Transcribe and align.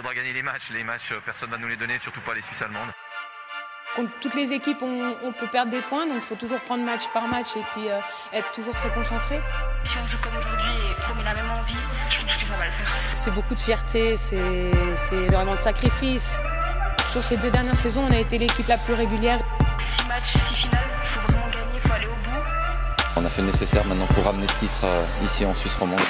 faudra 0.00 0.14
gagner 0.14 0.32
les 0.32 0.42
matchs. 0.42 0.70
Les 0.70 0.82
matchs, 0.82 1.12
personne 1.26 1.50
ne 1.50 1.56
va 1.56 1.60
nous 1.60 1.68
les 1.68 1.76
donner, 1.76 1.98
surtout 1.98 2.22
pas 2.22 2.32
les 2.32 2.40
Suisses 2.40 2.62
allemandes. 2.62 2.88
Contre 3.94 4.12
toutes 4.20 4.34
les 4.34 4.52
équipes, 4.52 4.80
on, 4.82 5.32
peut 5.32 5.48
perdre 5.48 5.70
des 5.70 5.82
points, 5.82 6.06
donc 6.06 6.18
il 6.18 6.22
faut 6.22 6.36
toujours 6.36 6.60
prendre 6.60 6.84
match 6.84 7.08
par 7.12 7.26
match 7.26 7.48
et 7.56 7.62
puis 7.74 7.86
être 8.32 8.50
toujours 8.52 8.74
très 8.74 8.90
concentré. 8.90 9.42
Si 9.84 9.96
on 10.02 10.06
joue 10.06 10.16
comme 10.22 10.36
aujourd'hui 10.38 10.70
et 10.90 11.06
qu'on 11.06 11.14
met 11.16 11.24
la 11.24 11.34
même 11.34 11.50
envie, 11.50 11.74
je 12.08 12.20
pense 12.22 12.36
que 12.36 12.46
ça 12.46 12.56
va 12.56 12.66
le 12.66 12.72
faire. 12.72 12.88
C'est 13.12 13.32
beaucoup 13.32 13.54
de 13.54 13.60
fierté, 13.60 14.16
c'est 14.16 15.26
vraiment 15.26 15.56
de 15.56 15.60
sacrifice. 15.60 16.38
Sur 17.10 17.22
ces 17.22 17.36
deux 17.36 17.50
dernières 17.50 17.76
saisons, 17.76 18.06
on 18.08 18.12
a 18.12 18.18
été 18.18 18.38
l'équipe 18.38 18.68
la 18.68 18.78
plus 18.78 18.94
régulière. 18.94 19.40
Six 19.98 20.06
matchs, 20.06 20.32
six 20.48 20.60
finales, 20.62 20.88
il 21.02 21.08
faut 21.08 21.32
vraiment 21.32 21.50
gagner, 21.50 21.74
il 21.74 21.80
faut 21.80 21.92
aller 21.92 22.06
au 22.06 22.10
bout. 22.10 23.16
On 23.16 23.24
a 23.24 23.28
fait 23.28 23.42
le 23.42 23.48
nécessaire 23.48 23.84
maintenant 23.84 24.06
pour 24.06 24.24
ramener 24.24 24.46
ce 24.46 24.56
titre 24.56 24.84
euh, 24.84 25.04
ici 25.24 25.44
en 25.44 25.54
Suisse 25.54 25.74
romande. 25.74 26.00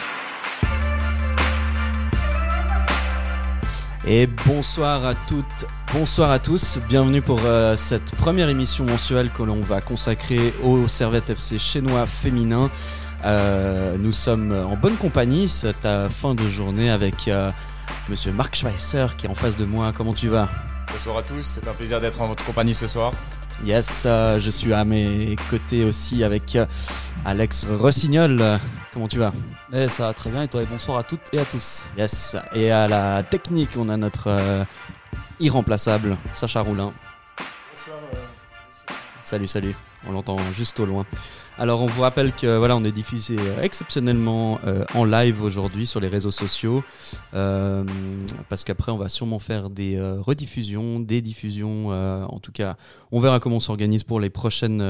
Et 4.07 4.27
bonsoir 4.47 5.05
à 5.05 5.15
toutes, 5.15 5.67
bonsoir 5.93 6.31
à 6.31 6.39
tous. 6.39 6.79
Bienvenue 6.89 7.23
pour 7.23 7.41
euh, 7.45 7.77
cette 7.77 8.11
première 8.13 8.49
émission 8.49 8.85
mensuelle 8.85 9.31
que 9.31 9.43
l'on 9.43 9.61
va 9.61 9.81
consacrer 9.81 10.55
au 10.63 10.89
Servette 10.89 11.31
FC 11.31 11.59
chinois 11.59 12.07
féminin. 12.07 12.71
Euh, 13.25 13.97
nous 13.99 14.13
sommes 14.13 14.53
en 14.53 14.77
bonne 14.77 14.97
compagnie 14.97 15.49
cette 15.49 15.87
fin 16.09 16.35
de 16.35 16.49
journée 16.49 16.91
avec 16.91 17.31
Monsieur 18.09 18.33
Marc 18.33 18.57
Schweisser 18.57 19.07
qui 19.19 19.27
est 19.27 19.31
en 19.31 19.35
face 19.35 19.57
de 19.57 19.65
moi. 19.65 19.93
Comment 19.95 20.15
tu 20.15 20.29
vas? 20.29 20.49
Bonsoir 20.93 21.19
à 21.19 21.23
tous, 21.23 21.43
c'est 21.43 21.69
un 21.69 21.73
plaisir 21.73 22.01
d'être 22.01 22.21
en 22.21 22.27
votre 22.27 22.45
compagnie 22.45 22.75
ce 22.75 22.89
soir. 22.89 23.13
Yes, 23.65 24.05
euh, 24.07 24.41
je 24.41 24.51
suis 24.51 24.73
à 24.73 24.85
mes 24.85 25.37
côtés 25.51 25.85
aussi 25.85 26.25
avec 26.25 26.57
euh, 26.57 26.67
Alex 27.25 27.67
Rossignol. 27.79 28.59
Comment 28.93 29.09
tu 29.09 29.19
vas 29.19 29.33
eh, 29.73 29.89
Ça 29.89 30.09
va 30.09 30.15
très 30.15 30.31
bien 30.31 30.43
et 30.43 30.49
toi 30.49 30.63
bonsoir 30.65 30.99
à 30.99 31.03
toutes 31.03 31.33
et 31.33 31.39
à 31.39 31.45
tous. 31.45 31.87
Yes, 31.97 32.37
et 32.55 32.71
à 32.73 32.89
la 32.89 33.23
technique, 33.23 33.71
on 33.77 33.89
a 33.89 33.97
notre 33.97 34.29
euh, 34.29 34.65
irremplaçable 35.39 36.17
Sacha 36.33 36.61
Roulin. 36.61 36.93
Bonsoir. 37.73 37.99
Salut, 39.23 39.47
salut, 39.47 39.77
on 40.07 40.13
l'entend 40.13 40.37
juste 40.57 40.81
au 40.81 40.87
loin. 40.87 41.07
Alors 41.61 41.83
on 41.83 41.87
vous 41.87 42.01
rappelle 42.01 42.33
que 42.33 42.57
voilà, 42.57 42.75
on 42.75 42.85
est 42.85 42.93
diffusé 42.93 43.37
euh, 43.39 43.61
exceptionnellement 43.61 44.59
euh, 44.67 44.83
en 44.95 45.05
live 45.05 45.43
aujourd'hui 45.43 45.87
sur 45.87 46.01
les 46.01 46.09
réseaux 46.09 46.31
sociaux, 46.31 46.83
euh, 47.35 47.85
parce 48.49 48.65
qu'après 48.65 48.93
on 48.93 48.97
va 48.97 49.11
sûrement 49.11 49.39
faire 49.39 49.69
des 49.69 50.01
rediffusions, 50.01 51.01
des 51.01 51.21
diffusions. 51.21 51.89
en 51.91 52.39
tout 52.39 52.53
cas, 52.53 52.77
on 53.13 53.21
verra 53.21 53.41
comment 53.41 53.57
on 53.57 53.61
s'organise 53.61 54.05
pour 54.05 54.21
les 54.21 54.31
prochaines 54.31 54.81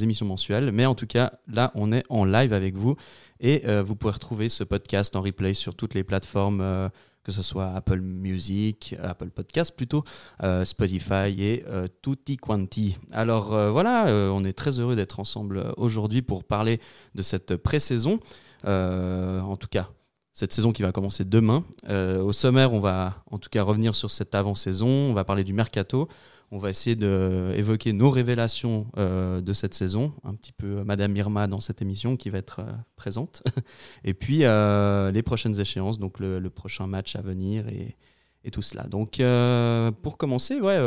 émissions 0.00 0.26
mensuelles. 0.26 0.70
Mais 0.70 0.86
en 0.86 0.94
tout 0.94 1.08
cas, 1.08 1.32
là, 1.52 1.72
on 1.74 1.92
est 1.92 2.04
en 2.08 2.24
live 2.24 2.52
avec 2.52 2.76
vous 2.76 2.94
et 3.40 3.62
vous 3.82 3.96
pouvez 3.96 4.12
retrouver 4.12 4.48
ce 4.48 4.62
podcast 4.62 5.16
en 5.16 5.22
replay 5.22 5.54
sur 5.54 5.74
toutes 5.74 5.94
les 5.94 6.04
plateformes 6.04 6.90
que 7.26 7.32
ce 7.32 7.42
soit 7.42 7.72
Apple 7.74 8.00
Music, 8.00 8.94
Apple 9.02 9.30
Podcast 9.30 9.74
plutôt, 9.76 10.04
euh, 10.44 10.64
Spotify 10.64 11.34
et 11.36 11.64
euh, 11.66 11.88
tutti 12.00 12.36
quanti. 12.36 12.98
Alors 13.10 13.52
euh, 13.52 13.72
voilà, 13.72 14.06
on 14.32 14.44
est 14.44 14.52
très 14.52 14.78
heureux 14.78 14.94
d'être 14.94 15.18
ensemble 15.18 15.74
aujourd'hui 15.76 16.22
pour 16.22 16.44
parler 16.44 16.80
de 17.16 17.22
cette 17.22 17.56
pré-saison. 17.56 18.20
en 18.64 19.56
tout 19.56 19.66
cas, 19.68 19.88
cette 20.34 20.52
saison 20.52 20.70
qui 20.70 20.82
va 20.82 20.92
commencer 20.92 21.24
demain. 21.24 21.64
au 21.88 22.32
sommaire, 22.32 22.72
on 22.72 22.78
va 22.78 23.24
en 23.28 23.38
tout 23.38 23.48
cas 23.50 23.64
revenir 23.64 23.96
sur 23.96 24.12
cette 24.12 24.36
avant-saison, 24.36 24.86
on 24.86 25.12
va 25.12 25.24
parler 25.24 25.42
du 25.42 25.52
mercato, 25.52 26.08
on 26.52 26.58
va 26.58 26.70
essayer 26.70 26.94
d'évoquer 26.96 27.92
nos 27.92 28.10
révélations 28.10 28.86
euh, 28.96 29.40
de 29.40 29.52
cette 29.52 29.74
saison, 29.74 30.12
un 30.24 30.34
petit 30.34 30.52
peu 30.52 30.84
Madame 30.84 31.16
Irma 31.16 31.48
dans 31.48 31.60
cette 31.60 31.82
émission 31.82 32.16
qui 32.16 32.30
va 32.30 32.38
être 32.38 32.60
euh, 32.60 32.72
présente, 32.94 33.42
et 34.04 34.14
puis 34.14 34.44
euh, 34.44 35.10
les 35.10 35.22
prochaines 35.22 35.58
échéances, 35.58 35.98
donc 35.98 36.20
le, 36.20 36.48
prochain 36.50 36.86
match 36.86 37.16
à 37.16 37.20
venir 37.20 37.66
et, 37.68 37.96
tout 38.52 38.62
cela. 38.62 38.84
Donc 38.84 39.20
pour 40.02 40.16
commencer, 40.16 40.60
ouais, 40.60 40.78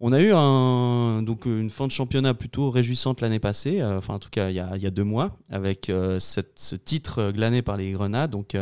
on 0.00 0.12
a 0.12 0.20
eu 0.20 0.32
un, 0.34 1.22
donc 1.22 1.44
une 1.44 1.70
fin 1.70 1.86
de 1.86 1.92
championnat 1.92 2.34
plutôt 2.34 2.70
réjouissante 2.70 3.20
l'année 3.20 3.38
passée, 3.38 3.80
enfin 3.84 4.14
en 4.14 4.18
tout 4.18 4.30
cas 4.30 4.50
il 4.50 4.56
y 4.56 4.58
a, 4.58 4.90
deux 4.90 5.04
mois, 5.04 5.38
avec 5.48 5.86
ce 5.86 6.74
titre 6.74 7.30
glané 7.30 7.62
par 7.62 7.76
les 7.76 7.92
Grenades. 7.92 8.32
Donc 8.32 8.56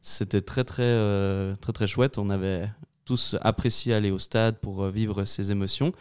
c'était 0.00 0.40
très 0.40 0.64
très 0.64 1.54
très 1.60 1.72
très 1.74 1.86
chouette. 1.86 2.16
On 2.16 2.30
avait 2.30 2.70
tous 3.08 3.36
apprécié 3.40 3.94
aller 3.94 4.10
au 4.10 4.18
stade 4.18 4.58
pour 4.58 4.84
euh, 4.84 4.90
vivre 4.90 5.24
ces 5.24 5.50
émotions. 5.50 5.92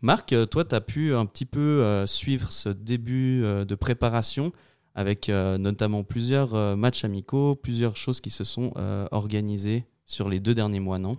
Marc, 0.00 0.32
euh, 0.32 0.46
toi, 0.46 0.64
tu 0.64 0.74
as 0.74 0.80
pu 0.80 1.14
un 1.14 1.26
petit 1.26 1.44
peu 1.44 1.60
euh, 1.60 2.06
suivre 2.06 2.50
ce 2.50 2.70
début 2.70 3.42
de 3.42 3.74
préparation 3.74 4.50
avec 4.94 5.28
notamment 5.28 6.04
plusieurs 6.04 6.76
matchs 6.76 7.04
amicaux, 7.04 7.56
plusieurs 7.56 7.96
choses 7.96 8.20
qui 8.20 8.30
se 8.30 8.44
sont 8.44 8.72
organisées 9.10 9.84
sur 10.06 10.28
les 10.28 10.38
deux 10.38 10.54
derniers 10.54 10.78
mois, 10.78 11.00
non? 11.00 11.16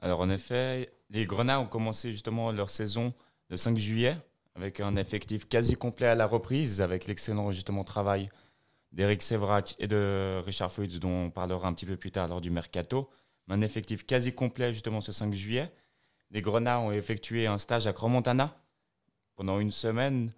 Alors 0.00 0.20
en 0.20 0.28
effet, 0.30 0.90
les 1.08 1.24
Grenats 1.24 1.60
ont 1.60 1.66
commencé 1.66 2.10
justement 2.10 2.50
leur 2.50 2.70
saison 2.70 3.14
le 3.50 3.56
5 3.56 3.78
juillet 3.78 4.16
avec 4.56 4.80
un 4.80 4.96
effectif 4.96 5.48
quasi 5.48 5.76
complet 5.76 6.08
à 6.08 6.16
la 6.16 6.26
reprise, 6.26 6.80
avec 6.82 7.06
l'excellent 7.06 7.52
justement 7.52 7.84
travail 7.84 8.30
d'Eric 8.90 9.22
Sévrac 9.22 9.76
et 9.78 9.86
de 9.86 10.42
Richard 10.44 10.72
Foyt, 10.72 10.98
dont 10.98 11.26
on 11.26 11.30
parlera 11.30 11.68
un 11.68 11.74
petit 11.74 11.86
peu 11.86 11.96
plus 11.96 12.10
tard 12.10 12.26
lors 12.26 12.40
du 12.40 12.50
mercato 12.50 13.08
un 13.48 13.60
effectif 13.60 14.04
quasi 14.04 14.32
complet 14.32 14.72
justement 14.72 15.00
ce 15.00 15.12
5 15.12 15.32
juillet. 15.34 15.70
Les 16.30 16.42
Grenats 16.42 16.80
ont 16.80 16.92
effectué 16.92 17.46
un 17.46 17.58
stage 17.58 17.86
à 17.86 17.92
Cromontana 17.92 18.56
pendant 19.36 19.60
une 19.60 19.70
semaine. 19.70 20.32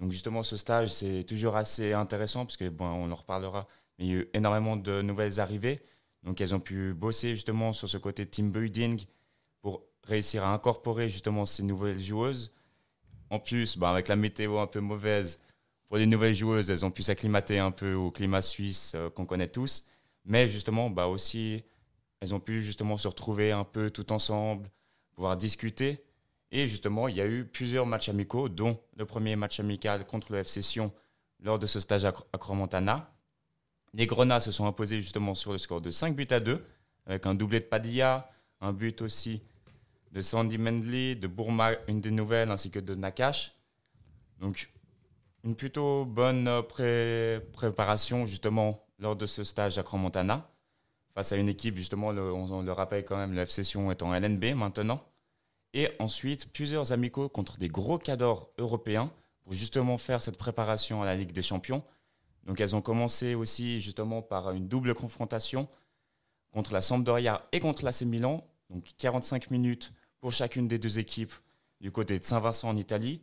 Donc 0.00 0.12
justement, 0.12 0.42
ce 0.42 0.56
stage, 0.56 0.92
c'est 0.92 1.24
toujours 1.24 1.56
assez 1.56 1.92
intéressant 1.92 2.44
parce 2.44 2.56
que, 2.56 2.68
bon, 2.68 2.86
on 2.86 3.10
en 3.10 3.14
reparlera, 3.14 3.66
mais 3.98 4.06
il 4.06 4.10
y 4.10 4.14
a 4.14 4.20
eu 4.20 4.28
énormément 4.34 4.76
de 4.76 5.02
nouvelles 5.02 5.40
arrivées. 5.40 5.80
Donc 6.22 6.40
elles 6.40 6.54
ont 6.54 6.60
pu 6.60 6.92
bosser 6.92 7.34
justement 7.34 7.72
sur 7.72 7.88
ce 7.88 7.96
côté 7.96 8.26
team 8.26 8.50
building 8.50 9.04
pour 9.62 9.84
réussir 10.02 10.44
à 10.44 10.52
incorporer 10.52 11.08
justement 11.08 11.44
ces 11.44 11.62
nouvelles 11.62 12.00
joueuses. 12.00 12.52
En 13.30 13.38
plus, 13.38 13.78
bah, 13.78 13.90
avec 13.90 14.08
la 14.08 14.16
météo 14.16 14.58
un 14.58 14.66
peu 14.66 14.80
mauvaise, 14.80 15.38
pour 15.88 15.98
les 15.98 16.06
nouvelles 16.06 16.34
joueuses, 16.34 16.68
elles 16.70 16.84
ont 16.84 16.90
pu 16.90 17.02
s'acclimater 17.02 17.58
un 17.58 17.70
peu 17.70 17.94
au 17.94 18.10
climat 18.10 18.42
suisse 18.42 18.92
euh, 18.96 19.08
qu'on 19.10 19.24
connaît 19.24 19.48
tous. 19.48 19.86
Mais 20.24 20.48
justement, 20.48 20.90
bah, 20.90 21.06
aussi 21.06 21.62
elles 22.26 22.34
ont 22.34 22.40
pu 22.40 22.60
justement 22.60 22.96
se 22.96 23.06
retrouver 23.06 23.52
un 23.52 23.62
peu 23.62 23.88
tout 23.88 24.12
ensemble, 24.12 24.68
pouvoir 25.14 25.36
discuter. 25.36 26.02
Et 26.50 26.66
justement, 26.66 27.06
il 27.06 27.14
y 27.14 27.20
a 27.20 27.26
eu 27.26 27.44
plusieurs 27.44 27.86
matchs 27.86 28.08
amicaux, 28.08 28.48
dont 28.48 28.80
le 28.96 29.06
premier 29.06 29.36
match 29.36 29.60
amical 29.60 30.04
contre 30.04 30.32
le 30.32 30.38
FC 30.38 30.60
Sion 30.60 30.92
lors 31.40 31.60
de 31.60 31.66
ce 31.66 31.78
stage 31.78 32.04
à 32.04 32.12
Cromontana. 32.12 33.12
Les 33.94 34.06
Grenats 34.06 34.40
se 34.40 34.50
sont 34.50 34.66
imposés 34.66 35.00
justement 35.00 35.34
sur 35.34 35.52
le 35.52 35.58
score 35.58 35.80
de 35.80 35.92
5 35.92 36.16
buts 36.16 36.26
à 36.30 36.40
2, 36.40 36.64
avec 37.06 37.26
un 37.26 37.34
doublé 37.36 37.60
de 37.60 37.64
Padilla, 37.64 38.28
un 38.60 38.72
but 38.72 39.02
aussi 39.02 39.42
de 40.10 40.20
Sandy 40.20 40.58
Mendley, 40.58 41.14
de 41.14 41.28
Bourma, 41.28 41.74
une 41.86 42.00
des 42.00 42.10
nouvelles, 42.10 42.50
ainsi 42.50 42.72
que 42.72 42.80
de 42.80 42.96
Nakash. 42.96 43.54
Donc, 44.40 44.68
une 45.44 45.54
plutôt 45.54 46.04
bonne 46.04 46.50
préparation 47.52 48.26
justement 48.26 48.84
lors 48.98 49.14
de 49.14 49.26
ce 49.26 49.44
stage 49.44 49.78
à 49.78 49.84
Cromontana 49.84 50.50
face 51.16 51.32
à 51.32 51.36
une 51.38 51.48
équipe, 51.48 51.76
justement, 51.76 52.08
on, 52.08 52.60
le 52.60 52.72
rappelle 52.72 53.02
quand 53.06 53.16
même, 53.16 53.32
le 53.32 53.40
FC 53.40 53.64
Sion 53.64 53.90
est 53.90 54.02
en 54.02 54.12
LNB 54.12 54.52
maintenant. 54.54 55.02
Et 55.72 55.88
ensuite, 55.98 56.52
plusieurs 56.52 56.92
amicaux 56.92 57.30
contre 57.30 57.56
des 57.56 57.68
gros 57.68 57.96
cadors 57.96 58.50
européens 58.58 59.10
pour 59.42 59.54
justement 59.54 59.96
faire 59.96 60.20
cette 60.20 60.36
préparation 60.36 61.02
à 61.02 61.06
la 61.06 61.14
Ligue 61.14 61.32
des 61.32 61.40
Champions. 61.40 61.82
Donc 62.44 62.60
elles 62.60 62.76
ont 62.76 62.82
commencé 62.82 63.34
aussi 63.34 63.80
justement 63.80 64.20
par 64.20 64.50
une 64.50 64.68
double 64.68 64.92
confrontation 64.92 65.68
contre 66.52 66.74
la 66.74 66.82
Sampdoria 66.82 67.48
et 67.50 67.60
contre 67.60 67.82
l'AC 67.82 68.02
Milan. 68.02 68.46
Donc 68.68 68.84
45 68.98 69.50
minutes 69.50 69.94
pour 70.20 70.32
chacune 70.32 70.68
des 70.68 70.78
deux 70.78 70.98
équipes 70.98 71.32
du 71.80 71.90
côté 71.90 72.18
de 72.18 72.24
Saint-Vincent 72.24 72.68
en 72.68 72.76
Italie, 72.76 73.22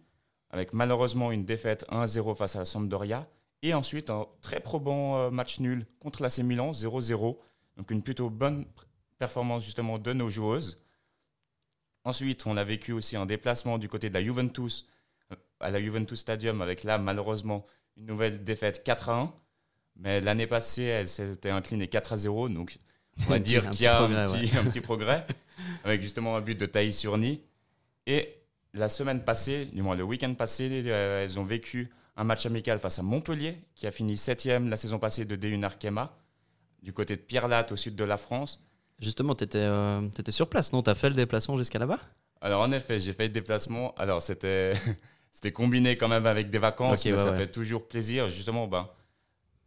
avec 0.50 0.74
malheureusement 0.74 1.32
une 1.32 1.46
défaite 1.46 1.86
1-0 1.92 2.36
face 2.36 2.56
à 2.56 2.60
la 2.60 2.66
Sampdoria. 2.66 3.28
Et 3.62 3.76
ensuite 3.76 4.10
un 4.10 4.26
très 4.42 4.62
probant 4.62 5.18
euh, 5.18 5.30
match 5.30 5.60
nul 5.60 5.86
contre 6.00 6.24
l'AC 6.24 6.40
Milan, 6.40 6.72
0-0, 6.72 7.38
donc 7.78 7.92
une 7.92 8.02
plutôt 8.02 8.30
bonne 8.30 8.66
performance 9.18 9.64
justement 9.64 9.98
de 9.98 10.14
nos 10.14 10.30
joueuses. 10.30 10.84
Ensuite, 12.06 12.46
on 12.46 12.58
a 12.58 12.64
vécu 12.64 12.92
aussi 12.92 13.16
un 13.16 13.26
déplacement 13.26 13.78
du 13.78 13.88
côté 13.88 14.10
de 14.10 14.14
la 14.14 14.24
Juventus, 14.24 14.90
euh, 15.32 15.36
à 15.60 15.72
la 15.72 15.82
Juventus 15.82 16.20
Stadium, 16.20 16.62
avec 16.62 16.84
là, 16.84 16.98
malheureusement, 16.98 17.66
une 17.98 18.08
nouvelle 18.08 18.44
défaite 18.44 18.84
4 18.84 19.10
à 19.10 19.22
1. 19.22 19.34
Mais 19.96 20.22
l'année 20.22 20.48
passée, 20.48 20.84
elle 20.84 21.08
s'était 21.08 21.52
inclinée 21.52 21.88
4 21.88 22.14
à 22.14 22.18
0. 22.18 22.50
Donc, 22.50 22.78
on 23.22 23.30
va 23.30 23.40
dire 23.40 23.70
qu'il 23.70 23.84
y 23.84 23.88
a 23.88 24.02
un, 24.02 24.26
petit, 24.26 24.58
un, 24.58 24.64
petit, 24.66 24.82
progrès, 24.82 25.26
avec 25.84 26.02
justement 26.02 26.36
un 26.36 26.42
but 26.42 26.60
de 26.60 26.66
Thaïs 26.66 26.98
Surni. 26.98 27.42
Et 28.06 28.36
la 28.74 28.90
semaine 28.90 29.24
passée, 29.24 29.66
du 29.66 29.82
moins 29.82 29.96
le 29.96 30.04
week-end 30.04 30.34
passé, 30.34 30.84
euh, 30.86 31.24
elles 31.24 31.40
ont 31.40 31.44
vécu 31.44 31.92
un 32.18 32.24
match 32.24 32.46
amical 32.46 32.80
face 32.80 33.00
à 33.00 33.04
Montpellier, 33.04 33.58
qui 33.76 33.88
a 33.88 33.92
fini 33.92 34.18
7 34.18 34.46
la 34.46 34.78
saison 34.78 35.00
passée 35.00 35.26
de 35.26 35.36
D1 35.36 35.64
Arkema 35.64 36.18
du 36.84 36.94
côté 36.94 37.16
de 37.16 37.22
Pierre-Latte, 37.22 37.72
au 37.72 37.76
sud 37.76 37.96
de 37.96 38.04
la 38.04 38.18
France. 38.18 38.64
Justement, 39.00 39.34
tu 39.34 39.46
étais, 39.46 39.58
euh, 39.58 40.02
sur 40.30 40.48
place, 40.48 40.72
non? 40.72 40.84
Tu 40.84 40.90
as 40.90 40.96
fait 40.96 41.10
le 41.10 41.16
déplacement 41.16 41.58
jusqu'à 41.58 41.80
là-bas? 41.80 42.00
Alors, 42.42 42.62
en 42.62 42.72
effet, 42.72 43.00
j'ai 43.00 43.14
fait 43.14 43.24
le 43.24 43.34
déplacement. 43.34 43.96
Alors, 43.96 44.22
c'était 44.22 44.76
combiné 45.54 45.98
quand 45.98 46.10
même 46.10 46.28
avec 46.28 46.50
des 46.50 46.60
vacances, 46.60 47.04
mais 47.06 47.18
ça 47.18 47.34
fait 47.34 47.52
toujours 47.52 47.88
plaisir. 47.88 48.28
Justement, 48.28 48.68
ben, 48.68 48.90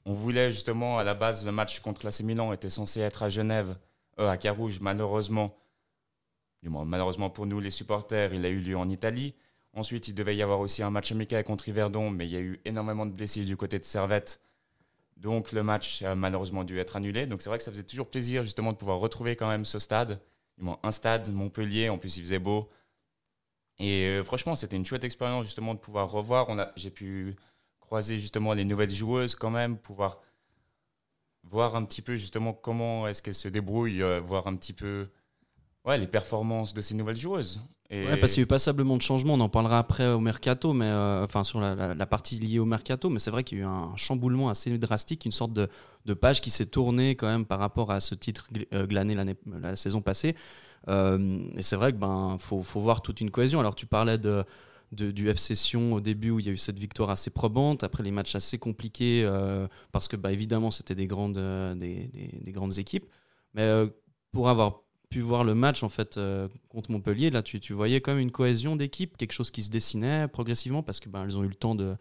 on 0.05 0.13
voulait 0.13 0.53
justement, 0.53 0.99
à 0.99 1.05
la 1.05 1.15
base, 1.15 1.45
le 1.45 1.53
match 1.53 1.81
contre 1.81 2.05
l'AC 2.05 2.21
Milan 2.21 2.53
était 2.53 2.71
censé 2.71 3.01
être 3.01 3.23
à 3.23 3.29
Genève 3.29 3.77
euh, 4.21 4.31
à 4.31 4.37
Carouge, 4.37 4.81
malheureusement, 4.81 5.57
du 6.63 6.69
moins 6.69 6.85
malheureusement 6.85 7.29
pour 7.29 7.47
nous 7.47 7.61
les 7.61 7.71
supporters, 7.71 8.33
il 8.33 8.45
a 8.47 8.49
eu 8.49 8.61
lieu 8.61 8.77
en 8.77 8.89
Italie. 8.89 9.35
Ensuite, 9.75 10.09
il 10.09 10.15
devait 10.15 10.35
y 10.35 10.43
avoir 10.43 10.61
aussi 10.61 10.83
un 10.83 10.91
match 10.91 11.13
amical 11.13 11.45
contre 11.45 11.69
Yverdon, 11.69 12.11
mais 12.11 12.27
il 12.27 12.33
y 12.33 12.37
a 12.37 12.41
eu 12.41 12.61
énormément 12.65 13.05
de 13.05 13.11
blessés 13.11 13.45
du 13.45 13.57
côté 13.59 13.79
de 13.79 13.85
Servette. 13.85 14.41
Donc 15.17 15.53
le 15.53 15.63
match 15.63 16.03
a 16.03 16.15
malheureusement 16.15 16.65
dû 16.65 16.79
être 16.79 16.97
annulé. 16.97 17.27
Donc 17.27 17.43
c'est 17.43 17.49
vrai 17.49 17.59
que 17.59 17.65
ça 17.65 17.71
faisait 17.71 17.83
toujours 17.83 18.11
plaisir 18.11 18.43
justement 18.45 18.73
de 18.73 18.77
pouvoir 18.77 18.99
retrouver 18.99 19.37
quand 19.37 19.49
même 19.49 19.65
ce 19.65 19.79
stade. 19.79 20.21
Un 20.83 20.91
stade, 20.91 21.33
Montpellier, 21.33 21.89
en 21.89 21.99
plus 21.99 22.17
il 22.17 22.23
faisait 22.23 22.39
beau. 22.39 22.71
Et 23.79 24.07
euh, 24.07 24.25
franchement, 24.25 24.57
c'était 24.57 24.77
une 24.77 24.87
chouette 24.87 25.05
expérience 25.05 25.45
justement 25.45 25.75
de 25.75 25.79
pouvoir 25.79 26.11
revoir. 26.11 26.49
J'ai 26.77 26.91
pu 26.91 27.37
croiser 27.81 28.19
justement 28.19 28.53
les 28.55 28.65
nouvelles 28.65 28.91
joueuses 28.91 29.35
quand 29.35 29.51
même, 29.51 29.77
pouvoir 29.79 30.23
voir 31.45 31.77
un 31.77 31.85
petit 31.85 32.03
peu 32.03 32.17
justement 32.17 32.53
comment 32.53 33.07
est-ce 33.07 33.23
qu'elles 33.23 33.35
se 33.35 33.49
débrouillent, 33.49 34.03
euh, 34.03 34.21
voir 34.21 34.47
un 34.47 34.57
petit 34.57 34.73
peu 34.73 35.09
les 35.95 36.09
performances 36.09 36.75
de 36.75 36.81
ces 36.81 36.95
nouvelles 36.95 37.17
joueuses. 37.17 37.61
Ouais, 37.91 38.17
parce 38.17 38.33
qu'il 38.33 38.41
y 38.41 38.43
a 38.43 38.45
eu 38.45 38.49
passablement 38.49 38.97
de 38.97 39.03
changements, 39.03 39.35
on 39.35 39.41
en 39.41 39.49
parlera 39.49 39.79
après 39.79 40.09
au 40.09 40.19
mercato, 40.19 40.73
mais 40.73 40.87
euh, 40.87 41.23
enfin 41.23 41.45
sur 41.45 41.61
la, 41.61 42.07
partie 42.07 42.37
liée 42.39 42.59
au 42.59 42.65
mercato, 42.65 43.11
mais 43.11 43.21
c'est 43.21 43.31
vrai 43.31 43.45
qu'il 43.45 43.59
y 43.59 43.61
a 43.61 43.65
eu 43.65 43.67
un 43.67 43.95
chamboulement 43.97 44.49
assez 44.49 44.77
drastique, 44.79 45.25
une 45.25 45.33
sorte 45.33 45.53
de, 45.53 45.69
page 46.15 46.41
qui 46.41 46.51
s'est 46.51 46.67
tournée 46.67 47.15
quand 47.15 47.29
même 47.29 47.45
par 47.45 47.61
rapport 47.61 47.93
à 47.93 48.01
ce 48.01 48.15
titre 48.15 48.49
euh, 48.73 48.87
glané 48.87 49.15
la 49.15 49.77
saison 49.77 50.01
passée. 50.01 50.35
Euh, 50.89 51.39
et 51.57 51.63
c'est 51.63 51.77
vrai 51.77 51.93
que 51.93 51.99
ben 51.99 52.37
faut, 52.39 52.61
voir 52.61 53.03
toute 53.03 53.21
une 53.21 53.31
cohésion. 53.31 53.61
Alors 53.61 53.77
tu 53.77 53.87
parlais 53.87 54.19
de, 54.19 54.45
du 54.91 55.29
FC 55.29 55.55
Sion 55.55 55.95
au 55.95 56.01
début 56.01 56.31
où 56.31 56.41
il 56.41 56.47
y 56.47 56.49
a 56.49 56.53
eu 56.53 56.57
cette 56.57 56.79
victoire 56.79 57.11
assez 57.11 57.31
probante, 57.31 57.85
après 57.85 58.03
les 58.03 58.13
matchs 58.13 58.35
assez 58.35 58.59
compliqués 58.59 59.29
parce 59.93 60.09
que 60.09 60.17
bah, 60.17 60.33
évidemment 60.33 60.73
c'était 60.73 60.97
des 60.97 61.07
grandes, 61.07 61.39
des, 61.79 62.09
des- 62.09 62.41
des 62.41 62.53
grandes 62.53 62.79
équipes, 62.79 63.07
mais 63.55 63.69
pour 64.33 64.49
avoir 64.49 64.86
pu 65.09 65.21
voir 65.21 65.45
le 65.45 65.55
match 65.55 65.83
en 65.83 65.89
fait 65.89 66.17
euh, 66.17 66.49
contre 66.69 66.91
Montpellier, 66.91 67.31
là 67.31 67.43
tu, 67.43 67.61
tu 67.61 67.73
voyais 67.73 68.01
quand 68.01 68.13
même 68.13 68.21
une 68.21 68.33
cohésion 68.33 68.77
d'équipe, 68.77 69.17
quelque 69.17 69.33
chose 69.33 69.51
qui 69.51 69.63
se 69.63 69.71
dessinait 69.71 70.29
progressivement 70.29 70.83
parce 70.83 71.01
que 71.01 71.09
ben, 71.09 71.25
elles 71.25 71.39
ont 71.39 71.45
eu 71.45 71.49
le 71.49 71.55
temps 71.55 71.75
de, 71.75 71.97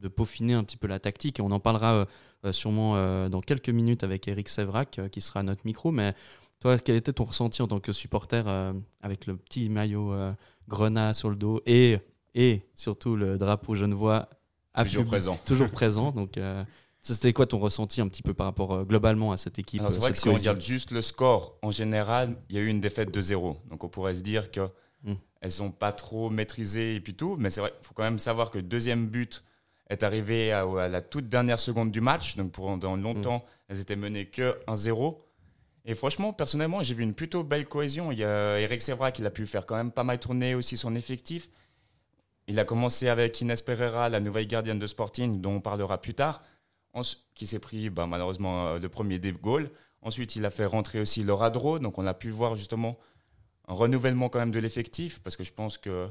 de 0.00 0.08
peaufiner 0.08 0.54
un 0.54 0.64
petit 0.64 0.76
peu 0.76 0.86
la 0.86 0.98
tactique 0.98 1.38
et 1.38 1.42
on 1.42 1.50
en 1.50 1.60
parlera 1.60 1.94
euh, 1.94 2.04
euh, 2.46 2.52
sûrement 2.52 2.96
euh, 2.96 3.28
dans 3.28 3.40
quelques 3.40 3.68
minutes 3.68 4.02
avec 4.02 4.26
Eric 4.28 4.48
Sévrac 4.48 5.00
qui 5.12 5.20
sera 5.20 5.40
à 5.40 5.42
notre 5.42 5.62
micro. 5.64 5.92
Mais 5.92 6.14
toi, 6.58 6.78
quel 6.78 6.96
était 6.96 7.12
ton 7.12 7.24
ressenti 7.24 7.62
en 7.62 7.68
tant 7.68 7.80
que 7.80 7.92
supporter 7.92 8.44
avec 9.02 9.26
le 9.26 9.36
petit 9.36 9.68
maillot 9.70 10.14
grenat 10.68 11.14
sur 11.14 11.30
le 11.30 11.36
dos 11.36 11.62
et, 11.64 11.98
et 12.34 12.62
surtout 12.74 13.16
le 13.16 13.38
drapeau 13.38 13.76
genevois 13.76 14.28
toujours 14.76 15.06
présent. 15.06 15.40
toujours 15.46 15.70
présent. 15.72 16.12
Donc 16.12 16.38
c'était 17.02 17.32
quoi 17.32 17.46
ton 17.46 17.58
ressenti 17.58 18.00
un 18.00 18.08
petit 18.08 18.22
peu 18.22 18.34
par 18.34 18.46
rapport 18.46 18.72
euh, 18.72 18.84
globalement 18.84 19.32
à 19.32 19.36
cette 19.36 19.58
équipe 19.58 19.82
c'est 19.88 19.96
euh, 19.96 20.00
vrai 20.00 20.12
que 20.12 20.18
si 20.18 20.28
on 20.28 20.34
regarde 20.34 20.60
juste 20.60 20.90
le 20.90 21.02
score, 21.02 21.58
en 21.62 21.70
général, 21.70 22.36
il 22.48 22.56
y 22.56 22.58
a 22.58 22.62
eu 22.62 22.68
une 22.68 22.80
défaite 22.80 23.12
de 23.12 23.20
0. 23.20 23.56
Donc 23.70 23.84
on 23.84 23.88
pourrait 23.88 24.14
se 24.14 24.22
dire 24.22 24.50
que 24.50 24.68
Mm. 25.02 25.14
elles 25.40 25.52
sont 25.52 25.70
pas 25.70 25.92
trop 25.92 26.30
maîtrisées 26.30 26.94
et 26.94 27.00
puis 27.00 27.14
tout. 27.14 27.36
Mais 27.38 27.50
c'est 27.50 27.60
vrai, 27.60 27.72
il 27.80 27.86
faut 27.86 27.94
quand 27.94 28.02
même 28.02 28.18
savoir 28.18 28.50
que 28.50 28.58
le 28.58 28.64
deuxième 28.64 29.06
but 29.06 29.44
est 29.88 30.02
arrivé 30.02 30.52
à, 30.52 30.60
à 30.62 30.88
la 30.88 31.00
toute 31.00 31.28
dernière 31.28 31.58
seconde 31.60 31.90
du 31.90 32.00
match. 32.00 32.36
Donc 32.36 32.52
pendant 32.52 32.96
longtemps, 32.96 33.44
elles 33.68 33.80
étaient 33.80 33.96
menées 33.96 34.26
que 34.26 34.56
1-0. 34.66 35.16
Et 35.86 35.94
franchement, 35.94 36.32
personnellement, 36.32 36.82
j'ai 36.82 36.94
vu 36.94 37.02
une 37.02 37.14
plutôt 37.14 37.42
belle 37.42 37.66
cohésion. 37.66 38.12
Il 38.12 38.18
y 38.18 38.24
a 38.24 38.60
Eric 38.60 38.82
Sevra 38.82 39.12
qui 39.12 39.24
a 39.24 39.30
pu 39.30 39.46
faire 39.46 39.64
quand 39.64 39.76
même 39.76 39.90
pas 39.90 40.04
mal 40.04 40.20
tourner 40.20 40.54
aussi 40.54 40.76
son 40.76 40.94
effectif. 40.94 41.48
Il 42.46 42.58
a 42.58 42.64
commencé 42.64 43.08
avec 43.08 43.40
Inès 43.40 43.62
Pereira, 43.62 44.08
la 44.08 44.20
nouvelle 44.20 44.46
gardienne 44.46 44.78
de 44.78 44.86
Sporting, 44.86 45.40
dont 45.40 45.54
on 45.54 45.60
parlera 45.60 46.00
plus 46.00 46.14
tard, 46.14 46.42
qui 47.34 47.46
s'est 47.46 47.58
pris 47.58 47.90
bah, 47.90 48.06
malheureusement 48.06 48.66
euh, 48.66 48.78
le 48.78 48.88
premier 48.88 49.18
des 49.18 49.32
goals. 49.32 49.70
Ensuite, 50.02 50.36
il 50.36 50.44
a 50.44 50.50
fait 50.50 50.64
rentrer 50.64 51.00
aussi 51.00 51.22
Laura 51.22 51.50
Dro, 51.50 51.78
donc 51.78 51.98
on 51.98 52.06
a 52.06 52.14
pu 52.14 52.30
voir 52.30 52.54
justement 52.54 52.98
un 53.68 53.74
renouvellement 53.74 54.28
quand 54.28 54.38
même 54.38 54.50
de 54.50 54.58
l'effectif, 54.58 55.20
parce 55.22 55.36
que 55.36 55.44
je 55.44 55.52
pense 55.52 55.78
que, 55.78 56.08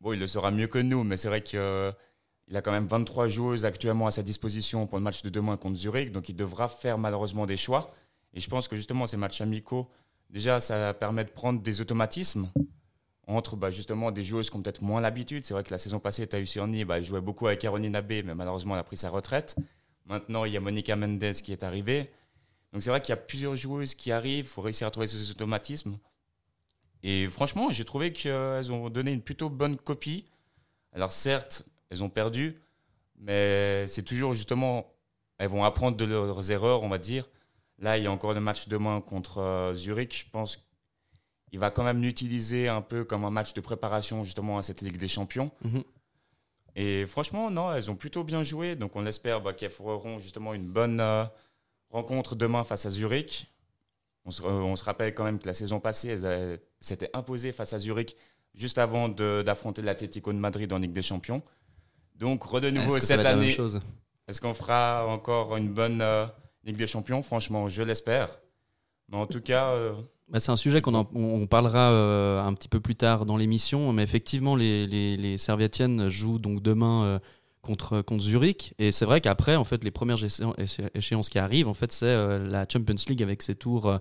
bon, 0.00 0.12
il 0.12 0.18
le 0.18 0.26
saura 0.26 0.50
mieux 0.50 0.66
que 0.66 0.78
nous, 0.78 1.04
mais 1.04 1.16
c'est 1.16 1.28
vrai 1.28 1.42
qu'il 1.42 1.58
a 1.58 2.62
quand 2.62 2.72
même 2.72 2.86
23 2.86 3.28
joueuses 3.28 3.64
actuellement 3.64 4.08
à 4.08 4.10
sa 4.10 4.22
disposition 4.22 4.86
pour 4.86 4.98
le 4.98 5.04
match 5.04 5.22
de 5.22 5.30
demain 5.30 5.56
contre 5.56 5.76
Zurich, 5.76 6.10
donc 6.10 6.28
il 6.28 6.34
devra 6.36 6.68
faire 6.68 6.98
malheureusement 6.98 7.46
des 7.46 7.56
choix. 7.56 7.94
Et 8.34 8.40
je 8.40 8.50
pense 8.50 8.68
que 8.68 8.76
justement, 8.76 9.06
ces 9.06 9.16
matchs 9.16 9.40
amicaux, 9.40 9.88
déjà, 10.28 10.60
ça 10.60 10.92
permet 10.92 11.24
de 11.24 11.30
prendre 11.30 11.62
des 11.62 11.80
automatismes 11.80 12.50
entre 13.26 13.56
bah, 13.56 13.70
justement 13.70 14.12
des 14.12 14.22
joueuses 14.22 14.50
qui 14.50 14.56
ont 14.56 14.62
peut-être 14.62 14.82
moins 14.82 15.00
l'habitude. 15.00 15.44
C'est 15.44 15.54
vrai 15.54 15.64
que 15.64 15.70
la 15.70 15.78
saison 15.78 15.98
passée, 15.98 16.26
Taïu 16.26 16.46
Sirni, 16.46 16.84
bah, 16.84 17.00
jouait 17.00 17.20
beaucoup 17.20 17.46
avec 17.46 17.60
Caroline 17.60 17.96
Abbé, 17.96 18.22
mais 18.22 18.34
malheureusement, 18.34 18.74
elle 18.74 18.80
a 18.80 18.84
pris 18.84 18.96
sa 18.96 19.10
retraite. 19.10 19.56
Maintenant, 20.06 20.44
il 20.44 20.52
y 20.52 20.56
a 20.56 20.60
Monica 20.60 20.96
Mendes 20.96 21.32
qui 21.42 21.52
est 21.52 21.64
arrivée. 21.64 22.10
Donc 22.72 22.82
c'est 22.82 22.90
vrai 22.90 23.00
qu'il 23.00 23.10
y 23.10 23.12
a 23.12 23.16
plusieurs 23.16 23.56
joueuses 23.56 23.94
qui 23.94 24.12
arrivent, 24.12 24.44
il 24.44 24.48
faut 24.48 24.62
réussir 24.62 24.86
à 24.86 24.90
trouver 24.90 25.06
ces 25.06 25.30
automatismes. 25.30 25.98
Et 27.02 27.28
franchement, 27.28 27.70
j'ai 27.70 27.84
trouvé 27.84 28.12
qu'elles 28.12 28.72
ont 28.72 28.90
donné 28.90 29.12
une 29.12 29.22
plutôt 29.22 29.48
bonne 29.48 29.76
copie. 29.76 30.24
Alors 30.92 31.12
certes, 31.12 31.64
elles 31.90 32.02
ont 32.02 32.08
perdu, 32.08 32.60
mais 33.18 33.86
c'est 33.86 34.02
toujours 34.02 34.32
justement, 34.32 34.92
elles 35.38 35.48
vont 35.48 35.64
apprendre 35.64 35.96
de 35.96 36.04
leurs 36.04 36.50
erreurs, 36.50 36.82
on 36.82 36.88
va 36.88 36.98
dire. 36.98 37.28
Là, 37.78 37.98
il 37.98 38.04
y 38.04 38.06
a 38.06 38.12
encore 38.12 38.32
le 38.32 38.40
match 38.40 38.68
demain 38.68 39.00
contre 39.00 39.38
euh, 39.38 39.74
Zurich. 39.74 40.24
Je 40.26 40.30
pense 40.30 40.58
qu'il 41.50 41.58
va 41.58 41.70
quand 41.70 41.84
même 41.84 42.00
l'utiliser 42.00 42.68
un 42.68 42.80
peu 42.80 43.04
comme 43.04 43.24
un 43.24 43.30
match 43.30 43.52
de 43.52 43.60
préparation 43.60 44.24
justement 44.24 44.58
à 44.58 44.62
cette 44.62 44.80
Ligue 44.80 44.96
des 44.96 45.08
Champions. 45.08 45.50
Mhm. 45.62 45.84
Et 46.78 47.06
franchement, 47.06 47.50
non, 47.50 47.72
elles 47.72 47.90
ont 47.90 47.96
plutôt 47.96 48.22
bien 48.22 48.42
joué. 48.42 48.76
Donc 48.76 48.94
on 48.94 49.04
espère 49.06 49.40
bah, 49.40 49.54
qu'elles 49.54 49.70
feront 49.70 50.18
justement 50.20 50.52
une 50.54 50.66
bonne 50.66 51.00
euh, 51.00 51.24
rencontre 51.90 52.36
demain 52.36 52.62
face 52.64 52.86
à 52.86 52.90
Zurich. 52.90 53.50
On 54.26 54.30
se, 54.30 54.42
euh, 54.42 54.46
on 54.46 54.76
se 54.76 54.84
rappelle 54.84 55.14
quand 55.14 55.24
même 55.24 55.38
que 55.38 55.46
la 55.46 55.54
saison 55.54 55.80
passée, 55.80 56.08
elles 56.08 56.26
avaient- 56.26 56.60
s'étaient 56.80 57.10
imposées 57.14 57.52
face 57.52 57.72
à 57.72 57.78
Zurich 57.78 58.14
juste 58.54 58.78
avant 58.78 59.08
d'affronter 59.08 59.82
l'Atlético 59.82 60.32
de 60.32 60.38
Madrid 60.38 60.72
en 60.72 60.78
Ligue 60.78 60.92
des 60.92 61.02
Champions. 61.02 61.42
Donc, 62.14 62.40
de 62.60 62.70
nouveau 62.70 62.98
cette 63.00 63.20
année, 63.26 63.56
est-ce 64.28 64.40
qu'on 64.40 64.54
fera 64.54 65.06
encore 65.06 65.56
une 65.56 65.68
bonne 65.72 66.00
euh, 66.00 66.26
Ligue 66.64 66.76
des 66.76 66.86
Champions? 66.86 67.22
Franchement, 67.22 67.68
je 67.68 67.82
l'espère. 67.82 68.28
Mais 69.10 69.18
en 69.18 69.26
tout 69.26 69.40
cas, 69.40 69.70
euh, 69.70 69.92
Bah, 70.28 70.40
c'est 70.40 70.50
un 70.50 70.56
sujet 70.56 70.80
qu'on 70.80 71.06
on 71.14 71.46
parlera 71.46 71.92
euh, 71.92 72.42
un 72.42 72.52
petit 72.54 72.68
peu 72.68 72.80
plus 72.80 72.96
tard 72.96 73.26
dans 73.26 73.36
l'émission, 73.36 73.92
mais 73.92 74.02
effectivement, 74.02 74.56
les, 74.56 74.86
les, 74.86 75.14
les 75.16 75.38
Servietiennes 75.38 76.08
jouent 76.08 76.40
donc 76.40 76.60
demain 76.62 77.04
euh, 77.04 77.18
contre, 77.62 78.02
contre 78.02 78.22
Zurich. 78.22 78.74
Et 78.78 78.90
c'est 78.90 79.04
vrai 79.04 79.20
qu'après, 79.20 79.54
en 79.54 79.64
fait, 79.64 79.84
les 79.84 79.92
premières 79.92 80.16
échéan- 80.24 80.54
éché- 80.58 80.90
échéances 80.94 81.28
qui 81.28 81.38
arrivent, 81.38 81.68
en 81.68 81.74
fait, 81.74 81.92
c'est 81.92 82.38
la 82.38 82.66
Champions 82.68 82.96
League 83.08 83.22
avec 83.22 83.42
ses 83.42 83.54
tours 83.54 83.98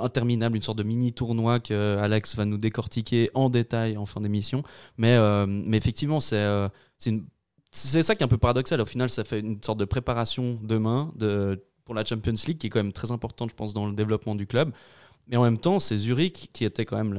interminables, 0.00 0.54
une 0.54 0.62
sorte 0.62 0.78
de 0.78 0.82
mini 0.82 1.12
tournoi 1.12 1.58
que 1.58 1.96
Alex 1.96 2.36
va 2.36 2.44
nous 2.44 2.58
décortiquer 2.58 3.30
en 3.34 3.50
détail 3.50 3.96
en 3.96 4.06
fin 4.06 4.20
d'émission. 4.20 4.62
Mais, 4.98 5.16
mais 5.46 5.76
effectivement, 5.76 6.20
c'est 6.20 6.36
euh, 6.36 6.68
ça 7.70 8.14
qui 8.14 8.22
est 8.22 8.24
un 8.24 8.28
peu 8.28 8.38
paradoxal. 8.38 8.80
Au 8.80 8.86
final, 8.86 9.10
ça 9.10 9.24
fait 9.24 9.40
une 9.40 9.62
sorte 9.62 9.78
de 9.78 9.86
préparation 9.86 10.58
demain 10.62 11.12
de, 11.16 11.64
pour 11.84 11.94
la 11.94 12.04
Champions 12.04 12.34
League 12.46 12.58
qui 12.58 12.66
est 12.68 12.70
quand 12.70 12.80
même 12.80 12.92
très 12.92 13.10
importante, 13.10 13.50
je 13.50 13.54
pense, 13.54 13.72
dans 13.72 13.86
le 13.86 13.92
développement 13.94 14.34
du 14.34 14.46
club. 14.46 14.72
Mais 15.28 15.36
en 15.36 15.44
même 15.44 15.58
temps, 15.58 15.78
c'est 15.78 15.96
Zurich, 15.96 16.50
qui 16.52 16.64
était 16.64 16.84
quand 16.84 16.96
même 16.96 17.14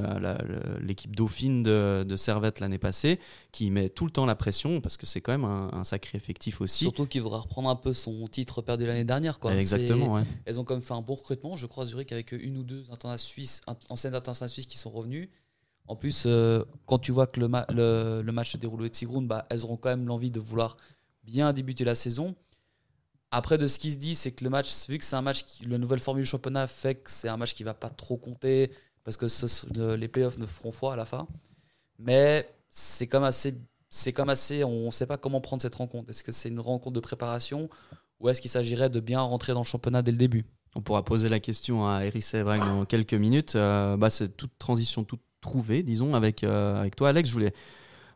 l'équipe 0.82 1.16
dauphine 1.16 1.62
de, 1.62 2.04
de 2.06 2.16
Servette 2.16 2.60
l'année 2.60 2.78
passée, 2.78 3.18
qui 3.50 3.70
met 3.70 3.88
tout 3.88 4.04
le 4.04 4.10
temps 4.10 4.26
la 4.26 4.34
pression, 4.34 4.82
parce 4.82 4.98
que 4.98 5.06
c'est 5.06 5.22
quand 5.22 5.32
même 5.32 5.46
un, 5.46 5.70
un 5.72 5.84
sacré 5.84 6.18
effectif 6.18 6.60
aussi. 6.60 6.84
Surtout 6.84 7.06
qu'il 7.06 7.22
voudra 7.22 7.40
reprendre 7.40 7.70
un 7.70 7.76
peu 7.76 7.94
son 7.94 8.28
titre 8.28 8.60
perdu 8.60 8.84
l'année 8.84 9.04
dernière. 9.06 9.40
Quoi. 9.40 9.54
Exactement, 9.54 10.12
ouais. 10.14 10.22
Elles 10.44 10.60
ont 10.60 10.64
quand 10.64 10.74
même 10.74 10.82
fait 10.82 10.92
un 10.92 11.00
bon 11.00 11.14
recrutement, 11.14 11.56
je 11.56 11.64
crois, 11.66 11.86
Zurich, 11.86 12.12
avec 12.12 12.32
une 12.32 12.58
ou 12.58 12.62
deux 12.62 12.82
internationales 12.90 13.18
suisses, 13.18 13.62
anciennes 13.88 14.14
internationales 14.14 14.50
suisses 14.50 14.66
qui 14.66 14.76
sont 14.76 14.90
revenues. 14.90 15.30
En 15.86 15.96
plus, 15.96 16.24
euh, 16.26 16.62
quand 16.84 16.98
tu 16.98 17.10
vois 17.10 17.26
que 17.26 17.40
le, 17.40 17.48
ma- 17.48 17.66
le, 17.70 18.20
le 18.22 18.32
match 18.32 18.52
se 18.52 18.58
déroule 18.58 18.82
au 18.82 18.86
Tsigrun, 18.88 19.22
bah, 19.22 19.46
elles 19.48 19.64
auront 19.64 19.78
quand 19.78 19.88
même 19.88 20.06
l'envie 20.06 20.30
de 20.30 20.40
vouloir 20.40 20.76
bien 21.24 21.54
débuter 21.54 21.84
la 21.84 21.94
saison. 21.94 22.34
Après, 23.36 23.58
de 23.58 23.66
ce 23.66 23.80
qui 23.80 23.90
se 23.90 23.96
dit, 23.98 24.14
c'est 24.14 24.30
que 24.30 24.44
le 24.44 24.50
match, 24.50 24.70
vu 24.88 24.96
que 24.96 25.04
c'est 25.04 25.16
un 25.16 25.22
match, 25.22 25.42
qui, 25.44 25.64
la 25.64 25.76
nouvelle 25.76 25.98
formule 25.98 26.24
championnat 26.24 26.68
fait 26.68 26.94
que 26.94 27.10
c'est 27.10 27.28
un 27.28 27.36
match 27.36 27.52
qui 27.52 27.64
va 27.64 27.74
pas 27.74 27.90
trop 27.90 28.16
compter, 28.16 28.70
parce 29.02 29.16
que 29.16 29.26
ce- 29.26 29.66
le- 29.74 29.96
les 29.96 30.06
playoffs 30.06 30.38
ne 30.38 30.46
feront 30.46 30.70
foi 30.70 30.92
à 30.92 30.96
la 30.96 31.04
fin. 31.04 31.26
Mais 31.98 32.48
c'est 32.70 33.08
comme 33.08 33.24
assez, 33.24 33.56
c'est 33.90 34.12
comme 34.12 34.28
assez, 34.30 34.62
on 34.62 34.86
ne 34.86 34.90
sait 34.92 35.06
pas 35.06 35.18
comment 35.18 35.40
prendre 35.40 35.60
cette 35.62 35.74
rencontre. 35.74 36.10
Est-ce 36.10 36.22
que 36.22 36.30
c'est 36.30 36.48
une 36.48 36.60
rencontre 36.60 36.94
de 36.94 37.00
préparation 37.00 37.68
ou 38.20 38.28
est-ce 38.28 38.40
qu'il 38.40 38.50
s'agirait 38.52 38.88
de 38.88 39.00
bien 39.00 39.20
rentrer 39.20 39.52
dans 39.52 39.60
le 39.60 39.66
championnat 39.66 40.02
dès 40.02 40.12
le 40.12 40.16
début? 40.16 40.44
On 40.76 40.80
pourra 40.80 41.04
poser 41.04 41.28
la 41.28 41.40
question 41.40 41.88
à 41.88 42.04
Eric 42.04 42.22
Sévrag 42.22 42.60
dans 42.60 42.84
quelques 42.84 43.14
minutes. 43.14 43.56
Euh, 43.56 43.96
bah, 43.96 44.10
c'est 44.10 44.36
toute 44.36 44.56
transition 44.58 45.02
toute 45.02 45.22
trouvée, 45.40 45.82
disons, 45.82 46.14
avec, 46.14 46.44
euh, 46.44 46.80
avec 46.80 46.94
toi, 46.94 47.08
Alex. 47.08 47.28
Je 47.28 47.34
voulais, 47.34 47.52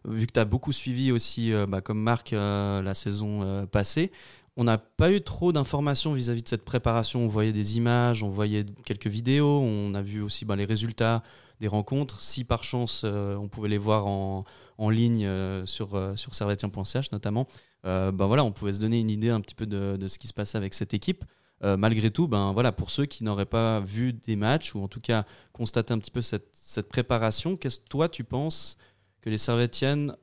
vu 0.04 0.26
que 0.28 0.32
tu 0.32 0.40
as 0.40 0.44
beaucoup 0.44 0.72
suivi 0.72 1.12
aussi, 1.12 1.52
euh, 1.52 1.66
bah, 1.66 1.80
comme 1.80 2.00
Marc, 2.00 2.30
la 2.30 2.94
saison 2.94 3.66
passée, 3.66 4.12
on 4.58 4.64
n'a 4.64 4.76
pas 4.76 5.12
eu 5.12 5.20
trop 5.20 5.52
d'informations 5.52 6.12
vis-à-vis 6.12 6.42
de 6.42 6.48
cette 6.48 6.64
préparation. 6.64 7.20
On 7.20 7.28
voyait 7.28 7.52
des 7.52 7.76
images, 7.76 8.24
on 8.24 8.28
voyait 8.28 8.66
quelques 8.84 9.06
vidéos, 9.06 9.60
on 9.62 9.94
a 9.94 10.02
vu 10.02 10.20
aussi 10.20 10.44
bah, 10.44 10.56
les 10.56 10.64
résultats 10.64 11.22
des 11.60 11.68
rencontres. 11.68 12.20
Si 12.20 12.42
par 12.42 12.64
chance, 12.64 13.02
euh, 13.04 13.36
on 13.36 13.46
pouvait 13.46 13.68
les 13.68 13.78
voir 13.78 14.08
en, 14.08 14.44
ligne 14.90 15.24
euh, 15.26 15.64
sur, 15.64 15.94
euh, 15.94 16.16
sur 16.16 16.34
servetien.ch 16.34 17.12
notamment, 17.12 17.46
euh, 17.86 18.10
bah, 18.10 18.26
voilà, 18.26 18.42
on 18.42 18.50
pouvait 18.50 18.72
se 18.72 18.80
donner 18.80 18.98
une 18.98 19.10
idée 19.10 19.30
un 19.30 19.40
petit 19.40 19.54
peu 19.54 19.64
de, 19.64 20.08
ce 20.08 20.18
qui 20.18 20.26
se 20.26 20.34
passait 20.34 20.58
avec 20.58 20.74
cette 20.74 20.92
équipe. 20.92 21.24
malgré 21.62 22.10
tout, 22.10 22.26
ben 22.26 22.52
voilà, 22.52 22.72
pour 22.72 22.90
ceux 22.90 23.06
qui 23.06 23.22
n'auraient 23.22 23.46
pas 23.46 23.78
vu 23.78 24.12
des 24.12 24.34
matchs 24.34 24.74
ou 24.74 24.82
en 24.82 24.88
tout 24.88 25.00
cas 25.00 25.24
constaté 25.52 25.94
un 25.94 25.98
petit 25.98 26.10
peu 26.10 26.22
cette, 26.22 26.48
cette 26.52 26.88
préparation, 26.88 27.56
qu'est-ce 27.56 27.78
que 27.78 27.88
toi 27.88 28.08
tu 28.08 28.24
penses 28.24 28.76
que 29.20 29.30
les 29.30 29.38
Servetiennes 29.38 30.16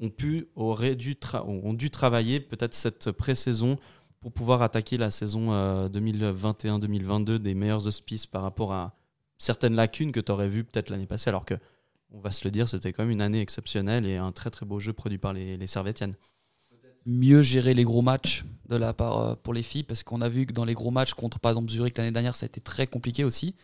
ont 0.00 0.10
pu, 0.10 0.48
auraient 0.54 0.96
dû, 0.96 1.16
ont 1.44 1.72
dû 1.72 1.90
travailler 1.90 2.40
peut-être 2.40 2.74
cette 2.74 3.10
pré-saison 3.12 3.76
pour 4.20 4.32
pouvoir 4.32 4.62
attaquer 4.62 4.96
la 4.96 5.10
saison 5.10 5.52
euh, 5.52 5.88
2021-2022 5.88 7.36
des 7.36 7.54
meilleurs 7.54 7.86
auspices 7.86 8.26
par 8.26 8.42
rapport 8.42 8.72
à 8.72 8.94
certaines 9.38 9.74
lacunes 9.74 10.12
que 10.12 10.20
tu 10.20 10.32
aurais 10.32 10.48
vues 10.48 10.64
peut-être 10.64 10.90
l'année 10.90 11.06
passée, 11.06 11.28
alors 11.28 11.44
que, 11.44 11.54
on 12.10 12.20
va 12.20 12.30
se 12.30 12.46
le 12.46 12.50
dire, 12.50 12.68
c'était 12.68 12.92
quand 12.92 13.02
même 13.02 13.12
une 13.12 13.20
année 13.20 13.40
exceptionnelle 13.40 14.06
et 14.06 14.16
un 14.16 14.32
très 14.32 14.50
très 14.50 14.64
beau 14.66 14.80
jeu 14.80 14.92
produit 14.92 15.18
par 15.18 15.32
les, 15.32 15.56
les 15.56 15.66
Servetiennes. 15.66 16.14
mieux 17.04 17.42
gérer 17.42 17.74
les 17.74 17.84
gros 17.84 18.02
matchs 18.02 18.44
de 18.68 18.76
la 18.76 18.92
part 18.92 19.18
euh, 19.18 19.34
pour 19.34 19.54
les 19.54 19.62
filles 19.62 19.84
parce 19.84 20.02
qu'on 20.02 20.20
a 20.20 20.28
vu 20.28 20.46
que 20.46 20.52
dans 20.52 20.64
les 20.64 20.74
gros 20.74 20.90
matchs 20.90 21.14
contre 21.14 21.38
par 21.38 21.52
exemple 21.52 21.70
Zurich 21.70 21.96
l'année 21.96 22.10
dernière 22.10 22.34
ça 22.34 22.44
a 22.44 22.48
été 22.48 22.60
très 22.60 22.86
compliqué 22.88 23.22
aussi 23.22 23.54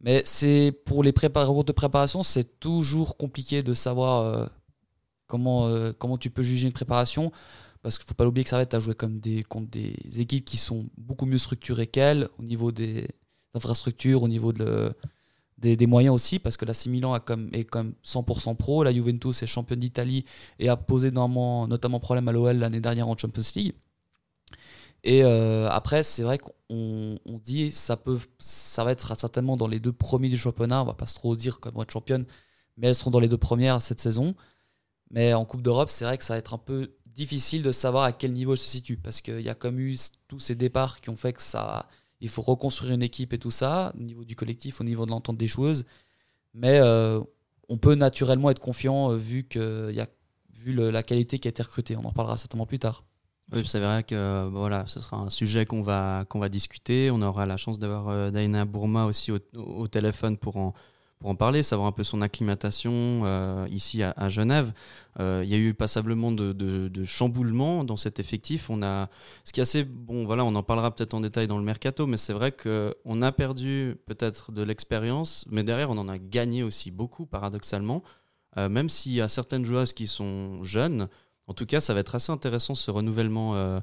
mais 0.00 0.22
c'est 0.24 0.72
pour 0.86 1.02
les 1.02 1.12
préparateurs 1.12 1.62
de 1.62 1.72
préparation 1.72 2.22
c'est 2.22 2.58
toujours 2.58 3.18
compliqué 3.18 3.62
de 3.62 3.74
savoir 3.74 4.24
euh, 4.24 4.46
comment 5.30 5.68
euh, 5.68 5.92
comment 5.96 6.18
tu 6.18 6.28
peux 6.28 6.42
juger 6.42 6.66
une 6.66 6.72
préparation 6.72 7.30
parce 7.82 7.96
qu'il 7.96 8.06
faut 8.06 8.14
pas 8.14 8.24
l'oublier 8.24 8.44
que 8.44 8.50
Servette 8.50 8.74
a 8.74 8.80
joué 8.80 8.94
comme 8.94 9.20
des 9.20 9.42
contre 9.44 9.70
des 9.70 10.20
équipes 10.20 10.44
qui 10.44 10.56
sont 10.56 10.86
beaucoup 10.98 11.24
mieux 11.24 11.38
structurées 11.38 11.86
qu'elles 11.86 12.28
au 12.38 12.42
niveau 12.42 12.72
des 12.72 13.08
infrastructures 13.54 14.22
au 14.22 14.28
niveau 14.28 14.52
des, 14.52 15.86
moyens 15.86 16.14
aussi 16.14 16.38
parce 16.40 16.56
que 16.56 16.64
la 16.64 16.74
Milan 16.88 17.14
a 17.14 17.20
comme, 17.20 17.48
est 17.52 17.64
comme 17.64 17.94
100% 18.04 18.56
pro 18.56 18.82
la 18.82 18.92
Juventus 18.92 19.42
est 19.42 19.46
championne 19.46 19.80
d'Italie 19.80 20.24
et 20.58 20.68
a 20.68 20.76
posé 20.76 21.10
notamment, 21.12 21.68
problème 22.00 22.28
à 22.28 22.32
l'OL 22.32 22.56
l'année 22.58 22.80
dernière 22.80 23.08
en 23.08 23.16
Champions 23.16 23.42
League. 23.54 23.74
Et 25.02 25.24
euh, 25.24 25.68
après, 25.70 26.04
c'est 26.04 26.22
vrai 26.22 26.38
qu'on 26.38 27.18
on 27.24 27.38
dit 27.38 27.70
ça 27.70 27.96
peut, 27.96 28.18
ça 28.38 28.84
va 28.84 28.92
être 28.92 29.16
certainement 29.16 29.56
dans 29.56 29.68
les 29.68 29.80
deux 29.80 29.92
premiers 29.92 30.28
du 30.28 30.36
championnat. 30.36 30.82
On 30.82 30.84
va 30.84 30.94
pas 30.94 31.06
se 31.06 31.14
trop 31.14 31.34
dire 31.36 31.60
qu'elles 31.60 31.72
vont 31.72 31.82
être 31.82 31.90
championnes, 31.90 32.26
mais 32.76 32.88
elles 32.88 32.94
seront 32.94 33.10
dans 33.10 33.20
les 33.20 33.28
deux 33.28 33.38
premières 33.38 33.80
cette 33.80 34.00
saison. 34.00 34.34
Mais 35.10 35.34
en 35.34 35.44
Coupe 35.44 35.62
d'Europe, 35.62 35.90
c'est 35.90 36.04
vrai 36.04 36.18
que 36.18 36.24
ça 36.24 36.34
va 36.34 36.38
être 36.38 36.54
un 36.54 36.58
peu 36.58 36.94
difficile 37.06 37.62
de 37.62 37.72
savoir 37.72 38.04
à 38.04 38.12
quel 38.12 38.32
niveau 38.32 38.52
elles 38.52 38.58
se 38.58 38.68
situe 38.68 38.96
parce 38.96 39.20
qu'il 39.20 39.40
y 39.40 39.48
a 39.48 39.54
comme 39.54 39.78
eu 39.78 39.96
tous 40.28 40.38
ces 40.38 40.54
départs 40.54 41.00
qui 41.00 41.10
ont 41.10 41.16
fait 41.16 41.32
que 41.32 41.42
ça, 41.42 41.88
il 42.20 42.28
faut 42.28 42.42
reconstruire 42.42 42.94
une 42.94 43.02
équipe 43.02 43.32
et 43.32 43.38
tout 43.38 43.50
ça, 43.50 43.92
au 43.98 44.02
niveau 44.02 44.24
du 44.24 44.36
collectif, 44.36 44.80
au 44.80 44.84
niveau 44.84 45.04
de 45.06 45.10
l'entente 45.10 45.36
des 45.36 45.46
joueuses. 45.46 45.84
Mais 46.54 46.78
euh, 46.80 47.20
on 47.68 47.78
peut 47.78 47.94
naturellement 47.94 48.50
être 48.50 48.60
confiant 48.60 49.10
euh, 49.10 49.16
vu, 49.16 49.44
que, 49.44 49.88
il 49.90 49.96
y 49.96 50.00
a, 50.00 50.06
vu 50.52 50.72
la 50.72 51.02
qualité 51.02 51.38
qui 51.38 51.48
a 51.48 51.50
été 51.50 51.62
recrutée. 51.62 51.96
On 51.96 52.04
en 52.04 52.12
parlera 52.12 52.36
certainement 52.36 52.66
plus 52.66 52.78
tard. 52.78 53.04
Oui, 53.52 53.66
c'est 53.66 53.80
vrai 53.80 54.04
que 54.04 54.14
euh, 54.14 54.48
voilà, 54.50 54.86
ce 54.86 55.00
sera 55.00 55.16
un 55.16 55.30
sujet 55.30 55.66
qu'on 55.66 55.82
va, 55.82 56.24
qu'on 56.28 56.38
va 56.38 56.48
discuter. 56.48 57.10
On 57.10 57.20
aura 57.22 57.46
la 57.46 57.56
chance 57.56 57.78
d'avoir 57.78 58.30
Daina 58.30 58.64
Bourma 58.64 59.06
aussi 59.06 59.32
au, 59.32 59.38
au 59.56 59.88
téléphone 59.88 60.36
pour 60.36 60.56
en, 60.56 60.74
pour 61.20 61.28
en 61.28 61.34
parler, 61.34 61.62
savoir 61.62 61.86
un 61.86 61.92
peu 61.92 62.02
son 62.02 62.22
acclimatation 62.22 63.22
euh, 63.24 63.66
ici 63.70 64.02
à, 64.02 64.28
Genève. 64.30 64.72
Euh, 65.20 65.42
il 65.44 65.50
y 65.50 65.54
a 65.54 65.58
eu 65.58 65.74
passablement 65.74 66.32
de, 66.32 66.52
de, 66.52 67.04
chamboulements 67.04 67.84
dans 67.84 67.98
cet 67.98 68.18
effectif. 68.18 68.70
On 68.70 68.82
a, 68.82 69.10
ce 69.44 69.52
qui 69.52 69.60
est 69.60 69.62
assez 69.62 69.84
bon, 69.84 70.24
voilà, 70.24 70.46
on 70.46 70.54
en 70.54 70.62
parlera 70.62 70.94
peut-être 70.94 71.12
en 71.12 71.20
détail 71.20 71.46
dans 71.46 71.58
le 71.58 71.64
mercato, 71.64 72.06
mais 72.06 72.16
c'est 72.16 72.32
vrai 72.32 72.52
qu'on 72.52 73.22
a 73.22 73.32
perdu 73.32 73.98
peut-être 74.06 74.50
de 74.50 74.62
l'expérience, 74.62 75.46
mais 75.50 75.62
derrière 75.62 75.90
on 75.90 75.98
en 75.98 76.08
a 76.08 76.16
gagné 76.16 76.62
aussi 76.62 76.90
beaucoup, 76.90 77.26
paradoxalement. 77.26 78.02
Euh, 78.56 78.70
même 78.70 78.88
s'il 78.88 79.12
y 79.12 79.20
a 79.20 79.28
certaines 79.28 79.66
joueuses 79.66 79.92
qui 79.92 80.06
sont 80.06 80.64
jeunes, 80.64 81.08
en 81.46 81.52
tout 81.52 81.66
cas, 81.66 81.80
ça 81.80 81.92
va 81.92 82.00
être 82.00 82.14
assez 82.14 82.32
intéressant 82.32 82.74
ce 82.74 82.90
renouvellement, 82.90 83.80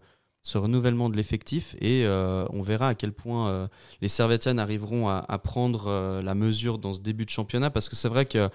ce 0.48 0.58
renouvellement 0.58 1.10
de 1.10 1.18
l'effectif 1.18 1.76
et 1.82 2.06
euh, 2.06 2.46
on 2.52 2.62
verra 2.62 2.88
à 2.88 2.96
quel 2.96 3.12
point 3.12 3.50
euh, 3.50 3.68
les 4.00 4.08
Servetiennes 4.08 4.60
arriveront 4.60 5.10
à, 5.10 5.38
prendre 5.40 5.88
euh, 5.88 6.22
la 6.22 6.36
mesure 6.36 6.78
dans 6.78 6.94
ce 6.94 7.02
début 7.02 7.26
de 7.26 7.30
championnat 7.30 7.70
parce 7.70 7.90
que 7.90 7.98
c'est 7.98 8.08
vrai 8.08 8.26
que 8.26 8.50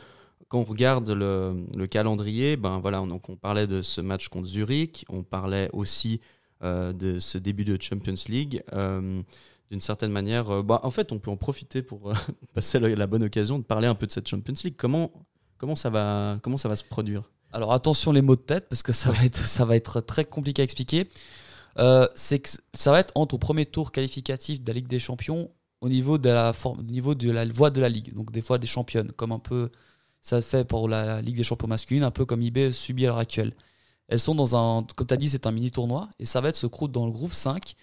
quand 0.48 0.60
on 0.60 0.64
regarde 0.64 1.10
le, 1.10 1.66
le 1.76 1.86
calendrier, 1.86 2.56
ben 2.56 2.78
voilà, 2.78 3.02
on, 3.02 3.06
donc 3.06 3.28
on 3.28 3.36
parlait 3.36 3.66
de 3.66 3.82
ce 3.82 4.00
match 4.00 4.28
contre 4.28 4.46
Zurich, 4.46 5.04
on 5.10 5.22
parlait 5.22 5.68
aussi 5.74 6.20
de 6.62 7.18
ce 7.18 7.38
début 7.38 7.64
de 7.64 7.76
Champions 7.80 8.14
League. 8.28 8.62
d'une 8.72 9.80
certaine 9.80 10.12
manière, 10.12 10.62
bah, 10.62 10.80
en 10.84 10.90
fait, 10.90 11.10
on 11.12 11.18
peut 11.18 11.30
en 11.30 11.36
profiter 11.36 11.82
pour 11.82 12.12
passer 12.54 12.78
la, 12.78 12.88
la 12.94 13.06
bonne 13.06 13.24
occasion 13.24 13.58
de 13.58 13.64
parler 13.64 13.86
un 13.86 13.94
peu 13.94 14.06
de 14.06 14.12
cette 14.12 14.28
Champions 14.28 14.54
League. 14.64 14.76
Comment, 14.78 15.10
comment, 15.58 15.76
ça, 15.76 15.90
va, 15.90 16.38
comment 16.42 16.56
ça 16.56 16.68
va 16.68 16.76
se 16.76 16.84
produire? 16.84 17.30
Alors 17.52 17.72
attention 17.72 18.12
les 18.12 18.22
mots 18.22 18.36
de 18.36 18.40
tête 18.40 18.68
parce 18.68 18.82
que 18.82 18.92
ça 18.92 19.10
va 19.10 19.24
être, 19.24 19.44
ça 19.44 19.64
va 19.64 19.76
être 19.76 20.00
très 20.00 20.24
compliqué 20.24 20.62
à 20.62 20.64
expliquer. 20.64 21.08
Euh, 21.78 22.06
c'est 22.14 22.38
que 22.40 22.48
ça 22.74 22.90
va 22.92 23.00
être 23.00 23.12
entre 23.14 23.34
au 23.34 23.38
premier 23.38 23.64
tour 23.66 23.92
qualificatif 23.92 24.62
de 24.62 24.68
la 24.70 24.74
Ligue 24.74 24.88
des 24.88 24.98
Champions 25.00 25.50
au 25.80 25.88
niveau 25.88 26.18
de 26.18 26.28
la, 26.28 26.52
forme, 26.52 26.80
au 26.80 26.82
niveau 26.82 27.14
de 27.14 27.30
la 27.30 27.44
voie 27.46 27.70
de 27.70 27.80
la 27.80 27.88
Ligue, 27.88 28.14
donc 28.14 28.30
des 28.30 28.42
fois 28.42 28.58
des 28.58 28.66
championnes, 28.66 29.10
comme 29.12 29.32
un 29.32 29.38
peu 29.38 29.70
ça 30.20 30.40
fait 30.40 30.64
pour 30.64 30.88
la 30.88 31.20
Ligue 31.22 31.36
des 31.36 31.42
Champions 31.44 31.66
masculines, 31.68 32.04
un 32.04 32.10
peu 32.12 32.24
comme 32.24 32.42
IB 32.42 32.70
subit 32.72 33.04
à 33.06 33.08
l'heure 33.08 33.18
actuelle. 33.18 33.52
Elles 34.08 34.20
sont 34.20 34.34
dans 34.34 34.54
un, 34.56 34.86
comme 34.94 35.06
tu 35.06 35.14
as 35.14 35.16
dit, 35.16 35.28
c'est 35.28 35.46
un 35.46 35.50
mini 35.50 35.70
tournoi 35.70 36.08
et 36.18 36.24
ça 36.24 36.40
va 36.40 36.50
être 36.50 36.56
se 36.56 36.66
croûte 36.66 36.92
dans 36.92 37.06
le 37.06 37.12
groupe 37.12 37.32
5 37.32 37.74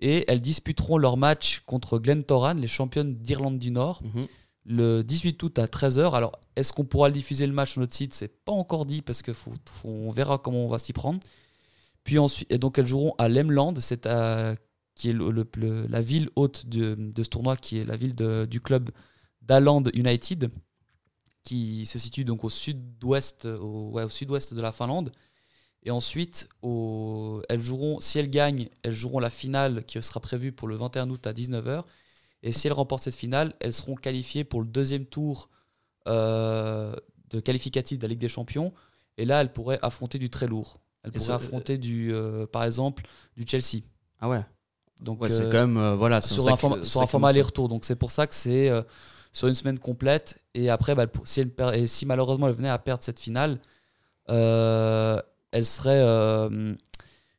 et 0.00 0.24
elles 0.28 0.40
disputeront 0.40 0.96
leur 0.98 1.16
match 1.16 1.60
contre 1.66 1.98
Glentoran, 1.98 2.54
les 2.54 2.68
championnes 2.68 3.16
d'Irlande 3.16 3.58
du 3.58 3.70
Nord, 3.70 4.02
Mhm. 4.04 4.26
le 4.64 5.02
18 5.02 5.42
août 5.42 5.58
à 5.58 5.66
13h. 5.66 6.14
Alors, 6.14 6.32
est-ce 6.56 6.72
qu'on 6.72 6.84
pourra 6.84 7.10
diffuser 7.10 7.46
le 7.46 7.52
match 7.52 7.72
sur 7.72 7.80
notre 7.80 7.94
site? 7.94 8.14
C'est 8.14 8.28
pas 8.44 8.52
encore 8.52 8.86
dit 8.86 9.02
parce 9.02 9.22
que 9.22 9.32
faut, 9.32 9.52
faut- 9.70 9.88
on 9.88 10.10
verra 10.10 10.38
comment 10.38 10.64
on 10.64 10.68
va 10.68 10.78
s'y 10.78 10.92
prendre. 10.92 11.18
Puis 12.06 12.18
ensuite, 12.20 12.50
et 12.52 12.58
donc 12.58 12.78
elles 12.78 12.86
joueront 12.86 13.14
à 13.18 13.28
Lemland, 13.28 13.74
c'est 13.80 14.06
à- 14.06 14.54
qui 14.94 15.10
est 15.10 15.14
le- 15.14 15.86
la 15.88 16.00
ville 16.02 16.30
haute 16.36 16.66
de, 16.68 16.96
ce 17.18 17.28
tournoi, 17.28 17.56
qui 17.56 17.78
est 17.80 17.84
la 17.86 17.96
ville 17.96 18.14
de- 18.16 18.46
du 18.48 18.60
club 18.62 18.90
d'Aland 19.42 19.82
United, 19.94 20.50
qui 21.44 21.86
se 21.86 21.98
situe 21.98 22.24
donc 22.24 22.44
au 22.44 22.50
sud-ouest, 22.50 23.46
au, 23.46 23.90
ouais, 23.92 24.04
au 24.04 24.08
sud-ouest 24.08 24.54
de 24.54 24.60
la 24.62 24.72
Finlande. 24.72 25.12
Et 25.84 25.90
ensuite, 25.92 26.48
elles 27.48 27.60
joueront, 27.60 28.00
si 28.00 28.18
elles 28.18 28.30
gagnent, 28.30 28.68
elles 28.82 28.92
joueront 28.92 29.20
la 29.20 29.30
finale 29.30 29.84
qui 29.84 30.02
sera 30.02 30.20
prévue 30.20 30.52
pour 30.52 30.68
le 30.68 30.76
21 30.76 31.10
août 31.10 31.26
à 31.26 31.32
19h. 31.32 31.86
Et 32.42 32.52
si 32.52 32.66
elles 32.68 32.72
remportent 32.74 33.04
cette 33.04 33.16
finale, 33.16 33.54
elles 33.60 33.72
seront 33.74 33.96
qualifiées 33.96 34.44
pour 34.44 34.60
le 34.62 34.68
deuxième 34.68 35.06
tour 35.06 35.50
euh, 36.08 36.94
de 37.30 37.40
qualificatif 37.40 37.98
de 37.98 38.04
la 38.04 38.10
Ligue 38.10 38.20
des 38.20 38.28
Champions. 38.30 38.72
Et 39.18 39.26
là, 39.26 39.40
elles 39.42 39.52
pourraient 39.52 39.80
affronter 39.82 40.18
du 40.18 40.30
très 40.30 40.46
lourd. 40.48 40.80
Pourraient 41.10 41.24
ça- 41.26 41.34
affronter, 41.36 41.78
du, 41.78 42.12
euh, 42.14 42.46
par 42.46 42.64
exemple, 42.64 43.04
du 43.36 43.44
Chelsea. 43.46 43.82
Ah 44.20 44.28
ouais, 44.28 44.44
Donc, 45.00 45.20
ouais, 45.22 45.28
c'est 45.28 45.42
euh, 45.42 45.50
quand 45.50 45.58
même. 45.66 45.76
euh, 45.76 45.94
voilà, 45.96 46.20
sur, 46.20 46.42
sacré- 46.44 46.52
un 46.52 46.56
format, 46.56 46.76
sur 46.84 47.00
un 47.00 47.04
sacré 47.04 47.06
format 47.10 47.26
morceau. 47.28 47.30
aller-retour. 47.36 47.68
Donc 47.68 47.84
c'est 47.84 47.96
pour 47.96 48.10
ça 48.10 48.26
que 48.26 48.34
c'est 48.34 48.68
euh, 48.70 48.82
sur 49.32 49.46
une 49.48 49.54
semaine 49.54 49.78
complète. 49.78 50.40
Et 50.54 50.70
après, 50.70 50.94
bah, 50.94 51.06
si, 51.24 51.40
elle 51.40 51.50
per- 51.50 51.72
et 51.74 51.86
si 51.86 52.06
malheureusement 52.06 52.48
elle 52.48 52.54
venait 52.54 52.68
à 52.70 52.78
perdre 52.78 53.02
cette 53.02 53.20
finale, 53.20 53.58
euh, 54.30 55.20
elle 55.52 55.64
serait, 55.66 56.00
euh, 56.02 56.74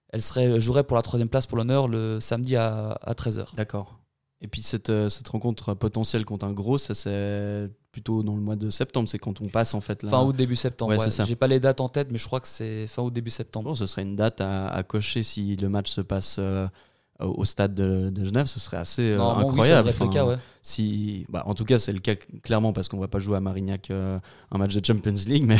elle 0.10 0.22
serait 0.22 0.60
jouerait 0.60 0.84
pour 0.84 0.96
la 0.96 1.02
troisième 1.04 1.30
place 1.30 1.46
pour 1.48 1.58
l'honneur 1.58 1.88
le 1.88 2.20
samedi 2.20 2.56
à, 2.56 2.92
à 3.02 3.14
13h. 3.14 3.56
D'accord. 3.56 4.00
Et 4.42 4.48
puis 4.48 4.62
cette, 4.62 4.90
euh, 4.90 5.10
cette 5.10 5.28
rencontre 5.30 5.74
potentielle 5.74 6.24
contre 6.26 6.46
un 6.46 6.54
gros, 6.54 6.78
ça 6.78 6.94
c'est 6.94 7.70
plutôt 7.98 8.22
dans 8.22 8.36
le 8.36 8.42
mois 8.42 8.56
de 8.56 8.70
septembre, 8.70 9.10
c'est 9.10 9.18
quand 9.18 9.42
on 9.42 9.48
passe 9.48 9.74
en 9.74 9.82
fait 9.82 10.04
là. 10.04 10.12
Fin 10.12 10.24
août, 10.24 10.36
début 10.36 10.56
septembre. 10.56 10.92
Ouais, 10.96 11.00
ouais. 11.00 11.26
J'ai 11.26 11.36
pas 11.36 11.48
les 11.48 11.60
dates 11.60 11.82
en 11.82 11.90
tête, 11.90 12.12
mais 12.12 12.20
je 12.20 12.28
crois 12.28 12.40
que 12.40 12.48
c'est 12.48 12.86
fin 12.86 13.02
août, 13.02 13.12
début 13.12 13.32
septembre. 13.32 13.70
Bon, 13.70 13.76
ce 13.76 13.88
serait 13.88 14.04
une 14.04 14.16
date 14.16 14.40
à, 14.40 14.68
à 14.68 14.84
cocher 14.84 15.24
si 15.24 15.56
le 15.56 15.68
match 15.68 15.90
se 15.90 16.02
passe 16.02 16.36
euh, 16.38 16.68
au 17.20 17.38
au 17.38 17.46
stade 17.46 17.74
de, 17.74 18.10
de 18.10 18.26
Genève, 18.26 18.46
ce 18.46 18.60
serait 18.60 18.78
assez 18.78 19.12
euh, 19.12 19.22
incroyable. 19.22 19.90
Enfin, 19.90 20.08
cas, 20.08 20.26
ouais. 20.26 20.38
si, 20.62 21.26
bah, 21.30 21.44
en 21.46 21.54
tout 21.54 21.66
cas, 21.66 21.80
c'est 21.80 21.94
le 21.94 22.00
cas 22.00 22.16
clairement 22.44 22.74
parce 22.74 22.88
qu'on 22.88 23.00
va 23.00 23.08
pas 23.08 23.20
jouer 23.20 23.38
à 23.38 23.40
Marignac 23.40 23.90
euh, 23.92 24.20
un 24.52 24.58
match 24.58 24.76
de 24.76 24.84
Champions 24.84 25.14
League, 25.28 25.44
mais, 25.48 25.58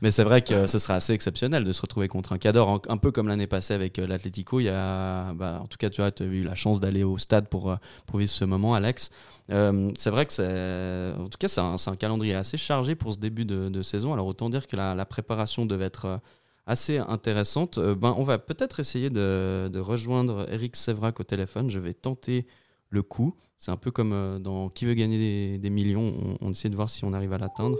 mais 0.00 0.10
c'est 0.10 0.24
vrai 0.24 0.42
que 0.42 0.66
ce 0.66 0.78
serait 0.78 0.94
assez 0.94 1.12
exceptionnel 1.12 1.64
de 1.64 1.72
se 1.72 1.82
retrouver 1.82 2.08
contre 2.08 2.32
un 2.32 2.38
cador, 2.38 2.68
un, 2.68 2.80
un 2.88 2.96
peu 2.96 3.10
comme 3.10 3.28
l'année 3.28 3.46
passée 3.46 3.74
avec 3.74 3.98
euh, 3.98 4.06
l'Atlético. 4.06 4.60
Il 4.60 4.64
y 4.64 4.68
a, 4.68 5.32
bah, 5.34 5.60
en 5.62 5.66
tout 5.66 5.78
cas, 5.78 5.90
tu 5.90 6.02
as 6.02 6.10
eu 6.20 6.42
la 6.42 6.54
chance 6.54 6.80
d'aller 6.80 7.04
au 7.04 7.18
stade 7.18 7.48
pour, 7.48 7.70
euh, 7.70 7.76
pour 8.06 8.18
vivre 8.18 8.30
ce 8.30 8.44
moment, 8.44 8.74
Alex. 8.74 9.10
C'est 9.48 10.10
vrai 10.10 10.26
que 10.26 10.32
c'est, 10.32 11.12
en 11.18 11.28
tout 11.28 11.38
cas, 11.38 11.48
c'est 11.48 11.60
un, 11.60 11.96
calendrier 11.96 12.34
assez 12.34 12.56
chargé 12.56 12.94
pour 12.94 13.12
ce 13.12 13.18
début 13.18 13.44
de, 13.44 13.68
de 13.68 13.82
saison. 13.82 14.12
Alors 14.12 14.26
autant 14.26 14.48
dire 14.48 14.66
que 14.66 14.76
la, 14.76 14.94
la 14.94 15.04
préparation 15.04 15.66
devait 15.66 15.84
être 15.84 16.20
assez 16.66 16.98
intéressante. 16.98 17.78
Euh, 17.78 17.94
ben, 17.94 18.14
on 18.16 18.22
va 18.22 18.38
peut-être 18.38 18.80
essayer 18.80 19.10
de, 19.10 19.78
rejoindre 19.78 20.46
Eric 20.50 20.76
Sévrac 20.76 21.20
au 21.20 21.24
téléphone. 21.24 21.70
Je 21.70 21.78
vais 21.78 21.94
tenter 21.94 22.46
le 22.90 23.02
coup. 23.02 23.36
C'est 23.56 23.70
un 23.70 23.76
peu 23.76 23.90
comme 23.90 24.12
euh, 24.12 24.38
dans 24.38 24.68
Qui 24.68 24.84
veut 24.84 24.94
gagner 24.94 25.58
des, 25.58 25.70
millions. 25.70 26.14
On, 26.40 26.46
on 26.46 26.50
essaie 26.50 26.70
de 26.70 26.76
voir 26.76 26.90
si 26.90 27.04
on 27.04 27.12
arrive 27.12 27.32
à 27.32 27.38
l'atteindre. 27.38 27.78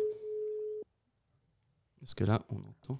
Parce 2.00 2.14
que 2.14 2.24
là, 2.24 2.42
on 2.50 2.56
entend? 2.56 2.98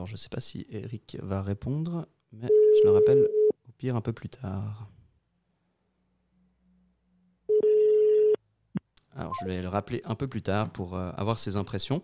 Alors 0.00 0.06
je 0.06 0.14
ne 0.14 0.16
sais 0.16 0.30
pas 0.30 0.40
si 0.40 0.66
Eric 0.70 1.18
va 1.20 1.42
répondre, 1.42 2.08
mais 2.32 2.48
je 2.48 2.84
le 2.84 2.90
rappelle 2.90 3.28
au 3.68 3.72
pire 3.76 3.96
un 3.96 4.00
peu 4.00 4.14
plus 4.14 4.30
tard. 4.30 4.88
Alors, 9.14 9.34
je 9.42 9.46
vais 9.46 9.60
le 9.60 9.68
rappeler 9.68 10.00
un 10.06 10.14
peu 10.14 10.26
plus 10.26 10.40
tard 10.40 10.70
pour 10.70 10.96
euh, 10.96 11.10
avoir 11.18 11.38
ses 11.38 11.58
impressions. 11.58 12.00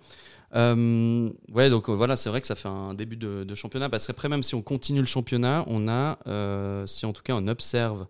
Euh, 0.55 1.33
ouais, 1.49 1.71
donc 1.71 1.89
euh, 1.89 1.95
voilà, 1.95 2.17
c'est 2.17 2.29
vrai 2.29 2.43
que 2.43 2.47
ça 2.47 2.55
fait 2.55 2.69
un 2.69 2.93
début 2.93 3.17
de, 3.17 3.55
championnat. 3.55 3.89
Parce 3.89 4.07
qu'après, 4.07 4.29
même 4.29 4.43
si 4.43 4.55
on 4.55 4.61
continue 4.61 5.01
le 5.01 5.07
championnat, 5.07 5.65
on 5.67 5.89
a, 5.89 6.19
si 6.87 7.07
en 7.07 7.15
tout 7.15 7.23
cas 7.23 7.33
on 7.33 7.49
observe 7.49 8.09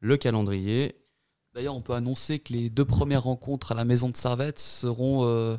le 0.00 0.18
calendrier. 0.18 0.94
D'ailleurs, 1.54 1.74
on 1.74 1.80
peut 1.80 1.94
annoncer 1.94 2.38
que 2.38 2.52
les 2.52 2.68
deux 2.68 2.84
premières 2.84 3.22
rencontres 3.22 3.72
à 3.72 3.74
la 3.74 3.86
maison 3.86 4.10
de 4.10 4.16
Servette 4.18 4.58
seront 4.58 5.58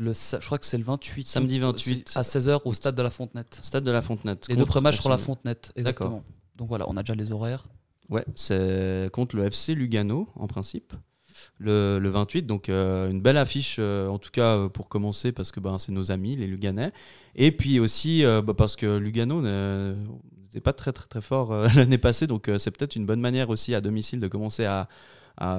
le, 0.00 0.14
je 0.14 0.46
crois 0.46 0.58
que 0.58 0.64
c'est 0.64 0.78
le 0.78 0.84
28. 0.84 1.28
Samedi 1.28 1.58
28. 1.58 2.12
À 2.16 2.22
16h 2.22 2.62
au 2.64 2.72
stade 2.72 2.94
de 2.94 3.02
la 3.02 3.10
Fontenette. 3.10 3.60
Stade 3.62 3.84
de 3.84 3.90
la 3.90 4.00
Fontenette. 4.00 4.46
Les 4.48 4.56
deux 4.56 4.64
premiers 4.64 4.84
matchs 4.84 5.00
sur 5.00 5.10
la 5.10 5.18
Fontenette, 5.18 5.72
exactement. 5.76 6.24
Donc 6.56 6.68
voilà, 6.68 6.86
on 6.88 6.96
a 6.96 7.02
déjà 7.02 7.14
les 7.14 7.32
horaires. 7.32 7.66
Ouais, 8.08 8.24
c'est 8.34 9.10
contre 9.12 9.36
le 9.36 9.44
FC 9.44 9.74
Lugano 9.74 10.28
en 10.34 10.46
principe 10.46 10.94
le, 11.58 12.00
28. 12.02 12.46
Donc 12.46 12.68
euh, 12.68 13.10
une 13.10 13.20
belle 13.20 13.36
affiche, 13.36 13.76
euh, 13.78 14.08
en 14.08 14.18
tout 14.18 14.30
cas 14.30 14.56
euh, 14.56 14.68
pour 14.68 14.88
commencer, 14.88 15.32
parce 15.32 15.52
que 15.52 15.60
ben, 15.60 15.78
c'est 15.78 15.92
nos 15.92 16.10
amis, 16.10 16.34
les 16.34 16.46
Luganais. 16.46 16.92
Et 17.36 17.52
puis 17.52 17.78
aussi 17.78 18.24
bah, 18.24 18.54
parce 18.56 18.76
que 18.76 18.96
Lugano 18.96 19.42
n'était 19.42 20.60
pas 20.60 20.72
très 20.72 20.92
très 20.92 21.06
très 21.06 21.20
fort 21.20 21.52
l'année 21.76 21.98
passée, 21.98 22.26
donc 22.26 22.50
c'est 22.58 22.70
peut-être 22.70 22.96
une 22.96 23.06
bonne 23.06 23.20
manière 23.20 23.50
aussi 23.50 23.74
à 23.74 23.80
domicile 23.80 24.18
de 24.18 24.28
commencer 24.28 24.64
à, 24.64 24.88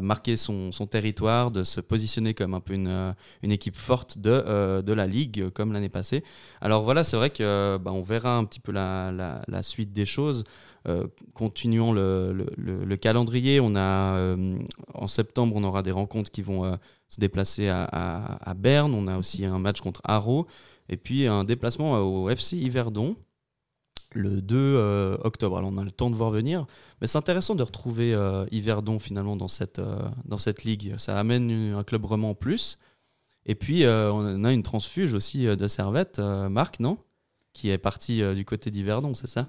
marquer 0.01 0.37
son, 0.37 0.71
son, 0.71 0.85
territoire, 0.85 1.51
de 1.51 1.63
se 1.63 1.81
positionner 1.81 2.33
comme 2.33 2.53
un 2.53 2.59
peu 2.59 2.73
une, 2.73 3.15
une 3.41 3.51
équipe 3.51 3.75
forte 3.75 4.17
de, 4.19 4.81
de 4.81 4.93
la 4.93 5.07
Ligue, 5.07 5.49
comme 5.49 5.73
l'année 5.73 5.89
passée. 5.89 6.23
Alors 6.61 6.83
voilà, 6.83 7.03
c'est 7.03 7.17
vrai 7.17 7.31
que 7.31 7.77
bah, 7.77 7.91
verra 8.11 8.37
un 8.37 8.45
petit 8.45 8.59
peu 8.59 8.71
la, 8.71 9.11
la, 9.47 9.63
suite 9.63 9.93
des 9.93 10.05
choses. 10.05 10.43
Euh, 10.87 11.07
continuons 11.33 11.93
le, 11.93 12.47
le, 12.57 12.97
calendrier. 12.97 13.59
On 13.59 13.75
a, 13.75 14.15
euh, 14.15 14.57
en 14.93 15.07
septembre, 15.07 15.55
on 15.55 15.63
aura 15.63 15.83
des 15.83 15.91
rencontres 15.91 16.31
qui 16.31 16.41
vont 16.41 16.65
euh, 16.65 16.75
se 17.07 17.19
déplacer 17.19 17.69
à, 17.69 17.83
à, 17.83 18.53
Berne. 18.53 18.93
On 18.93 19.07
a 19.07 19.17
aussi 19.17 19.45
un 19.45 19.59
match 19.59 19.81
contre 19.81 20.01
Haro. 20.03 20.47
Et 20.89 20.97
puis 20.97 21.27
un 21.27 21.43
déplacement 21.43 21.99
au 21.99 22.29
FC 22.29 22.57
Yverdon 22.57 23.15
le 24.13 24.41
2 24.41 25.19
octobre. 25.23 25.57
Alors 25.57 25.71
on 25.73 25.77
a 25.77 25.83
le 25.83 25.91
temps 25.91 26.09
de 26.09 26.15
voir 26.15 26.29
venir, 26.29 26.65
mais 26.99 27.07
c'est 27.07 27.17
intéressant 27.17 27.55
de 27.55 27.63
retrouver 27.63 28.17
Yverdon 28.51 28.99
finalement 28.99 29.35
dans 29.35 29.47
cette, 29.47 29.81
dans 30.25 30.37
cette 30.37 30.63
ligue. 30.63 30.95
Ça 30.97 31.19
amène 31.19 31.73
un 31.73 31.83
club 31.83 32.03
vraiment 32.03 32.31
en 32.31 32.35
plus. 32.35 32.77
Et 33.45 33.55
puis 33.55 33.85
on 33.85 34.43
a 34.43 34.51
une 34.51 34.63
transfuge 34.63 35.13
aussi 35.13 35.45
de 35.45 35.67
Servette, 35.67 36.19
Marc, 36.19 36.79
non? 36.79 36.97
Qui 37.53 37.69
est 37.69 37.77
parti 37.77 38.21
du 38.33 38.45
côté 38.45 38.71
d'Yverdon, 38.71 39.13
c'est 39.13 39.27
ça? 39.27 39.47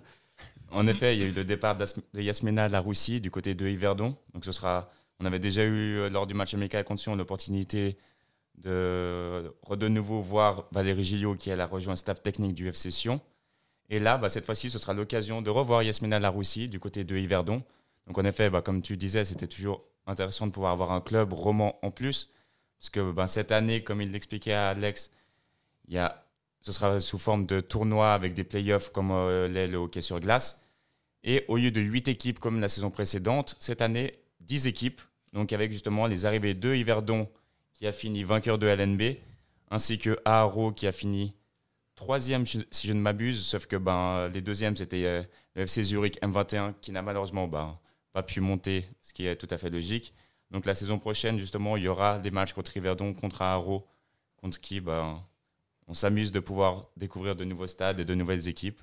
En 0.73 0.87
effet, 0.87 1.15
il 1.15 1.21
y 1.21 1.25
a 1.25 1.27
eu 1.27 1.33
le 1.33 1.45
départ 1.45 1.77
de 1.77 2.21
Yasmina 2.21 2.69
Laroussi 2.69 3.21
du 3.21 3.31
côté 3.31 3.55
de 3.55 3.67
Yverdon. 3.67 4.17
Donc 4.33 4.45
ce 4.45 4.53
sera, 4.53 4.91
on 5.21 5.27
avait 5.27 5.38
déjà 5.38 5.65
eu 5.65 5.99
euh, 5.99 6.09
lors 6.09 6.27
du 6.27 6.35
match 6.35 6.55
amical 6.55 6.85
contre 6.85 7.03
Sion 7.03 7.15
l'opportunité 7.15 7.97
de 8.57 9.55
de 9.71 9.88
nouveau 9.88 10.21
voir 10.21 10.67
Valérie 10.73 11.05
Gillot 11.05 11.37
qui 11.37 11.51
a 11.51 11.67
rejoint 11.67 11.93
le 11.93 11.97
staff 11.97 12.23
technique 12.23 12.55
du 12.55 12.69
FC 12.69 12.91
Sion. 12.91 13.21
Et 13.92 13.98
là, 13.98 14.16
bah, 14.16 14.31
cette 14.31 14.46
fois-ci, 14.46 14.70
ce 14.70 14.78
sera 14.78 14.94
l'occasion 14.94 15.42
de 15.42 15.50
revoir 15.50 15.83
Yasmina 15.83 16.18
Laroussi 16.18 16.66
du 16.66 16.81
côté 16.81 17.05
de 17.05 17.14
Yverdon. 17.14 17.62
Donc 18.07 18.16
en 18.16 18.24
effet, 18.24 18.48
bah, 18.48 18.62
comme 18.62 18.81
tu 18.81 18.96
disais, 18.96 19.22
c'était 19.26 19.46
toujours 19.46 19.85
intéressant 20.07 20.46
de 20.46 20.50
pouvoir 20.50 20.72
avoir 20.72 20.92
un 20.92 21.02
club 21.02 21.35
roman 21.35 21.78
en 21.83 21.90
plus. 21.90 22.31
Parce 22.81 22.88
que 22.88 23.12
bah, 23.12 23.26
cette 23.26 23.52
année, 23.52 23.85
comme 23.85 24.00
il 24.00 24.11
l'expliquait 24.11 24.55
à 24.55 24.70
Alex, 24.70 25.11
y 25.88 25.98
a, 25.98 26.24
ce 26.62 26.72
sera 26.72 27.00
sous 27.00 27.18
forme 27.18 27.44
de 27.44 27.61
tournoi 27.61 28.14
avec 28.14 28.33
des 28.33 28.44
playoffs 28.44 28.88
comme 28.92 29.11
euh, 29.11 29.46
le 29.46 29.76
hockey 29.76 30.00
sur 30.00 30.20
glace. 30.20 30.66
Et 31.22 31.44
au 31.48 31.59
lieu 31.59 31.70
de 31.70 31.83
8 31.83 32.09
équipes 32.09 32.38
comme 32.38 32.61
la 32.61 32.70
saison 32.70 32.90
précédente, 32.90 33.57
cette 33.61 33.83
année, 33.83 34.12
10 34.40 34.68
équipes. 34.68 35.02
Donc 35.35 35.52
avec 35.52 35.70
justement 35.70 36.07
les 36.07 36.24
arrivées 36.24 36.55
de 36.55 36.74
Yverdon 36.74 37.28
qui 37.74 37.87
a 37.87 37.92
fini 37.92 38.24
vainqueur 38.24 38.59
de 38.59 38.68
LNB, 38.68 39.18
ainsi 39.70 39.98
que 39.98 40.18
Aaro 40.24 40.72
qui 40.72 40.87
a 40.87 40.92
fini 40.92 41.35
troisième 42.03 42.45
si 42.47 42.87
je 42.87 42.93
ne 42.93 43.01
m'abuse, 43.01 43.45
sauf 43.45 43.67
que 43.67 43.77
ben, 43.77 44.29
les 44.29 44.43
deuxièmes 44.43 44.77
c'était 44.77 45.05
euh, 45.05 45.23
le 45.55 45.62
FC 45.62 45.85
Zurich 45.85 46.21
M21 46.21 46.75
qui 46.81 46.91
n'a 46.91 47.01
malheureusement 47.01 47.47
ben, 47.47 47.79
pas 48.12 48.25
pu 48.25 48.41
monter, 48.41 48.85
ce 49.01 49.12
qui 49.12 49.27
est 49.27 49.37
tout 49.37 49.47
à 49.51 49.57
fait 49.57 49.71
logique. 49.71 50.12
Donc 50.51 50.67
la 50.67 50.75
saison 50.75 50.99
prochaine 50.99 51.38
justement 51.38 51.77
il 51.77 51.85
y 51.85 51.88
aura 51.88 52.19
des 52.19 52.33
matchs 52.33 52.55
contre 52.55 52.77
Yverdon, 52.77 53.15
contre 53.15 53.43
Aaro, 53.43 53.87
contre 54.37 54.61
qui 54.61 54.81
ben, 54.81 55.23
on 55.87 55.95
s'amuse 55.95 56.33
de 56.33 56.41
pouvoir 56.41 56.87
découvrir 56.97 57.37
de 57.37 57.45
nouveaux 57.45 57.69
stades 57.69 58.01
et 58.01 58.05
de 58.05 58.15
nouvelles 58.15 58.49
équipes 58.49 58.83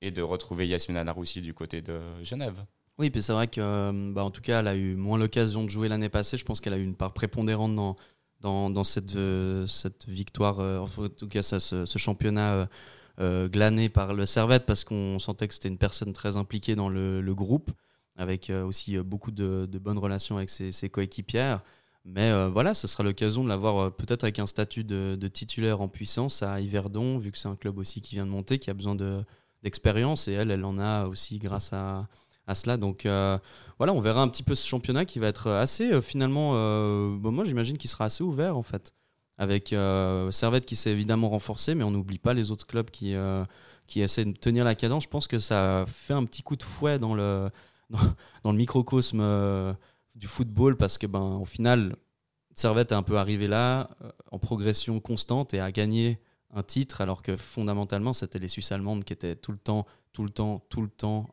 et 0.00 0.12
de 0.12 0.22
retrouver 0.22 0.68
Yasmina 0.68 1.02
Naroussi 1.02 1.40
du 1.40 1.52
côté 1.52 1.82
de 1.82 2.00
Genève. 2.22 2.64
Oui, 2.98 3.10
puis 3.10 3.22
c'est 3.22 3.32
vrai 3.32 3.48
que, 3.48 3.60
euh, 3.60 4.12
bah, 4.12 4.24
en 4.24 4.30
tout 4.30 4.42
cas, 4.42 4.60
elle 4.60 4.68
a 4.68 4.76
eu 4.76 4.94
moins 4.94 5.18
l'occasion 5.18 5.64
de 5.64 5.70
jouer 5.70 5.88
l'année 5.88 6.10
passée. 6.10 6.36
Je 6.36 6.44
pense 6.44 6.60
qu'elle 6.60 6.74
a 6.74 6.76
eu 6.76 6.84
une 6.84 6.96
part 6.96 7.14
prépondérante 7.14 7.74
dans, 7.74 7.96
dans, 8.40 8.70
dans 8.70 8.84
cette, 8.84 9.16
euh, 9.16 9.66
cette 9.66 10.08
victoire, 10.08 10.60
euh, 10.60 10.78
en 10.78 11.08
tout 11.08 11.28
cas, 11.28 11.42
ce, 11.42 11.58
ce, 11.58 11.98
championnat 11.98 12.68
glané 13.18 13.90
par 13.90 14.14
le 14.14 14.24
Servette, 14.24 14.64
parce 14.64 14.82
qu'on 14.82 15.18
sentait 15.18 15.46
que 15.46 15.52
c'était 15.52 15.68
une 15.68 15.76
personne 15.76 16.14
très 16.14 16.38
impliquée 16.38 16.74
dans 16.74 16.88
le, 16.88 17.20
le 17.20 17.34
groupe, 17.34 17.70
avec 18.16 18.50
aussi 18.50 18.96
beaucoup 18.98 19.30
de, 19.30 19.68
de, 19.70 19.78
bonnes 19.78 19.98
relations 19.98 20.38
avec 20.38 20.48
ses, 20.48 20.72
ses 20.72 20.88
coéquipières. 20.88 21.60
Mais 22.06 22.32
voilà, 22.48 22.72
ce 22.72 22.88
sera 22.88 23.04
l'occasion 23.04 23.44
de 23.44 23.50
l'avoir 23.50 23.94
peut-être 23.94 24.24
avec 24.24 24.38
un 24.38 24.46
statut 24.46 24.84
de, 24.84 25.18
de, 25.20 25.28
titulaire 25.28 25.82
en 25.82 25.88
puissance 25.88 26.42
à 26.42 26.62
Yverdon, 26.62 27.18
vu 27.18 27.30
que 27.30 27.36
c'est 27.36 27.48
un 27.48 27.56
club 27.56 27.76
aussi 27.76 28.00
qui 28.00 28.14
vient 28.14 28.24
de 28.24 28.30
monter, 28.30 28.58
qui 28.58 28.70
a 28.70 28.74
besoin 28.74 28.94
de, 28.94 29.22
d'expérience 29.62 30.26
et 30.26 30.32
elle, 30.32 30.50
elle 30.50 30.64
en 30.64 30.78
a 30.78 31.04
aussi 31.06 31.38
grâce 31.38 31.74
à, 31.74 32.08
à 32.50 32.54
cela. 32.54 32.76
Donc 32.76 33.06
euh, 33.06 33.38
voilà, 33.78 33.92
on 33.94 34.00
verra 34.00 34.20
un 34.20 34.28
petit 34.28 34.42
peu 34.42 34.54
ce 34.54 34.66
championnat 34.66 35.04
qui 35.04 35.18
va 35.18 35.28
être 35.28 35.50
assez 35.50 35.92
euh, 35.92 36.02
finalement, 36.02 36.52
euh, 36.54 37.08
moi 37.08 37.44
j'imagine 37.44 37.78
qu'il 37.78 37.88
sera 37.88 38.06
assez 38.06 38.22
ouvert 38.22 38.56
en 38.56 38.62
fait. 38.62 38.94
Avec 39.38 39.74
Servette 40.32 40.66
qui 40.66 40.76
s'est 40.76 40.90
évidemment 40.90 41.30
renforcé, 41.30 41.74
mais 41.74 41.82
on 41.82 41.90
n'oublie 41.90 42.18
pas 42.18 42.34
les 42.34 42.50
autres 42.50 42.66
clubs 42.66 42.90
qui, 42.90 43.14
qui 43.86 44.02
essaient 44.02 44.26
de 44.26 44.36
tenir 44.36 44.66
la 44.66 44.74
cadence. 44.74 45.04
Je 45.04 45.08
pense 45.08 45.26
que 45.26 45.38
ça 45.38 45.86
fait 45.86 46.12
un 46.12 46.26
petit 46.26 46.42
coup 46.42 46.56
de 46.56 46.62
fouet 46.62 46.98
dans 46.98 47.14
le, 47.14 47.48
dans, 47.88 48.52
le 48.52 48.58
microcosme 48.58 49.74
du 50.14 50.26
football 50.26 50.76
parce 50.76 50.98
que 50.98 51.06
ben, 51.06 51.38
au 51.40 51.46
final, 51.46 51.96
Servette 52.54 52.92
est 52.92 52.94
un 52.94 53.02
peu 53.02 53.16
arrivé 53.16 53.46
là 53.46 53.88
en 54.30 54.38
progression 54.38 55.00
constante 55.00 55.54
et 55.54 55.60
a 55.60 55.72
gagné 55.72 56.20
un 56.52 56.62
titre, 56.62 57.00
alors 57.00 57.22
que 57.22 57.38
fondamentalement, 57.38 58.12
c'était 58.12 58.40
les 58.40 58.48
Suisses 58.48 58.72
allemandes 58.72 59.04
qui 59.04 59.14
étaient 59.14 59.36
tout 59.36 59.52
le 59.52 59.58
temps, 59.58 59.86
tout 60.12 60.22
le 60.22 60.30
temps, 60.30 60.62
tout 60.68 60.82
le 60.82 60.90
temps 60.90 61.30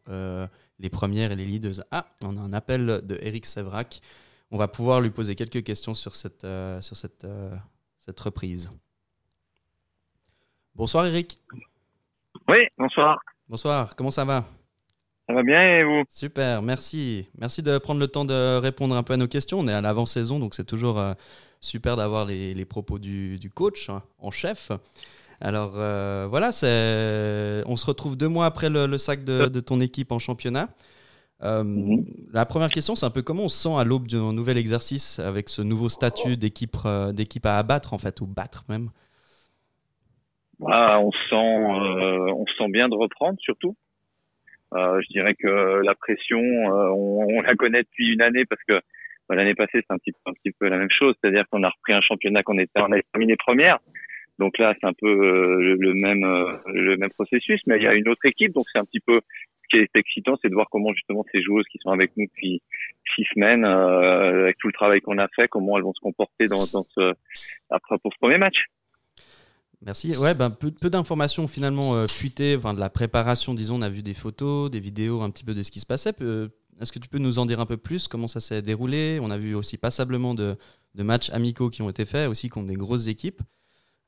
les 0.79 0.89
premières 0.89 1.31
et 1.31 1.35
les 1.35 1.45
leaders. 1.45 1.83
Ah, 1.91 2.07
on 2.23 2.37
a 2.37 2.39
un 2.39 2.53
appel 2.53 3.01
de 3.03 3.17
Eric 3.21 3.45
Sevrac. 3.45 4.01
On 4.51 4.57
va 4.57 4.67
pouvoir 4.67 5.01
lui 5.01 5.09
poser 5.09 5.35
quelques 5.35 5.63
questions 5.63 5.93
sur 5.93 6.15
cette, 6.15 6.43
euh, 6.43 6.81
sur 6.81 6.95
cette, 6.95 7.25
euh, 7.25 7.55
cette 7.99 8.19
reprise. 8.19 8.71
Bonsoir 10.75 11.05
Eric. 11.05 11.39
Oui, 12.47 12.59
bonsoir. 12.77 13.19
Bonsoir, 13.49 13.95
comment 13.95 14.11
ça 14.11 14.23
va? 14.23 14.45
Ça 15.27 15.33
va 15.33 15.43
bien 15.43 15.61
et 15.61 15.83
vous? 15.83 16.03
Super, 16.09 16.61
merci. 16.61 17.27
Merci 17.37 17.61
de 17.61 17.77
prendre 17.79 17.99
le 17.99 18.07
temps 18.07 18.23
de 18.23 18.57
répondre 18.57 18.95
un 18.95 19.03
peu 19.03 19.13
à 19.13 19.17
nos 19.17 19.27
questions. 19.27 19.59
On 19.59 19.67
est 19.67 19.73
à 19.73 19.81
l'avant-saison, 19.81 20.39
donc 20.39 20.55
c'est 20.55 20.63
toujours 20.63 21.01
super 21.59 21.97
d'avoir 21.97 22.25
les, 22.25 22.65
propos 22.65 22.99
du, 22.99 23.51
coach 23.53 23.89
hein, 23.89 24.03
en 24.19 24.31
chef. 24.31 24.71
Alors 25.39 25.73
euh, 25.75 26.25
voilà, 26.29 26.47
on 27.67 27.75
se 27.75 27.85
retrouve 27.85 28.17
deux 28.17 28.27
mois 28.27 28.45
après 28.45 28.69
le, 28.69 28.97
sac 28.97 29.23
de, 29.23 29.59
ton 29.59 29.79
équipe 29.79 30.11
en 30.11 30.19
championnat. 30.19 30.69
Euh, 31.43 31.63
mhm. 31.63 32.05
La 32.33 32.45
première 32.45 32.69
question, 32.69 32.95
c'est 32.95 33.05
un 33.05 33.11
peu 33.11 33.21
comment 33.21 33.43
on 33.43 33.49
se 33.49 33.61
sent 33.61 33.75
à 33.77 33.83
l'aube 33.83 34.07
d'un 34.07 34.33
nouvel 34.33 34.57
exercice 34.57 35.19
avec 35.19 35.49
ce 35.49 35.61
nouveau 35.61 35.89
statut 35.89 36.35
d'équipe 36.35 36.75
euh, 36.85 37.11
d'équipe 37.11 37.45
à 37.45 37.57
abattre 37.57 37.93
en 37.93 37.99
fait, 37.99 38.21
ou 38.21 38.25
battre 38.25 38.63
même? 38.69 38.89
on 40.59 41.11
sent 41.11 41.35
on 41.35 42.45
sent 42.57 42.69
bien 42.69 42.89
de 42.89 42.95
reprendre 42.95 43.37
surtout. 43.39 43.75
je 44.73 45.07
dirais 45.11 45.35
que 45.35 45.83
la 45.83 45.93
pression, 45.93 46.41
on, 46.41 47.41
la 47.41 47.53
connaît 47.55 47.83
depuis 47.83 48.11
une 48.11 48.23
année 48.23 48.45
parce 48.45 48.63
que 48.67 48.81
bah, 49.29 49.35
l'année 49.35 49.53
passée, 49.53 49.83
c'est 49.87 49.91
un 49.91 49.97
petit, 49.97 50.13
un 50.25 50.33
petit 50.33 50.51
peu 50.51 50.67
la 50.67 50.77
même 50.77 50.89
chose, 50.89 51.13
c'est-à-dire 51.21 51.43
qu'on 51.51 51.61
a 51.61 51.69
repris 51.69 51.93
un 51.93 52.01
championnat 52.01 52.41
qu'on 52.41 52.57
était, 52.57 52.79
on 52.79 52.91
a 52.91 52.99
terminé 53.13 53.35
première. 53.35 53.77
Donc 54.39 54.57
là, 54.59 54.75
c'est 54.79 54.87
un 54.87 54.93
peu 54.93 55.07
euh, 55.07 55.75
le 55.79 55.93
même 55.93 56.23
euh, 56.23 56.57
le 56.67 56.95
même 56.97 57.09
processus, 57.09 57.59
mais 57.65 57.77
il 57.77 57.83
y 57.83 57.87
a 57.87 57.95
une 57.95 58.07
autre 58.07 58.25
équipe, 58.25 58.53
donc 58.53 58.65
c'est 58.71 58.79
un 58.79 58.85
petit 58.85 58.99
peu 58.99 59.21
ce 59.63 59.77
qui 59.77 59.83
est 59.83 59.89
excitant, 59.95 60.37
c'est 60.41 60.49
de 60.49 60.53
voir 60.53 60.67
comment 60.69 60.93
justement 60.93 61.25
ces 61.31 61.41
joueuses 61.41 61.65
qui 61.71 61.79
sont 61.81 61.89
avec 61.89 62.11
nous 62.15 62.25
depuis 62.25 62.61
six 63.15 63.25
semaines, 63.33 63.65
euh, 63.65 64.43
avec 64.43 64.57
tout 64.59 64.67
le 64.67 64.73
travail 64.73 65.01
qu'on 65.01 65.17
a 65.17 65.27
fait, 65.29 65.47
comment 65.47 65.77
elles 65.77 65.83
vont 65.83 65.93
se 65.93 65.99
comporter 65.99 66.45
après 67.69 67.97
pour 67.97 68.13
ce 68.13 68.17
premier 68.19 68.37
match. 68.37 68.55
Merci. 69.85 70.15
Ouais, 70.17 70.33
ben, 70.33 70.49
peu, 70.49 70.71
peu 70.71 70.89
d'informations 70.89 71.47
finalement 71.47 72.07
fuitées, 72.07 72.55
enfin, 72.55 72.73
de 72.73 72.79
la 72.79 72.89
préparation, 72.89 73.53
disons. 73.53 73.75
On 73.75 73.83
a 73.83 73.89
vu 73.89 74.01
des 74.01 74.15
photos, 74.15 74.71
des 74.71 74.79
vidéos, 74.79 75.21
un 75.21 75.29
petit 75.29 75.43
peu 75.43 75.53
de 75.53 75.61
ce 75.61 75.69
qui 75.69 75.79
se 75.79 75.85
passait. 75.85 76.13
Est-ce 76.81 76.91
que 76.91 76.99
tu 76.99 77.09
peux 77.09 77.19
nous 77.19 77.37
en 77.37 77.45
dire 77.45 77.59
un 77.59 77.65
peu 77.65 77.77
plus? 77.77 78.07
Comment 78.07 78.27
ça 78.27 78.39
s'est 78.39 78.63
déroulé? 78.63 79.19
On 79.21 79.29
a 79.29 79.37
vu 79.37 79.53
aussi 79.53 79.77
passablement 79.77 80.33
de, 80.33 80.57
de, 80.95 81.03
matchs 81.03 81.29
amicaux 81.31 81.69
qui 81.69 81.83
ont 81.83 81.89
été 81.89 82.05
faits, 82.05 82.27
aussi 82.27 82.49
contre 82.49 82.67
des 82.67 82.75
grosses 82.75 83.07
équipes. 83.07 83.41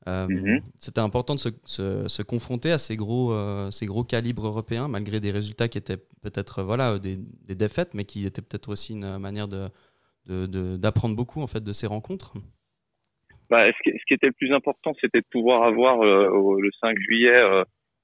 Euh, 0.08 0.26
Mhm. 0.28 0.62
C'était 0.78 1.00
important 1.00 1.34
de 1.34 1.40
se, 1.40 1.48
se- 1.64 2.08
se 2.08 2.22
confronter 2.22 2.72
à 2.72 2.78
ces 2.78 2.96
gros, 2.96 3.32
euh, 3.32 3.70
ces 3.70 3.84
gros 3.86 4.02
calibres 4.04 4.46
européens, 4.46 4.88
malgré 4.88 5.20
des 5.20 5.30
résultats 5.30 5.68
qui 5.68 5.76
étaient 5.78 5.98
peut-être 6.22 6.60
euh, 6.60 6.64
voilà, 6.64 6.98
des, 6.98 7.16
des 7.18 7.54
défaites, 7.54 7.92
mais 7.94 8.04
qui 8.04 8.24
étaient 8.24 8.40
peut-être 8.42 8.70
aussi 8.70 8.94
une 8.94 9.18
manière 9.18 9.46
de, 9.48 9.68
de- 10.26 10.46
de- 10.46 10.76
d'apprendre 10.76 11.14
beaucoup 11.16 11.42
en 11.42 11.46
fait, 11.46 11.62
de 11.62 11.72
ces 11.72 11.86
rencontres. 11.86 12.32
Bah, 13.50 13.66
ce, 13.72 13.78
qui, 13.82 13.90
ce 13.98 14.04
qui 14.06 14.14
était 14.14 14.28
le 14.28 14.32
plus 14.32 14.52
important, 14.54 14.92
c'était 15.00 15.20
de 15.20 15.26
pouvoir 15.30 15.64
avoir 15.64 16.00
euh, 16.02 16.28
au- 16.30 16.60
le 16.60 16.70
5 16.80 16.96
juillet 16.98 17.38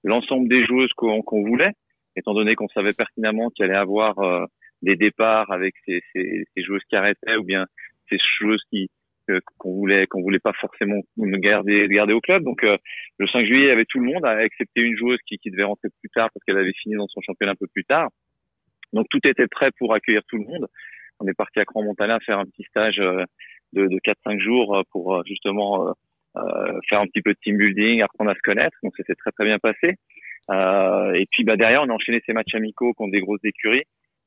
l'ensemble 0.04 0.48
des 0.48 0.64
joueuses 0.66 0.92
qu'on 0.96 1.22
qu'on 1.22 1.42
voulait, 1.44 1.72
étant 2.14 2.35
donné 2.35 2.54
qu'on 2.56 2.68
savait 2.68 2.92
pertinemment 2.92 3.48
qu'il 3.50 3.64
allait 3.64 3.74
avoir 3.74 4.18
euh, 4.18 4.44
des 4.82 4.96
départs 4.96 5.50
avec 5.50 5.74
ces, 5.87 6.02
ces, 6.12 6.44
ces 6.54 6.62
joueuses 6.62 6.82
qui 6.90 6.96
arrêtaient 6.96 7.37
ou 7.37 7.42
bien 7.44 7.64
ces 8.11 8.18
joueuses 8.38 8.62
qui 8.70 8.88
qu'on 9.59 9.73
voulait 9.73 10.07
qu'on 10.07 10.23
voulait 10.23 10.39
pas 10.39 10.53
forcément 10.61 11.01
garder 11.17 11.89
garder 11.89 12.12
au 12.12 12.21
club. 12.21 12.43
Donc 12.43 12.62
euh, 12.65 12.77
le 13.19 13.27
5 13.27 13.47
juillet, 13.47 13.67
il 13.67 13.69
y 13.69 13.71
avait 13.71 13.85
tout 13.85 13.99
le 13.99 14.07
monde, 14.07 14.25
excepté 14.41 14.83
une 14.83 14.97
joueuse 14.97 15.19
qui, 15.27 15.39
qui 15.39 15.51
devait 15.51 15.65
rentrer 15.65 15.89
plus 16.01 16.11
tard 16.11 16.29
parce 16.33 16.45
qu'elle 16.45 16.59
avait 16.59 16.73
fini 16.83 16.95
dans 16.95 17.09
son 17.09 17.21
championnat 17.21 17.53
un 17.53 17.57
peu 17.57 17.67
plus 17.67 17.85
tard. 17.85 18.09
Donc 18.93 19.07
tout 19.11 19.21
était 19.25 19.47
prêt 19.47 19.71
pour 19.79 19.95
accueillir 19.95 20.23
tout 20.29 20.37
le 20.37 20.45
monde. 20.45 20.67
On 21.21 21.27
est 21.27 21.35
parti 21.35 21.59
à 21.61 21.65
Grand-Montalin 21.65 22.19
faire 22.21 22.39
un 22.39 22.45
petit 22.45 22.65
stage 22.65 22.99
euh, 22.99 23.25
de, 23.73 23.87
de 23.87 23.99
4-5 23.99 24.41
jours 24.41 24.77
euh, 24.77 24.83
pour 24.91 25.15
euh, 25.15 25.23
justement 25.27 25.89
euh, 25.89 25.93
euh, 26.37 26.79
faire 26.89 27.01
un 27.01 27.07
petit 27.07 27.23
peu 27.23 27.33
de 27.33 27.39
team 27.43 27.57
building, 27.57 28.03
apprendre 28.03 28.31
à 28.31 28.35
se 28.35 28.41
connaître. 28.41 28.77
Donc 28.83 28.95
ça 28.97 29.05
s'est 29.05 29.15
très 29.15 29.33
très 29.33 29.45
bien 29.45 29.59
passé. 29.59 29.97
Et 31.19 31.27
puis 31.31 31.45
bah, 31.45 31.57
derrière, 31.57 31.83
on 31.83 31.89
a 31.89 31.93
enchaîné 31.93 32.23
ces 32.25 32.33
matchs 32.33 32.55
amicaux 32.55 32.93
contre 32.95 33.12
des 33.12 33.21
grosses 33.21 33.45
écuries 33.45 33.85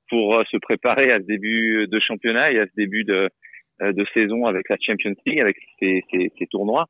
pour 0.10 0.44
se 0.52 0.58
préparer 0.58 1.12
à 1.12 1.20
ce 1.20 1.26
début 1.26 1.88
de 1.88 2.00
championnat 2.00 2.52
et 2.52 2.60
à 2.60 2.66
ce 2.66 2.72
début 2.76 3.06
de, 3.06 3.30
de 3.82 4.06
saison 4.14 4.46
avec 4.46 4.70
la 4.70 4.78
Champions 4.80 5.16
League, 5.26 5.40
avec 5.40 5.58
ces, 5.80 6.04
ces, 6.12 6.32
ces 6.38 6.48
tournois. 6.48 6.86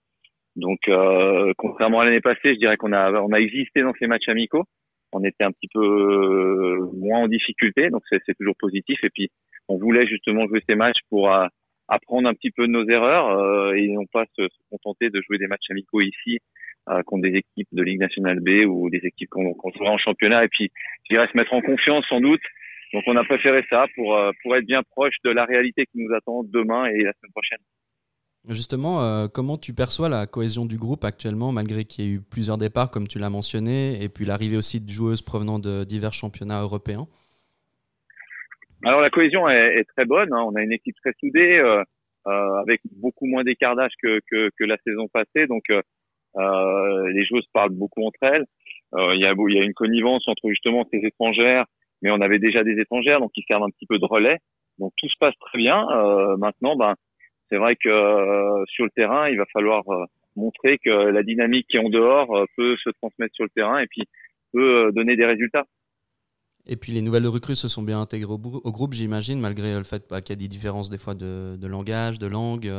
Donc 0.56 0.80
euh, 0.88 1.54
contrairement 1.58 2.02
à 2.02 2.06
l'année 2.06 2.22
passée, 2.22 2.54
je 2.54 2.60
dirais 2.60 2.78
qu'on 2.78 2.94
a 2.94 3.12
on 3.22 3.32
a 3.32 3.40
existé 3.40 3.82
dans 3.82 3.94
ces 4.00 4.08
matchs 4.08 4.30
amicaux. 4.30 4.64
On 5.12 5.24
était 5.24 5.44
un 5.44 5.52
petit 5.52 5.70
peu 5.74 5.80
euh, 5.82 6.92
moins 6.94 7.22
en 7.22 7.28
difficulté, 7.28 7.90
donc 7.90 8.04
c'est 8.10 8.36
toujours 8.38 8.56
positif. 8.60 9.04
Et 9.04 9.10
puis 9.10 9.30
on 9.68 9.78
voulait 9.78 10.08
justement 10.08 10.48
jouer 10.48 10.62
ces 10.68 10.76
matchs 10.76 11.00
pour 11.10 11.34
euh, 11.34 11.48
apprendre 11.88 12.30
un 12.30 12.34
petit 12.34 12.52
peu 12.52 12.68
de 12.68 12.72
nos 12.72 12.88
erreurs 12.88 13.30
euh, 13.30 13.74
et 13.74 13.88
non 13.88 14.06
pas 14.12 14.26
se, 14.36 14.44
se 14.44 14.70
contenter 14.70 15.10
de 15.10 15.22
jouer 15.22 15.38
des 15.38 15.48
matchs 15.48 15.70
amicaux 15.72 16.02
ici 16.02 16.40
euh, 16.90 17.02
contre 17.04 17.24
des 17.24 17.38
équipes 17.38 17.68
de 17.72 17.84
Ligue 17.84 18.00
nationale 18.00 18.40
B 18.40 18.66
ou 18.68 18.90
des 18.90 19.02
équipes 19.04 19.30
qu'on 19.30 19.54
qu'on 19.54 19.72
jouera 19.72 19.92
en 19.92 19.98
championnat 19.98 20.46
et 20.46 20.48
puis 20.50 20.72
je 21.06 21.16
dirais 21.16 21.28
se 21.32 21.38
mettre 21.38 21.54
en 21.54 21.62
confiance 21.62 22.06
sans 22.08 22.22
doute. 22.22 22.42
Donc 22.94 23.04
on 23.08 23.16
a 23.16 23.24
préféré 23.24 23.64
ça 23.70 23.86
pour 23.96 24.16
euh, 24.16 24.32
pour 24.42 24.56
être 24.56 24.66
bien 24.66 24.82
proche 24.84 25.16
de 25.24 25.30
la 25.30 25.46
réalité 25.46 25.86
qui 25.86 26.00
nous 26.00 26.14
attend 26.16 26.44
demain 26.44 26.86
et 26.86 27.04
la 27.04 27.14
semaine 27.14 27.32
prochaine. 27.32 27.60
Justement, 28.48 29.04
euh, 29.04 29.28
comment 29.28 29.58
tu 29.58 29.74
perçois 29.74 30.10
la 30.10 30.26
cohésion 30.26 30.66
du 30.66 30.78
groupe 30.78 31.04
actuellement, 31.04 31.52
malgré 31.52 31.84
qu'il 31.84 32.06
y 32.06 32.08
ait 32.08 32.12
eu 32.16 32.22
plusieurs 32.22 32.58
départs, 32.58 32.90
comme 32.90 33.08
tu 33.08 33.20
l'as 33.20 33.30
mentionné, 33.30 34.02
et 34.02 34.10
puis 34.10 34.26
l'arrivée 34.26 34.58
aussi 34.58 34.80
de 34.80 34.90
joueuses 34.90 35.22
provenant 35.22 35.60
de 35.60 35.84
divers 35.84 36.14
championnats 36.14 36.62
européens? 36.62 37.06
Alors 38.86 39.02
la 39.02 39.10
cohésion 39.10 39.48
est, 39.50 39.80
est 39.80 39.84
très 39.84 40.06
bonne. 40.06 40.32
hein. 40.34 40.42
On 40.48 40.56
a 40.56 40.64
une 40.64 40.72
équipe 40.72 40.96
très 41.04 41.14
soudée, 41.20 41.60
euh, 41.60 41.84
euh, 42.28 42.62
avec 42.62 42.80
beaucoup 42.96 43.26
moins 43.26 43.44
d'écart 43.44 43.76
d'âge 43.76 43.92
que, 44.02 44.22
que, 44.32 44.50
que 44.58 44.64
la 44.64 44.78
saison 44.86 45.08
passée. 45.10 45.46
Donc 45.48 45.64
euh, 45.70 45.82
euh, 46.38 47.10
les 47.10 47.26
joueuses 47.26 47.48
parlent 47.54 47.76
beaucoup 47.76 48.04
entre 48.08 48.24
elles. 48.24 48.46
Euh, 48.96 49.16
Il 49.16 49.22
y, 49.22 49.26
a, 49.26 49.34
il 49.38 49.56
y 49.56 49.60
a 49.60 49.64
une 49.64 49.74
connivence 49.74 50.26
entre 50.28 50.48
justement 50.50 50.88
ces 50.92 51.00
étrangères, 51.00 51.66
mais 52.02 52.12
on 52.12 52.22
avait 52.22 52.40
déjà 52.40 52.64
des 52.64 52.80
étrangères, 52.80 53.20
donc 53.20 53.32
qui 53.32 53.44
servent 53.48 53.64
un 53.64 53.70
petit 53.70 53.86
peu 53.86 54.00
de 54.00 54.06
relais. 54.06 54.40
Donc 54.80 54.94
tout 54.98 55.10
se 55.10 55.18
passe 55.20 55.36
très 55.40 55.58
bien. 55.58 55.88
Euh, 55.92 56.38
maintenant, 56.38 56.76
ben 56.76 56.96
c'est 57.50 57.58
vrai 57.58 57.76
que 57.76 57.90
euh, 57.90 58.64
sur 58.68 58.86
le 58.86 58.92
terrain, 58.92 59.28
il 59.30 59.38
va 59.38 59.46
falloir 59.52 59.84
euh, 59.90 60.06
montrer 60.36 60.78
que 60.84 60.90
la 60.90 61.24
dynamique 61.24 61.68
qui 61.70 61.78
est 61.78 61.86
en 61.86 61.90
dehors 61.90 62.46
peut 62.56 62.76
se 62.84 62.90
transmettre 63.02 63.36
sur 63.36 63.44
le 63.44 63.50
terrain 63.50 63.80
et 63.80 63.88
puis 63.88 64.04
peut 64.54 64.92
donner 64.94 65.16
des 65.16 65.26
résultats. 65.26 65.66
Et 66.66 66.76
puis 66.76 66.92
les 66.92 67.02
nouvelles 67.02 67.28
recrues 67.28 67.56
se 67.56 67.68
sont 67.68 67.82
bien 67.82 68.00
intégrées 68.00 68.32
au, 68.32 68.38
groupe, 68.38 68.94
j'imagine, 68.94 69.40
malgré 69.40 69.76
le 69.76 69.84
fait 69.84 70.04
bah, 70.10 70.22
qu'il 70.22 70.32
y 70.32 70.38
a 70.38 70.42
des 70.42 70.48
différences 70.48 70.90
des 70.90 71.00
fois 71.00 71.16
de, 71.16 71.58
langage, 71.66 72.20
de 72.20 72.28
langue, 72.28 72.72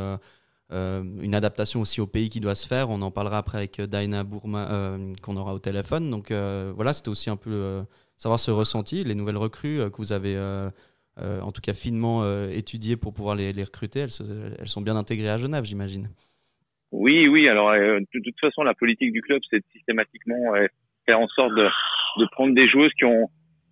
une 0.71 1.35
adaptation 1.35 1.81
aussi 1.81 1.99
au 1.99 2.07
pays 2.07 2.29
qui 2.29 2.39
doit 2.39 2.55
se 2.55 2.67
faire. 2.67 2.89
On 2.89 3.01
en 3.01 3.11
parlera 3.11 3.39
après 3.39 3.57
avec 3.57 3.81
Daina 3.81 4.23
Bourma 4.23 4.97
qu'on 5.21 5.35
aura 5.35 5.53
au 5.53 5.59
téléphone. 5.59 6.09
Donc 6.09 6.31
voilà, 6.31 6.93
c'était 6.93 7.09
aussi 7.09 7.29
un 7.29 7.35
peu 7.35 7.83
savoir 8.21 8.39
ce 8.39 8.51
ressenti, 8.51 9.03
les 9.03 9.15
nouvelles 9.15 9.37
recrues 9.37 9.81
euh, 9.81 9.89
que 9.89 9.97
vous 9.97 10.13
avez 10.13 10.35
euh, 10.35 10.69
euh, 11.17 11.41
en 11.41 11.51
tout 11.51 11.61
cas 11.61 11.73
finement 11.73 12.23
étudiées 12.49 12.95
pour 12.95 13.13
pouvoir 13.13 13.35
les, 13.35 13.51
recruter. 13.63 14.01
Elles, 14.01 14.55
elles 14.59 14.67
sont 14.67 14.81
bien 14.81 14.95
intégrées 14.95 15.29
à 15.29 15.37
Genève, 15.37 15.63
j'imagine. 15.63 16.07
Oui, 16.91 17.27
oui. 17.27 17.49
Alors, 17.49 17.71
de 17.73 18.19
toute 18.23 18.39
façon, 18.39 18.63
la 18.63 18.73
politique 18.73 19.11
du 19.11 19.21
club, 19.21 19.41
c'est 19.49 19.63
systématiquement 19.71 20.53
faire 21.05 21.19
en 21.19 21.27
sorte 21.29 21.53
de, 21.55 21.67
de 22.17 22.25
prendre 22.31 22.53
des 22.53 22.67
joueuses 22.67 22.93
qui 22.97 23.05
ont 23.05 23.29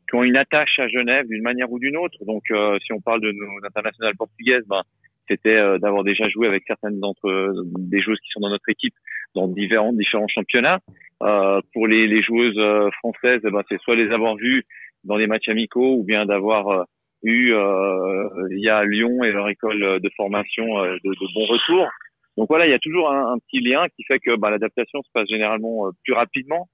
qui 0.10 0.16
ont 0.16 0.24
une 0.24 0.38
attache 0.38 0.80
à 0.80 0.88
Genève 0.88 1.28
d'une 1.28 1.44
manière 1.44 1.72
ou 1.72 1.78
d'une 1.78 1.96
autre. 1.96 2.18
Donc, 2.26 2.44
si 2.84 2.94
on 2.94 3.00
parle 3.00 3.22
de 3.22 3.32
nos 3.32 3.66
internationales 3.66 4.16
portugaises, 4.18 4.66
ben, 4.68 4.82
c'était 5.30 5.80
d'avoir 5.80 6.04
déjà 6.04 6.28
joué 6.30 6.48
avec 6.48 6.64
certaines 6.66 7.00
d'entre 7.00 7.54
des 7.78 8.02
joueuses 8.02 8.20
qui 8.20 8.30
sont 8.32 8.40
dans 8.40 8.50
notre 8.50 8.70
équipe 8.70 8.96
dans 9.36 9.48
différents 9.48 9.94
différents 9.94 10.28
championnats. 10.28 10.80
Euh, 11.22 11.60
pour 11.74 11.88
les, 11.88 12.08
les 12.08 12.22
joueuses 12.22 12.58
euh, 12.58 12.90
françaises, 13.00 13.42
eh 13.44 13.52
ben, 13.52 13.62
c'est 13.68 13.80
soit 13.82 13.96
les 13.96 14.10
avoir 14.12 14.36
vues 14.36 14.64
dans 15.04 15.18
des 15.18 15.28
matchs 15.28 15.50
amicaux 15.50 15.96
ou 15.96 16.04
bien 16.04 16.26
d'avoir 16.26 16.70
euh, 16.70 16.84
eu 17.24 17.54
euh, 17.54 18.48
via 18.50 18.86
Lyon 18.86 19.24
et 19.26 19.32
leur 19.32 19.50
école 19.50 20.00
de 20.00 20.10
formation 20.16 20.66
de, 20.66 21.00
de 21.04 21.34
bons 21.34 21.46
retours. 21.46 21.90
Donc 22.38 22.48
voilà, 22.48 22.68
il 22.68 22.72
y 22.72 22.74
a 22.74 22.80
toujours 22.80 23.12
un, 23.12 23.34
un 23.34 23.38
petit 23.40 23.60
lien 23.60 23.88
qui 23.98 24.04
fait 24.06 24.20
que 24.20 24.38
bah, 24.38 24.50
l'adaptation 24.50 25.02
se 25.04 25.10
passe 25.14 25.28
généralement 25.28 25.90
plus 26.06 26.14
rapidement 26.14 26.70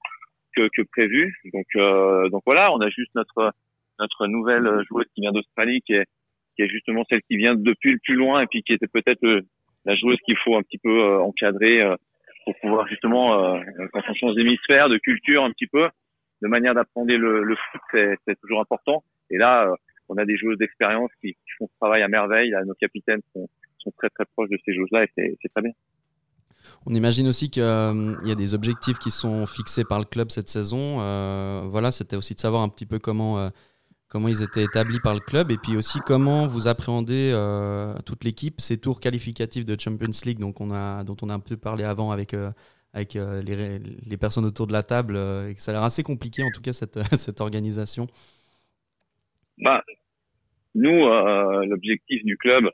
que, 0.55 0.69
que 0.75 0.83
prévu. 0.83 1.33
Donc, 1.51 1.65
euh, 1.75 2.29
donc 2.29 2.43
voilà, 2.45 2.71
on 2.71 2.81
a 2.81 2.89
juste 2.89 3.13
notre 3.15 3.51
notre 3.97 4.27
nouvelle 4.27 4.69
joueuse 4.89 5.05
qui 5.15 5.21
vient 5.21 5.31
d'Australie, 5.31 5.81
qui 5.81 5.93
est 5.93 6.05
qui 6.55 6.61
est 6.61 6.69
justement 6.69 7.03
celle 7.09 7.21
qui 7.23 7.37
vient 7.37 7.55
depuis 7.55 7.93
le 7.93 7.99
plus 8.03 8.15
loin 8.15 8.41
et 8.41 8.47
puis 8.47 8.61
qui 8.61 8.73
était 8.73 8.87
peut-être 8.87 9.25
la 9.85 9.95
joueuse 9.95 10.19
qu'il 10.25 10.37
faut 10.37 10.55
un 10.55 10.61
petit 10.61 10.77
peu 10.77 11.17
encadrer 11.17 11.81
pour 12.45 12.55
pouvoir 12.61 12.87
justement, 12.87 13.55
euh, 13.55 13.59
quand 13.91 14.01
on 14.07 14.13
change 14.13 14.35
d'hémisphère, 14.35 14.89
de 14.89 14.97
culture 14.97 15.43
un 15.43 15.51
petit 15.51 15.67
peu, 15.67 15.87
de 16.41 16.47
manière 16.47 16.73
d'apprendre 16.75 17.11
le, 17.11 17.43
le 17.43 17.55
foot, 17.55 17.81
c'est 17.91 18.39
toujours 18.39 18.61
important. 18.61 19.03
Et 19.29 19.37
là, 19.37 19.67
euh, 19.67 19.75
on 20.09 20.17
a 20.17 20.25
des 20.25 20.37
joueuses 20.37 20.57
d'expérience 20.57 21.09
qui, 21.21 21.33
qui 21.33 21.51
font 21.57 21.67
ce 21.67 21.77
travail 21.79 22.03
à 22.03 22.07
merveille. 22.07 22.51
Là, 22.51 22.63
nos 22.63 22.75
capitaines 22.75 23.21
sont, 23.33 23.49
sont 23.79 23.91
très 23.97 24.09
très 24.09 24.25
proches 24.25 24.49
de 24.49 24.57
ces 24.65 24.73
joueuses-là 24.73 25.03
et 25.03 25.37
c'est 25.41 25.49
très 25.53 25.61
bien. 25.61 25.71
On 26.85 26.93
imagine 26.93 27.27
aussi 27.27 27.49
qu'il 27.49 27.63
y 27.63 28.31
a 28.31 28.35
des 28.35 28.53
objectifs 28.53 28.99
qui 28.99 29.11
sont 29.11 29.45
fixés 29.45 29.83
par 29.85 29.99
le 29.99 30.05
club 30.05 30.31
cette 30.31 30.49
saison. 30.49 30.97
Euh, 30.99 31.61
voilà, 31.65 31.91
c'était 31.91 32.15
aussi 32.15 32.35
de 32.35 32.39
savoir 32.39 32.61
un 32.61 32.69
petit 32.69 32.85
peu 32.85 32.99
comment, 32.99 33.39
euh, 33.39 33.49
comment 34.07 34.27
ils 34.27 34.43
étaient 34.43 34.63
établis 34.63 34.99
par 34.99 35.13
le 35.13 35.19
club 35.19 35.51
et 35.51 35.57
puis 35.57 35.75
aussi 35.75 35.99
comment 36.05 36.47
vous 36.47 36.67
appréhendez 36.67 37.31
euh, 37.33 37.93
toute 38.05 38.23
l'équipe 38.23 38.61
ces 38.61 38.79
tours 38.79 38.99
qualificatifs 38.99 39.65
de 39.65 39.79
Champions 39.79 40.11
League 40.25 40.39
donc 40.39 40.59
dont 40.59 41.17
on 41.21 41.29
a 41.29 41.33
un 41.33 41.39
peu 41.39 41.57
parlé 41.57 41.83
avant 41.83 42.11
avec, 42.11 42.33
euh, 42.33 42.51
avec 42.93 43.15
euh, 43.15 43.41
les, 43.41 43.79
les 43.79 44.17
personnes 44.17 44.45
autour 44.45 44.67
de 44.67 44.73
la 44.73 44.83
table 44.83 45.17
et 45.49 45.55
que 45.55 45.61
ça 45.61 45.71
a 45.71 45.73
l'air 45.73 45.83
assez 45.83 46.03
compliqué 46.03 46.43
en 46.43 46.51
tout 46.53 46.61
cas 46.61 46.73
cette, 46.73 46.99
cette 47.15 47.41
organisation. 47.41 48.07
Bah, 49.57 49.83
nous, 50.75 51.07
l'objectif 51.65 52.23
du 52.25 52.35
club, 52.35 52.69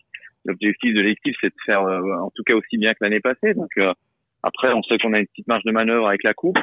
l'objectif 0.46 0.96
de 0.96 1.02
l'équipe, 1.02 1.36
c'est 1.40 1.50
de 1.50 1.62
faire 1.66 1.84
en 1.84 2.32
tout 2.34 2.42
cas 2.44 2.56
aussi 2.56 2.80
bien 2.80 2.94
que 2.94 3.00
l'année 3.02 3.20
passée. 3.20 3.54
Donc 3.54 3.70
après, 4.42 4.74
on 4.74 4.82
sait 4.82 4.98
qu'on 4.98 5.14
a 5.14 5.20
une 5.20 5.28
petite 5.28 5.48
marge 5.48 5.64
de 5.64 5.72
manœuvre 5.72 6.08
avec 6.08 6.24
la 6.24 6.34
coupe. 6.34 6.58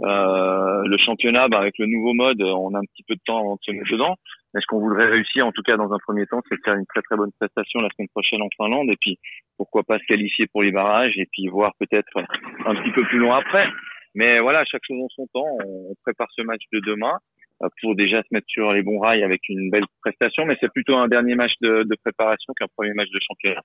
Euh, 0.00 0.82
le 0.84 0.96
championnat, 0.98 1.48
bah, 1.48 1.58
avec 1.58 1.78
le 1.78 1.86
nouveau 1.86 2.14
mode, 2.14 2.40
on 2.42 2.74
a 2.74 2.78
un 2.78 2.84
petit 2.92 3.04
peu 3.06 3.14
de 3.14 3.20
temps 3.24 3.38
avant 3.40 3.54
de 3.54 3.60
se 3.62 3.72
mettre 3.72 3.92
dedans. 3.92 4.16
Mais 4.54 4.60
ce 4.60 4.66
qu'on 4.66 4.80
voudrait 4.80 5.06
réussir, 5.06 5.46
en 5.46 5.52
tout 5.52 5.62
cas 5.62 5.76
dans 5.76 5.92
un 5.92 5.98
premier 5.98 6.26
temps, 6.26 6.40
c'est 6.48 6.56
de 6.56 6.60
faire 6.64 6.74
une 6.74 6.86
très 6.86 7.02
très 7.02 7.16
bonne 7.16 7.32
prestation 7.38 7.80
la 7.80 7.88
semaine 7.96 8.08
prochaine 8.08 8.42
en 8.42 8.48
Finlande, 8.56 8.90
et 8.90 8.96
puis 9.00 9.18
pourquoi 9.56 9.82
pas 9.82 9.98
se 9.98 10.04
qualifier 10.04 10.46
pour 10.46 10.62
les 10.62 10.72
barrages, 10.72 11.16
et 11.16 11.26
puis 11.32 11.48
voir 11.48 11.72
peut-être 11.78 12.18
un 12.66 12.74
petit 12.74 12.90
peu 12.92 13.04
plus 13.04 13.18
loin 13.18 13.38
après. 13.38 13.66
Mais 14.14 14.40
voilà, 14.40 14.64
chaque 14.64 14.82
chose 14.86 15.00
en 15.02 15.08
son 15.08 15.26
temps. 15.32 15.58
On 15.64 15.94
prépare 16.02 16.28
ce 16.36 16.42
match 16.42 16.62
de 16.72 16.80
demain 16.80 17.16
euh, 17.62 17.68
pour 17.80 17.94
déjà 17.94 18.22
se 18.22 18.28
mettre 18.30 18.46
sur 18.48 18.72
les 18.72 18.82
bons 18.82 18.98
rails 18.98 19.24
avec 19.24 19.48
une 19.48 19.70
belle 19.70 19.86
prestation, 20.02 20.44
mais 20.44 20.56
c'est 20.60 20.72
plutôt 20.72 20.96
un 20.96 21.08
dernier 21.08 21.34
match 21.34 21.52
de, 21.60 21.86
préparation 22.02 22.52
qu'un 22.58 22.66
premier 22.76 22.92
match 22.94 23.08
de 23.10 23.20
championnat. 23.26 23.62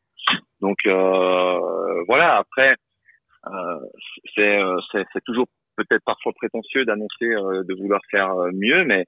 Donc 0.61 0.77
euh, 0.85 2.03
voilà, 2.07 2.37
après, 2.37 2.75
euh, 3.45 3.79
euh, 4.39 4.79
c'est 4.91 5.23
toujours 5.25 5.47
peut-être 5.77 6.03
parfois 6.03 6.33
prétentieux 6.33 6.83
d'annoncer 6.85 7.25
euh, 7.25 7.63
de 7.63 7.73
vouloir 7.75 8.01
faire 8.11 8.31
euh, 8.31 8.49
mieux, 8.53 8.83
mais 8.83 9.05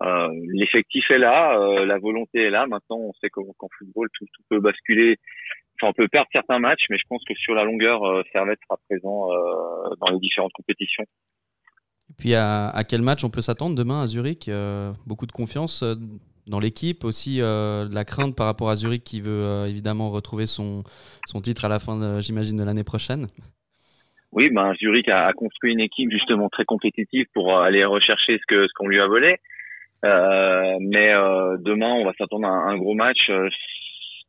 euh, 0.00 0.28
l'effectif 0.52 1.10
est 1.10 1.18
là, 1.18 1.84
la 1.84 1.98
volonté 1.98 2.44
est 2.44 2.50
là. 2.50 2.66
Maintenant, 2.66 2.96
on 2.96 3.12
sait 3.20 3.28
qu'en 3.28 3.44
football, 3.78 4.08
tout, 4.14 4.26
peut 4.48 4.60
basculer. 4.60 5.16
On 5.82 5.92
peut 5.92 6.06
perdre 6.08 6.28
certains 6.32 6.60
matchs, 6.60 6.84
mais 6.90 6.96
je 6.96 7.04
pense 7.08 7.22
que 7.28 7.34
sur 7.34 7.54
la 7.54 7.64
longueur, 7.64 8.04
euh, 8.04 8.22
Servette 8.32 8.60
sera 8.62 8.78
présent 8.88 9.28
dans 10.00 10.12
les 10.12 10.18
différentes 10.20 10.52
compétitions. 10.52 11.04
Et 12.10 12.14
puis 12.16 12.34
à, 12.34 12.82
quel 12.88 13.02
match 13.02 13.24
on 13.24 13.30
peut 13.30 13.40
s'attendre 13.40 13.74
demain 13.74 14.02
à 14.02 14.06
Zurich 14.06 14.48
Beaucoup 15.06 15.26
de 15.26 15.32
confiance 15.32 15.84
dans 16.46 16.60
l'équipe, 16.60 17.04
aussi 17.04 17.40
la 17.40 18.04
crainte 18.04 18.36
par 18.36 18.46
rapport 18.46 18.70
à 18.70 18.76
Zurich 18.76 19.02
qui 19.02 19.20
veut 19.20 19.66
évidemment 19.66 20.10
retrouver 20.10 20.46
son, 20.46 20.84
son 21.26 21.40
titre 21.40 21.64
à 21.64 21.68
la 21.68 21.80
fin, 21.80 22.20
j'imagine, 22.20 22.56
de 22.56 22.64
l'année 22.64 22.84
prochaine? 22.84 23.26
Oui, 24.32 24.48
ben 24.50 24.74
Zurich 24.74 25.08
a, 25.08 25.26
a, 25.26 25.32
construit 25.34 25.72
une 25.72 25.80
équipe 25.80 26.10
justement 26.10 26.48
très 26.48 26.64
compétitive 26.64 27.26
pour 27.34 27.58
aller 27.58 27.84
rechercher 27.84 28.38
ce 28.38 28.46
que 28.46 28.66
ce 28.66 28.72
qu'on 28.74 28.88
lui 28.88 29.00
a 29.00 29.06
volé. 29.06 29.38
Euh, 30.04 30.78
mais 30.80 31.12
euh, 31.12 31.56
demain, 31.60 31.92
on 31.92 32.04
va 32.04 32.12
s'attendre 32.14 32.46
à 32.48 32.50
un, 32.50 32.76
gros 32.76 32.94
match 32.94 33.28
euh, 33.30 33.48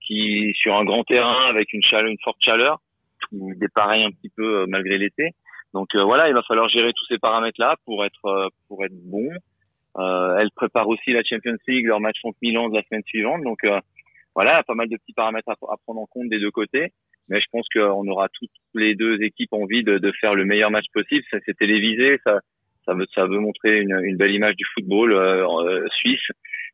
qui 0.06 0.54
sur 0.56 0.76
un 0.76 0.84
grand 0.84 1.04
terrain 1.04 1.48
avec 1.50 1.74
une 1.74 1.82
chaleur, 1.84 2.12
une 2.12 2.20
forte 2.24 2.38
chaleur, 2.42 2.80
qui 3.30 3.38
dépareille 3.58 4.04
un 4.04 4.12
petit 4.12 4.30
peu 4.36 4.62
euh, 4.62 4.66
malgré 4.68 4.98
l'été. 4.98 5.32
Donc 5.74 5.96
voilà, 5.96 6.28
il 6.28 6.36
va 6.36 6.44
falloir 6.44 6.70
gérer 6.70 6.92
tous 6.94 7.06
ces 7.08 7.18
paramètres-là 7.18 7.78
pour 7.86 8.06
être 8.06 8.52
pour 8.68 8.86
être 8.86 8.94
bon. 8.94 9.28
elle 10.38 10.52
prépare 10.56 10.88
aussi 10.88 11.14
la 11.14 11.24
Champions 11.24 11.58
League, 11.68 11.88
leur 11.88 12.00
match 12.00 12.18
contre 12.22 12.38
Milan 12.44 12.70
de 12.70 12.76
la 12.76 12.84
semaine 12.84 13.02
suivante. 13.08 13.42
Donc 13.42 13.66
voilà, 14.36 14.62
pas 14.64 14.76
mal 14.76 14.88
de 14.88 14.98
petits 14.98 15.14
paramètres 15.14 15.50
à 15.50 15.56
prendre 15.56 16.02
en 16.02 16.06
compte 16.06 16.30
des 16.30 16.40
deux 16.40 16.52
côtés 16.52 16.92
mais 17.30 17.40
je 17.40 17.46
pense 17.52 17.68
qu'on 17.74 18.08
aura 18.08 18.28
toutes 18.30 18.52
les 18.76 18.96
deux 18.96 19.22
équipes 19.22 19.54
envie 19.54 19.84
de, 19.84 19.98
de 19.98 20.12
faire 20.20 20.36
le 20.36 20.46
meilleur 20.46 20.72
match 20.72 20.86
possible. 20.94 21.24
Ça 21.32 21.38
c'est 21.46 21.58
télévisé, 21.58 22.20
ça, 22.26 22.40
ça 22.86 22.94
veut, 22.94 23.08
ça 23.16 23.26
veut 23.26 23.40
montrer 23.40 23.80
une, 23.80 24.00
une 24.04 24.18
belle 24.18 24.32
image 24.32 24.56
du 24.56 24.66
football 24.74 25.14
euh, 25.14 25.46
euh 25.48 25.88
suisse 25.98 26.28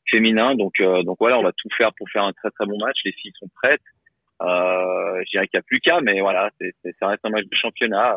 féminin. 0.10 0.56
Donc, 0.56 0.80
euh, 0.80 1.04
donc 1.04 1.18
voilà, 1.20 1.40
on 1.40 1.44
va 1.44 1.52
tout 1.52 1.70
faire 1.78 1.92
pour 1.94 2.10
faire 2.10 2.24
un 2.24 2.34
très 2.34 2.50
très 2.52 2.66
bon 2.66 2.78
match. 2.80 2.98
Les 3.06 3.12
filles 3.12 3.34
sont 3.40 3.50
prêtes. 3.62 3.82
Euh, 4.42 5.22
je 5.26 5.32
dirais 5.32 5.48
qu'il 5.48 5.58
n'y 5.58 5.60
a 5.60 5.64
plus 5.64 5.80
qu'à, 5.80 6.02
mais 6.02 6.22
voilà, 6.22 6.50
c'est, 6.60 6.74
ça 7.00 7.08
reste 7.08 7.26
un 7.26 7.30
match 7.30 7.46
de 7.46 7.56
championnat, 7.56 8.16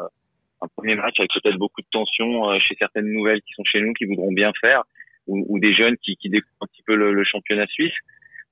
un 0.61 0.69
premier 0.77 0.95
match 0.95 1.19
avec 1.19 1.31
peut-être 1.33 1.59
beaucoup 1.59 1.81
de 1.81 1.87
tension 1.91 2.51
euh, 2.51 2.59
chez 2.61 2.77
certaines 2.79 3.11
nouvelles 3.11 3.43
qui 3.43 3.53
sont 3.55 3.65
chez 3.65 3.81
nous, 3.81 3.93
qui 3.93 4.05
voudront 4.05 4.33
bien 4.33 4.53
faire, 4.61 4.85
ou, 5.27 5.45
ou 5.49 5.59
des 5.59 5.75
jeunes 5.75 5.97
qui, 5.97 6.17
qui 6.17 6.31
découvrent 6.31 6.63
un 6.63 6.67
petit 6.67 6.83
peu 6.87 6.95
le, 6.95 7.13
le 7.13 7.25
championnat 7.25 7.67
suisse. 7.67 7.95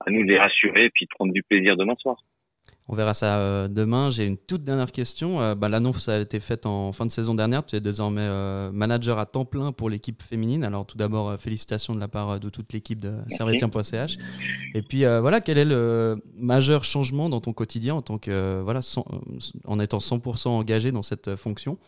À 0.05 0.11
nous 0.11 0.25
de 0.25 0.31
les 0.31 0.39
rassurer 0.39 0.87
et 0.87 0.91
puis 0.91 1.05
de 1.05 1.11
prendre 1.11 1.33
du 1.33 1.43
plaisir 1.43 1.77
demain 1.77 1.95
soir. 1.97 2.17
On 2.93 2.97
verra 2.97 3.15
ça 3.15 3.39
euh, 3.39 3.69
demain. 3.69 4.11
J'ai 4.11 4.27
une 4.27 4.37
toute 4.37 4.65
dernière 4.65 4.91
question. 4.91 5.41
Euh, 5.41 5.55
bah, 5.55 5.69
L'annonce 5.69 6.09
a 6.09 6.19
été 6.19 6.41
faite 6.41 6.67
en 6.67 6.91
fin 6.91 7.05
de 7.05 7.13
saison 7.13 7.37
dernière. 7.37 7.65
Tu 7.65 7.77
es 7.77 7.81
désormais 7.81 8.23
euh, 8.25 8.73
manager 8.73 9.21
à 9.21 9.27
temps 9.27 9.45
plein 9.45 9.71
pour 9.71 9.89
l'équipe 9.89 10.21
féminine. 10.21 10.65
Alors 10.65 10.85
tout 10.85 10.97
d'abord, 10.97 11.39
félicitations 11.39 11.95
de 11.95 12.01
la 12.01 12.09
part 12.09 12.41
de 12.41 12.49
toute 12.49 12.73
l'équipe 12.73 12.99
de 12.99 13.13
servetien.ch. 13.29 14.17
Et 14.75 14.83
puis 14.83 15.05
voilà, 15.05 15.41
quel 15.41 15.59
est 15.59 15.65
le 15.65 16.17
majeur 16.35 16.83
changement 16.83 17.29
dans 17.29 17.41
ton 17.41 17.53
quotidien 17.53 17.95
en 17.95 18.03
tant 18.03 18.19
que 18.19 18.61
voilà, 18.61 18.81
en 19.67 19.79
étant 19.79 19.99
100% 19.99 20.49
engagé 20.49 20.91
dans 20.91 21.03
cette 21.03 21.37
fonction? 21.37 21.79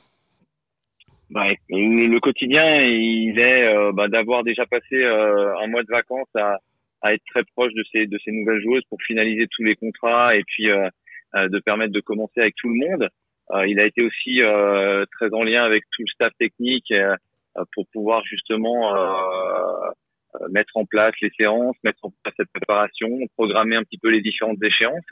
Bah, 1.30 1.46
le, 1.68 2.18
quotidien, 2.20 2.80
il 2.80 3.40
est 3.40 3.92
bah, 3.92 4.06
d'avoir 4.06 4.44
déjà 4.44 4.66
passé 4.66 5.02
un 5.04 5.66
mois 5.66 5.82
de 5.82 5.90
vacances 5.90 6.30
à 6.36 6.58
à 7.02 7.14
être 7.14 7.22
très 7.26 7.44
proche 7.44 7.72
de 7.74 7.84
ces 7.92 8.06
de 8.06 8.18
ces 8.24 8.32
nouvelles 8.32 8.62
joueuses 8.62 8.84
pour 8.88 8.98
finaliser 9.02 9.46
tous 9.50 9.64
les 9.64 9.76
contrats 9.76 10.36
et 10.36 10.44
puis 10.44 10.70
euh, 10.70 10.88
euh, 11.34 11.48
de 11.48 11.58
permettre 11.58 11.92
de 11.92 12.00
commencer 12.00 12.40
avec 12.40 12.54
tout 12.56 12.68
le 12.68 12.74
monde. 12.74 13.08
Euh, 13.52 13.66
il 13.66 13.80
a 13.80 13.86
été 13.86 14.02
aussi 14.02 14.40
très 15.12 15.32
en 15.34 15.42
lien 15.42 15.64
avec 15.64 15.84
tout 15.92 16.02
le 16.02 16.08
staff 16.08 16.32
technique 16.38 16.92
pour 17.74 17.86
pouvoir 17.92 18.24
justement 18.24 18.94
mettre 20.50 20.74
en 20.76 20.86
place 20.86 21.12
les 21.20 21.30
séances, 21.36 21.76
mettre 21.84 21.98
en 22.04 22.12
place 22.22 22.34
cette 22.38 22.52
préparation, 22.52 23.08
programmer 23.36 23.76
un 23.76 23.82
petit 23.82 23.98
peu 23.98 24.08
les 24.08 24.22
différentes 24.22 24.62
échéances. 24.62 25.04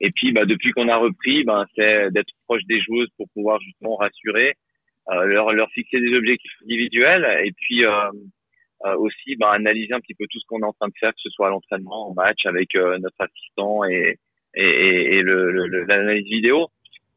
Et 0.00 0.10
puis, 0.10 0.32
bah, 0.32 0.46
depuis 0.46 0.72
qu'on 0.72 0.88
a 0.88 0.96
repris, 0.96 1.44
bah, 1.44 1.64
c'est 1.76 2.10
d'être 2.10 2.32
proche 2.46 2.64
des 2.64 2.80
joueuses 2.80 3.08
pour 3.16 3.28
pouvoir 3.34 3.60
justement 3.60 3.96
rassurer, 3.96 4.54
euh, 5.08 5.24
leur, 5.24 5.52
leur 5.52 5.70
fixer 5.70 6.00
des 6.00 6.16
objectifs 6.16 6.50
individuels 6.64 7.24
et 7.44 7.52
puis 7.52 7.84
euh, 7.84 8.10
aussi 8.84 9.36
bah, 9.36 9.52
analyser 9.52 9.92
un 9.94 10.00
petit 10.00 10.14
peu 10.14 10.26
tout 10.30 10.38
ce 10.38 10.46
qu'on 10.46 10.60
est 10.60 10.66
en 10.66 10.72
train 10.72 10.88
de 10.88 10.94
faire, 10.98 11.12
que 11.12 11.20
ce 11.20 11.30
soit 11.30 11.48
à 11.48 11.50
l'entraînement, 11.50 12.10
en 12.10 12.14
match, 12.14 12.44
avec 12.46 12.74
euh, 12.74 12.98
notre 12.98 13.20
assistant 13.20 13.84
et, 13.84 14.18
et, 14.54 14.62
et 14.62 15.22
l'analyse 15.22 16.24
le, 16.24 16.36
vidéo. 16.36 16.68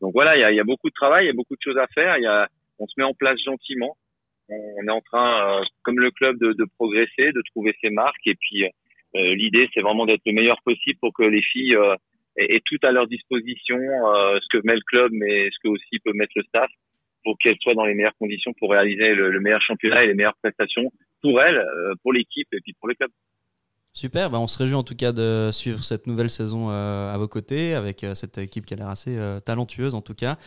Donc 0.02 0.14
voilà, 0.14 0.38
il 0.38 0.42
y 0.42 0.44
a, 0.44 0.52
y 0.52 0.60
a, 0.60 0.64
beaucoup 0.64 0.90
de 0.90 0.94
travail, 0.94 1.26
il 1.26 1.28
y 1.28 1.32
a 1.32 1.34
beaucoup 1.34 1.56
de 1.56 1.62
choses 1.62 1.78
à 1.78 1.88
faire. 1.88 2.18
Y 2.18 2.26
a, 2.26 2.48
on 2.80 2.88
se 2.88 2.94
met 2.98 3.04
en 3.04 3.14
place 3.14 3.40
gentiment. 3.44 3.98
On 4.50 4.88
est 4.88 4.92
en 4.92 5.02
train, 5.02 5.60
euh, 5.60 5.64
comme 5.84 6.00
le 6.00 6.12
club, 6.12 6.40
de, 6.40 6.54
de, 6.54 6.66
progresser, 6.76 7.32
de 7.32 7.42
trouver 7.52 7.76
ses 7.82 7.90
marques. 7.90 8.26
Et 8.26 8.36
puis 8.36 8.66
l'idée, 9.14 9.68
c'est 9.74 9.82
vraiment 9.82 10.06
d'être 10.06 10.22
le 10.26 10.34
meilleur 10.34 10.62
possible 10.64 11.00
pour 11.00 11.14
que 11.14 11.24
les 11.24 11.42
filles 11.42 11.76
aient, 12.38 12.56
aient, 12.56 12.62
tout 12.64 12.78
à 12.84 12.92
leur 12.92 13.08
disposition, 13.08 13.78
ce 13.78 14.48
que 14.50 14.64
met 14.64 14.76
le 14.76 14.82
club, 14.88 15.12
mais 15.12 15.50
ce 15.50 15.58
que 15.64 15.68
aussi 15.68 16.00
peut 16.06 16.14
mettre 16.14 16.34
le 16.36 16.44
staff, 16.44 16.70
pour 17.24 17.38
qu'elles 17.40 17.58
soient 17.62 17.74
dans 17.74 17.86
les 17.86 17.96
meilleures 17.96 18.18
conditions 18.18 18.54
pour 18.54 18.72
réaliser 18.72 19.14
le, 19.14 19.30
le 19.30 19.40
meilleur 19.40 19.62
championnat 19.62 20.04
et 20.04 20.08
les 20.08 20.14
meilleures 20.14 20.38
prestations 20.42 20.92
pour 21.22 21.42
elle, 21.42 21.58
euh, 21.58 21.94
pour 22.02 22.14
l'équipe 22.14 22.48
et 22.54 22.62
puis 22.62 22.74
pour 22.74 22.88
le 22.88 22.96
club. 22.96 23.12
Super, 23.94 24.30
bah 24.30 24.40
on 24.40 24.48
se 24.48 24.58
réjouit 24.58 24.76
en 24.76 24.84
tout 24.84 24.96
cas 24.96 25.12
de 25.12 25.50
suivre 25.52 25.84
cette 25.84 26.06
nouvelle 26.06 26.30
saison 26.30 26.70
euh, 26.70 27.14
à 27.14 27.18
vos 27.18 27.28
côtés 27.28 27.74
avec 27.74 28.04
euh, 28.04 28.14
cette 28.14 28.38
équipe 28.38 28.66
qui 28.66 28.76
a 28.76 28.78
l'air 28.78 28.88
assez 28.88 29.18
talentueuse 29.46 29.96
en 29.96 30.02
tout 30.02 30.14
cas. 30.14 30.38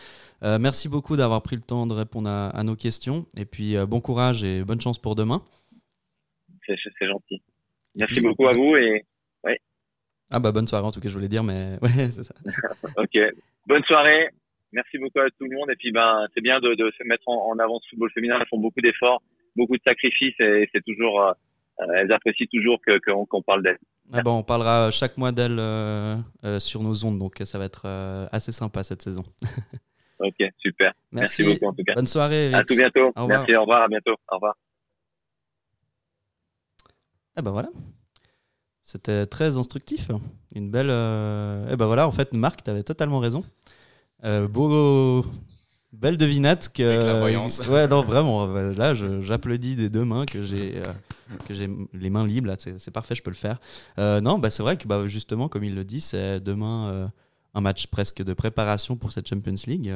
merci 0.41 0.87
beaucoup 0.89 1.17
d'avoir 1.17 1.41
pris 1.43 1.55
le 1.55 1.61
temps 1.61 1.85
de 1.85 1.93
répondre 1.93 2.29
à, 2.29 2.63
nos 2.63 2.75
questions 2.75 3.25
et 3.35 3.45
puis 3.45 3.75
bon 3.85 3.99
courage 3.99 4.43
et 4.43 4.63
bonne 4.63 4.81
chance 4.81 4.99
pour 4.99 5.15
demain. 5.15 5.43
C'est 6.65 7.05
gentil. 7.05 7.41
Merci 7.95 8.21
beaucoup 8.21 8.47
à 8.47 8.53
vous 8.53 8.75
et 8.77 9.05
ouais. 9.43 9.59
Ah 10.31 10.39
bah 10.39 10.51
bonne 10.51 10.65
soirée 10.65 10.85
en 10.85 10.91
tout 10.91 11.01
cas 11.01 11.09
je 11.09 11.13
voulais 11.13 11.27
dire 11.27 11.43
mais 11.43 11.77
ouais 11.81 12.09
c'est 12.09 12.23
ça. 12.23 12.33
ok, 12.97 13.17
bonne 13.67 13.83
soirée. 13.83 14.29
Merci 14.73 14.97
beaucoup 14.97 15.19
à 15.19 15.29
tout 15.29 15.47
le 15.49 15.55
monde 15.55 15.69
et 15.69 15.75
puis 15.75 15.91
ben 15.91 16.25
c'est 16.33 16.41
bien 16.41 16.59
de, 16.59 16.73
de, 16.73 16.91
se 16.97 17.07
mettre 17.07 17.27
en, 17.27 17.51
en 17.51 17.59
avant 17.59 17.79
ce 17.79 17.89
football 17.89 18.11
féminin. 18.11 18.37
Elles 18.39 18.47
font 18.47 18.59
beaucoup 18.59 18.81
d'efforts 18.81 19.21
beaucoup 19.55 19.77
de 19.77 19.81
sacrifices 19.83 20.39
et 20.39 20.69
c'est 20.73 20.83
toujours, 20.83 21.21
euh, 21.21 21.85
elles 21.95 22.11
apprécient 22.11 22.47
toujours 22.51 22.79
qu'on 22.85 23.25
que, 23.25 23.45
parle 23.45 23.63
d'elles. 23.63 23.79
Ah 24.11 24.21
bon, 24.21 24.39
on 24.39 24.43
parlera 24.43 24.91
chaque 24.91 25.17
mois 25.17 25.31
d'elles 25.31 25.59
euh, 25.59 26.15
euh, 26.43 26.59
sur 26.59 26.83
nos 26.83 27.05
ondes, 27.05 27.19
donc 27.19 27.37
ça 27.43 27.57
va 27.57 27.65
être 27.65 27.87
assez 28.31 28.51
sympa 28.51 28.83
cette 28.83 29.01
saison. 29.01 29.23
ok, 30.19 30.35
super. 30.57 30.93
Merci. 31.11 31.43
beaucoup 31.43 31.67
en 31.67 31.73
tout 31.73 31.83
cas. 31.83 31.93
Bonne 31.93 32.07
soirée. 32.07 32.45
Eric. 32.45 32.55
À 32.55 32.63
tout 32.63 32.75
bientôt. 32.75 33.11
Merci, 33.27 33.55
au 33.55 33.61
revoir, 33.61 33.83
à 33.83 33.87
bientôt. 33.87 34.15
Au 34.29 34.35
revoir. 34.35 34.55
Eh 37.37 37.41
ben 37.41 37.51
voilà. 37.51 37.69
C'était 38.83 39.25
très 39.25 39.57
instructif. 39.57 40.09
Une 40.53 40.69
belle. 40.69 40.89
Eh 40.89 41.75
ben 41.77 41.85
voilà, 41.85 42.07
en 42.07 42.11
fait, 42.11 42.33
Marc, 42.33 42.63
tu 42.63 42.69
avais 42.69 42.83
totalement 42.83 43.19
raison. 43.19 43.43
Beau, 44.23 45.25
Belle 45.93 46.17
devinette 46.17 46.71
que. 46.73 46.83
Avec 46.83 47.05
la 47.05 47.19
voyance. 47.19 47.61
Ouais, 47.69 47.87
non, 47.87 48.01
vraiment. 48.01 48.47
Euh, 48.47 48.73
là, 48.73 48.95
j'applaudis 48.95 49.75
des 49.75 49.89
deux 49.89 50.03
mains 50.03 50.25
que 50.25 50.41
j'ai 50.41 50.77
euh, 50.77 50.93
que 51.45 51.53
j'ai 51.53 51.69
les 51.93 52.09
mains 52.09 52.25
libres. 52.25 52.47
Là, 52.47 52.55
c'est 52.57 52.91
parfait, 52.91 53.13
je 53.13 53.21
peux 53.21 53.29
le 53.29 53.35
faire. 53.35 53.59
Euh, 53.99 54.19
non, 54.19 54.39
bah, 54.39 54.49
c'est 54.49 54.63
vrai 54.63 54.75
que 54.75 54.87
bah, 54.87 55.07
justement, 55.07 55.47
comme 55.47 55.63
il 55.63 55.75
le 55.75 55.85
dit, 55.85 56.01
c'est 56.01 56.39
demain 56.39 57.11
un 57.53 57.61
match 57.61 57.85
presque 57.87 58.23
de 58.23 58.33
préparation 58.33 58.97
pour 58.97 59.11
cette 59.11 59.29
Champions 59.29 59.53
League. 59.67 59.93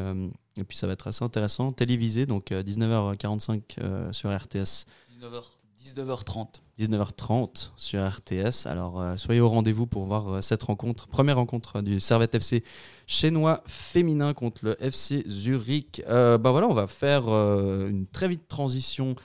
et 0.55 0.63
puis, 0.63 0.77
ça 0.77 0.85
va 0.85 0.93
être 0.93 1.07
assez 1.07 1.25
intéressant. 1.25 1.71
Télévisé, 1.71 2.27
donc 2.27 2.51
19h45 2.51 4.13
sur 4.13 4.29
RTS. 4.29 4.85
19h. 5.19 5.43
19h30. 5.88 6.47
19h30 6.80 7.71
sur 7.78 8.06
RTS. 8.06 8.67
Alors 8.67 9.02
soyez 9.17 9.39
au 9.39 9.50
rendez-vous 9.50 9.88
pour 9.88 10.06
voir 10.06 10.43
cette 10.43 10.63
rencontre, 10.63 11.08
première 11.08 11.38
rencontre 11.38 11.82
du 11.82 12.00
Servette 12.00 12.36
FC 12.36 12.63
chinois 13.06 13.63
féminin 13.65 14.34
contre 14.34 14.65
le 14.65 14.84
FC 14.84 15.23
Zurich. 15.28 16.04
Euh, 16.08 16.38
bah 16.38 16.52
voilà, 16.52 16.67
on 16.67 16.73
va 16.73 16.88
faire 16.88 17.23
euh, 17.30 17.89
une 17.89 18.06
très 18.06 18.28
vite 18.28 18.47
transition 18.50 19.15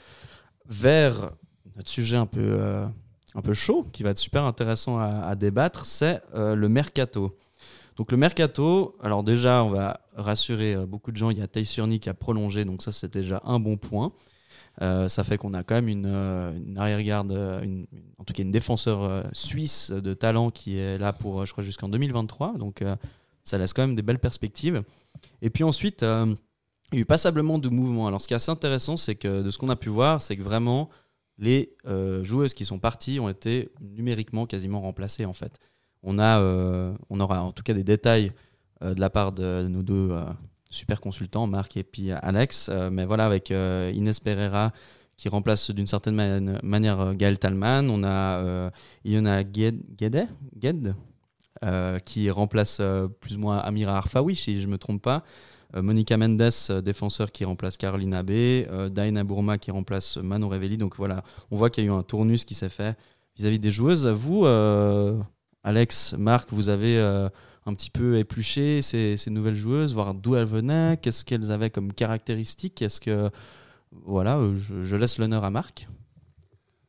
vers 0.67 1.33
notre 1.77 1.91
sujet 1.91 2.17
un 2.17 2.27
peu, 2.27 2.41
euh, 2.41 2.87
un 3.35 3.43
peu 3.43 3.55
chaud, 3.55 3.85
qui 3.93 4.05
va 4.05 4.11
être 4.11 4.19
super 4.19 4.45
intéressant 4.45 4.99
à, 4.99 5.35
débattre, 5.35 5.85
c'est 5.85 6.23
le 6.35 6.69
mercato. 6.69 7.37
Donc 7.97 8.11
le 8.13 8.17
mercato, 8.17 8.97
alors 9.03 9.23
déjà, 9.23 9.65
on 9.65 9.71
va 9.71 10.01
rassurer 10.15 10.77
beaucoup 10.87 11.11
de 11.11 11.17
gens, 11.17 11.31
il 11.31 11.39
y 11.39 11.43
a 11.43 11.49
Taïsurni 11.49 11.99
qui 11.99 12.09
a 12.09 12.15
prolongé, 12.15 12.65
donc 12.65 12.83
ça 12.83 12.93
c'est 12.93 13.13
déjà 13.13 13.43
un 13.45 13.59
bon 13.59 13.77
point. 13.77 14.13
Ça 14.81 15.25
fait 15.25 15.39
qu'on 15.39 15.55
a 15.55 15.63
quand 15.63 15.75
même 15.75 15.89
une, 15.89 16.07
une 16.07 16.79
arrière-garde, 16.79 17.33
en 18.19 18.25
tout 18.25 18.33
cas 18.33 18.43
une 18.43 18.51
défenseur 18.51 19.25
suisse 19.33 19.91
de 19.91 20.15
talent 20.15 20.51
qui 20.51 20.77
est 20.77 20.99
là 20.99 21.13
pour, 21.13 21.47
je 21.47 21.53
crois, 21.53 21.63
jusqu'en 21.63 21.89
2023. 21.89 22.59
Donc 22.59 22.83
ça 23.43 23.59
laisse 23.59 23.73
quand 23.73 23.83
même 23.83 23.97
des 23.97 24.03
belles 24.03 24.19
perspectives. 24.19 24.83
Et 25.41 25.51
puis 25.51 25.65
ensuite, 25.65 26.03
euh, 26.03 26.35
il 26.93 26.97
y 26.97 26.99
a 26.99 27.03
eu 27.03 27.05
passablement 27.07 27.59
de 27.59 27.69
mouvements. 27.69 28.07
Alors 28.07 28.21
ce 28.21 28.29
qui 28.29 28.35
est 28.35 28.37
assez 28.37 28.51
intéressant, 28.51 28.97
c'est 28.97 29.15
que 29.15 29.43
de 29.43 29.51
ce 29.51 29.59
qu'on 29.59 29.71
a 29.71 29.77
pu 29.77 29.89
voir, 29.89 30.23
c'est 30.23 30.37
que 30.37 30.43
vraiment 30.43 30.89
les 31.39 31.75
euh, 31.87 32.23
joueuses 32.23 32.55
qui 32.55 32.65
sont 32.65 32.79
parties 32.79 33.19
ont 33.19 33.29
été 33.29 33.71
numériquement 33.81 34.47
quasiment 34.47 34.81
remplacées 34.81 35.25
en 35.25 35.33
fait. 35.33 35.59
On, 36.03 36.19
a, 36.19 36.41
euh, 36.41 36.95
on 37.11 37.21
aura 37.21 37.43
en 37.43 37.53
tout 37.53 37.63
cas 37.63 37.75
des 37.75 37.85
détails 37.85 38.33
de 38.81 38.99
la 38.99 39.11
part 39.11 39.31
de 39.31 39.69
nos 39.69 39.85
deux 39.85 40.11
super 40.73 41.01
consultants, 41.01 41.47
Marc 41.47 41.77
et 41.77 41.85
puis 41.85 42.11
Alex. 42.11 42.71
mais 42.91 43.05
voilà, 43.05 43.27
avec 43.27 43.51
Inès 43.51 44.19
Pereira 44.19 44.73
qui 45.17 45.29
remplace 45.29 45.71
d'une 45.71 45.87
certaine 45.87 46.59
manière 46.63 47.15
Gaël 47.15 47.39
Talman. 47.39 47.89
On 47.89 48.03
a 48.03 48.71
Iona 49.05 49.45
Guede, 49.45 49.85
euh, 51.65 52.01
qui 52.01 52.29
remplace 52.29 52.79
euh, 52.81 53.07
plus 53.07 53.37
ou 53.37 53.39
moins 53.39 53.59
Amira 53.59 53.97
Arfawi, 53.97 54.35
si 54.35 54.61
je 54.61 54.67
ne 54.67 54.73
me 54.73 54.79
trompe 54.79 55.01
pas. 55.01 55.23
Euh, 55.77 55.83
Monica 55.83 56.17
Mendes, 56.17 56.51
défenseur 56.83 57.31
qui 57.31 57.45
remplace 57.45 57.77
Caroline 57.77 58.15
Abbé. 58.15 58.67
Daina 58.91 59.23
Bourma 59.23 59.59
qui 59.59 59.71
remplace 59.71 60.17
Mano 60.17 60.49
Revelli. 60.49 60.77
Donc 60.77 60.97
voilà, 60.97 61.23
on 61.53 61.57
voit 61.57 61.71
qu'il 61.71 61.85
y 61.85 61.87
a 61.87 61.91
eu 61.91 61.95
un 61.95 62.03
tournus 62.03 62.45
qui 62.45 62.55
s'est 62.55 62.69
fait 62.69 62.99
vis-à-vis 63.37 63.61
des 63.61 63.71
joueuses. 63.71 64.09
Vous, 64.09 64.45
Alex, 65.63 66.15
Marc, 66.19 66.49
vous 66.51 66.69
avez 66.69 67.29
un 67.67 67.75
petit 67.75 67.91
peu 67.91 68.19
éplucher 68.19 68.83
ces, 68.83 69.17
nouvelles 69.29 69.55
joueuses, 69.55 69.95
voir 69.95 70.15
d'où 70.15 70.35
elles 70.35 70.47
venaient, 70.47 70.97
qu'est-ce 71.01 71.25
qu'elles 71.25 71.53
avaient 71.53 71.71
comme 71.71 71.93
caractéristiques. 71.93 72.83
Est-ce 72.83 73.01
que 73.01 73.31
voilà, 73.93 74.39
euh, 74.39 74.57
je, 74.57 74.97
laisse 74.97 75.19
l'honneur 75.19 75.45
à 75.45 75.51
Marc. 75.51 75.87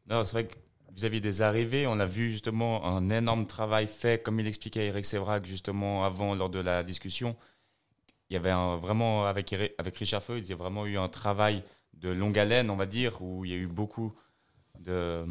Non, 0.09 0.23
c'est 0.23 0.33
vrai 0.33 0.47
que 0.47 0.55
vis-à-vis 0.95 1.21
des 1.21 1.41
arrivées, 1.41 1.87
on 1.87 1.99
a 1.99 2.05
vu 2.05 2.31
justement 2.31 2.85
un 2.85 3.09
énorme 3.09 3.45
travail 3.45 3.87
fait, 3.87 4.21
comme 4.21 4.39
il 4.39 4.47
expliquait 4.47 4.87
Eric 4.87 5.05
Sévrac 5.05 5.45
justement 5.45 6.05
avant 6.05 6.35
lors 6.35 6.49
de 6.49 6.59
la 6.59 6.83
discussion. 6.83 7.35
Il 8.29 8.33
y 8.33 8.37
avait 8.37 8.53
vraiment, 8.79 9.25
avec, 9.25 9.53
avec 9.53 9.97
Richard 9.97 10.23
Feuille, 10.23 10.41
il 10.41 10.49
y 10.49 10.53
a 10.53 10.55
vraiment 10.55 10.85
eu 10.85 10.97
un 10.97 11.07
travail 11.07 11.63
de 11.93 12.09
longue 12.09 12.37
haleine, 12.39 12.69
on 12.69 12.75
va 12.75 12.85
dire, 12.85 13.21
où 13.21 13.45
il 13.45 13.51
y 13.51 13.53
a 13.53 13.57
eu 13.57 13.67
beaucoup 13.67 14.13
de. 14.79 15.25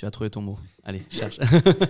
Tu 0.00 0.06
as 0.06 0.10
trouvé 0.10 0.30
ton 0.30 0.40
mot. 0.40 0.58
Allez, 0.82 1.02
cherche. 1.10 1.38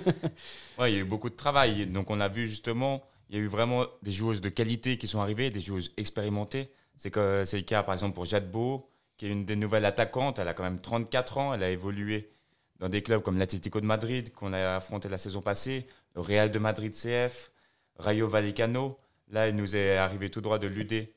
Ouais, 0.79 0.90
il 0.90 0.94
y 0.96 0.99
a 0.99 1.03
eu 1.03 1.05
beaucoup 1.05 1.31
de 1.31 1.37
travail. 1.37 1.87
Donc, 1.87 2.11
on 2.11 2.18
a 2.18 2.27
vu 2.27 2.49
justement, 2.49 3.05
il 3.29 3.37
y 3.37 3.38
a 3.38 3.42
eu 3.42 3.46
vraiment 3.46 3.87
des 4.03 4.11
joueuses 4.11 4.40
de 4.40 4.49
qualité 4.49 4.99
qui 4.99 5.07
sont 5.07 5.20
arrivées, 5.20 5.51
des 5.51 5.61
joueuses 5.61 5.92
expérimentées. 5.96 6.73
C'est 6.96 7.14
le 7.14 7.61
cas, 7.61 7.85
par 7.85 7.92
exemple, 7.92 8.16
pour 8.16 8.25
Jade 8.25 8.51
Beau, 8.51 8.90
qui 9.16 9.27
est 9.27 9.29
une 9.29 9.44
des 9.44 9.55
nouvelles 9.55 9.85
attaquantes. 9.85 10.40
Elle 10.40 10.49
a 10.49 10.55
quand 10.55 10.64
même 10.64 10.81
34 10.81 11.38
ans. 11.38 11.55
Elle 11.55 11.62
a 11.62 11.70
évolué 11.70 12.33
dans 12.81 12.88
des 12.88 13.01
clubs 13.01 13.23
comme 13.23 13.38
l'Atlético 13.38 13.81
de 13.81 13.87
Madrid, 13.87 14.33
qu'on 14.33 14.53
a 14.55 14.75
affronté 14.75 15.09
la 15.09 15.18
saison 15.18 15.40
passée, 15.40 15.87
le 16.16 16.20
Real 16.20 16.51
de 16.51 16.59
Madrid 16.59 16.92
CF, 16.92 17.53
Rayo 17.94 18.27
Vallecano. 18.27 18.99
Là, 19.29 19.46
elle 19.46 19.55
nous 19.55 19.77
est 19.77 19.96
arrivée 19.96 20.31
tout 20.31 20.40
droit 20.40 20.59
de 20.59 20.66
l'UD 20.66 21.09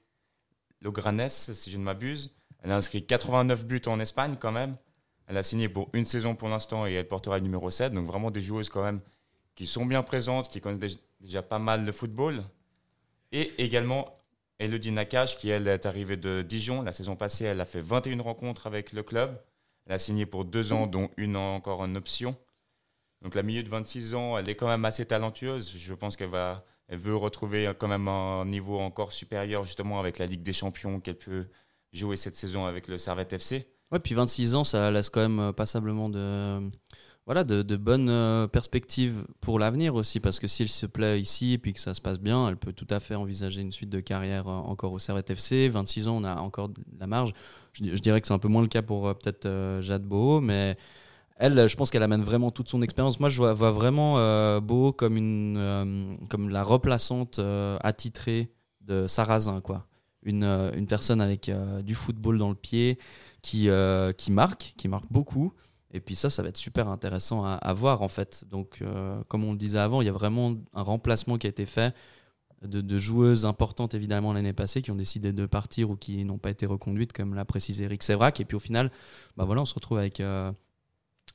Logranes, 0.84 1.28
si 1.28 1.72
je 1.72 1.78
ne 1.80 1.84
m'abuse. 1.84 2.36
Elle 2.62 2.72
a 2.72 2.76
inscrit 2.76 3.04
89 3.04 3.66
buts 3.66 3.82
en 3.88 4.00
Espagne 4.00 4.36
quand 4.40 4.52
même. 4.52 4.78
Elle 5.28 5.38
a 5.38 5.44
signé 5.44 5.70
pour 5.70 5.90
une 5.94 6.06
saison 6.06 6.36
pour 6.36 6.50
l'instant 6.50 6.86
et 6.86 6.94
elle 6.94 7.08
portera 7.08 7.38
le 7.38 7.44
numéro 7.44 7.70
7. 7.70 7.94
Donc 7.94 8.08
vraiment 8.08 8.32
des 8.32 8.42
joueuses 8.42 8.70
quand 8.70 8.84
même 8.84 9.02
qui 9.56 9.66
sont 9.68 9.86
bien 9.86 10.04
présentes, 10.04 10.50
qui 10.50 10.60
connaissent 10.62 10.98
dé- 10.98 11.02
déjà 11.22 11.42
pas 11.42 11.60
mal 11.60 11.86
le 11.86 11.92
football. 11.92 12.44
Et 13.32 13.52
également 13.58 14.20
Elodie 14.60 14.92
Nakache, 14.92 15.38
qui 15.38 15.50
elle 15.50 15.68
est 15.68 15.86
arrivée 15.86 16.18
de 16.18 16.42
Dijon. 16.42 16.82
La 16.82 16.92
saison 16.92 17.16
passée, 17.16 17.46
elle 17.46 17.62
a 17.62 17.66
fait 17.66 17.82
21 17.82 18.22
rencontres 18.22 18.68
avec 18.68 18.94
le 18.94 19.04
club. 19.04 19.42
Elle 19.86 19.94
a 19.94 19.98
signé 20.00 20.26
pour 20.26 20.46
deux 20.46 20.72
ans, 20.74 20.88
dont 20.88 21.10
une 21.18 21.36
encore 21.36 21.82
en 21.82 21.96
option. 21.96 22.36
Donc 23.22 23.36
la 23.36 23.44
milieu 23.44 23.64
de 23.64 23.70
26 23.70 24.16
ans, 24.16 24.38
elle 24.38 24.50
est 24.50 24.56
quand 24.56 24.68
même 24.68 24.86
assez 24.86 25.06
talentueuse. 25.06 25.74
Je 25.76 25.94
pense 25.94 26.16
qu'elle 26.18 26.30
va, 26.30 26.66
elle 26.88 27.00
veut 27.00 27.16
retrouver 27.16 27.72
quand 27.78 27.88
même 27.88 28.08
un 28.08 28.46
niveau 28.46 28.80
encore 28.80 29.14
supérieur 29.14 29.64
justement 29.64 30.00
avec 30.00 30.18
la 30.20 30.26
Ligue 30.26 30.44
des 30.44 30.54
Champions 30.54 31.00
qu'elle 31.00 31.18
peut 31.18 31.48
jouer 31.92 32.16
cette 32.16 32.36
saison 32.36 32.66
avec 32.66 32.88
le 32.88 32.98
Servette 32.98 33.34
FC. 33.34 33.68
Ouais, 33.94 34.00
puis 34.00 34.16
26 34.16 34.56
ans, 34.56 34.64
ça 34.64 34.90
laisse 34.90 35.12
quand 35.12 35.22
même 35.22 35.40
euh, 35.40 35.52
passablement 35.54 36.10
de, 36.10 36.60
voilà, 37.28 37.44
de, 37.44 37.76
bonnes 37.76 38.10
euh, 38.10 38.48
perspectives 38.48 39.24
pour 39.40 39.60
l'avenir 39.60 39.94
aussi, 39.94 40.20
parce 40.20 40.40
que 40.40 40.48
s'il 40.48 40.68
se 40.68 40.88
plaît 40.88 41.22
ici 41.22 41.54
et 41.54 41.58
puis 41.60 41.74
que 41.76 41.80
ça 41.80 41.94
se 41.94 42.02
passe 42.02 42.20
bien, 42.20 42.50
elle 42.50 42.58
peut 42.58 42.74
tout 42.74 42.88
à 42.90 43.00
fait 43.00 43.14
envisager 43.14 43.62
une 43.62 43.72
suite 43.72 43.92
de 43.92 44.00
carrière 44.00 44.48
euh, 44.48 44.52
encore 44.54 44.94
au 44.94 44.98
Servette 45.00 45.30
FC. 45.30 45.70
26 45.70 46.08
ans, 46.08 46.18
on 46.18 46.24
a 46.24 46.36
encore 46.38 46.70
de 46.70 46.82
la 47.00 47.06
marge. 47.06 47.34
Je, 47.74 47.84
di- 47.84 47.96
je 47.96 48.02
dirais 48.02 48.20
que 48.20 48.26
c'est 48.26 48.34
un 48.34 48.40
peu 48.40 48.48
moins 48.48 48.64
le 48.64 48.68
cas 48.68 48.82
pour 48.82 49.04
peut-être 49.16 49.48
Jade 49.82 50.04
Boho, 50.04 50.42
mais 50.42 50.76
elle, 51.38 51.70
je 51.70 51.76
pense 51.76 51.92
qu'elle 51.92 52.04
amène 52.04 52.24
vraiment 52.24 52.50
toute 52.50 52.70
son 52.70 52.82
expérience. 52.82 53.20
Moi, 53.20 53.30
je 53.30 53.38
vois, 53.38 53.54
vraiment 53.54 54.18
euh, 54.18 54.60
Boho 54.60 54.92
comme, 54.92 55.18
une, 55.18 56.18
comme 56.30 56.50
la 56.50 56.64
replaçante 56.64 57.38
euh, 57.38 57.78
attitrée 57.84 58.52
de 58.82 59.06
Sarrazin, 59.06 59.62
quoi. 59.62 59.86
Une, 60.26 60.46
une 60.46 60.88
personne 60.88 61.20
avec 61.20 61.52
du 61.84 61.96
football 61.96 62.38
dans 62.38 62.48
le 62.48 62.56
pied, 62.56 62.98
qui, 63.44 63.70
euh, 63.70 64.12
qui 64.14 64.32
marque, 64.32 64.74
qui 64.78 64.88
marque 64.88 65.06
beaucoup. 65.12 65.54
Et 65.92 66.00
puis 66.00 66.16
ça, 66.16 66.32
ça 66.32 66.42
va 66.42 66.50
être 66.50 66.58
super 66.58 66.88
intéressant 66.88 67.46
à, 67.46 67.74
voir 67.74 68.02
en 68.02 68.08
fait. 68.08 68.46
Donc, 68.50 68.80
euh, 68.82 69.22
comme 69.28 69.44
on 69.44 69.52
le 69.52 69.60
disait 69.60 69.78
avant, 69.78 70.02
il 70.02 70.06
y 70.06 70.10
a 70.10 70.14
vraiment 70.14 70.56
un 70.74 70.82
remplacement 70.82 71.38
qui 71.38 71.46
a 71.46 71.52
été 71.52 71.68
fait 71.68 71.94
de, 72.64 72.98
joueuses 72.98 73.46
importantes 73.46 73.94
évidemment 73.94 74.32
l'année 74.32 74.54
passée 74.54 74.82
qui 74.82 74.90
ont 74.90 74.96
décidé 74.96 75.34
de 75.34 75.46
partir 75.46 75.92
ou 75.92 75.98
qui 75.98 76.24
n'ont 76.24 76.40
pas 76.40 76.50
été 76.50 76.66
reconduites, 76.66 77.14
comme 77.14 77.36
l'a 77.36 77.46
précisé 77.46 77.84
Eric 77.84 78.02
Sévrac. 78.02 78.40
Et 78.40 78.46
puis 78.46 78.56
au 78.56 78.60
final, 78.60 78.90
bah 79.38 79.44
voilà, 79.46 79.62
on 79.62 79.66
se 79.66 79.76
retrouve 79.76 80.00
avec, 80.00 80.20
euh, 80.20 80.52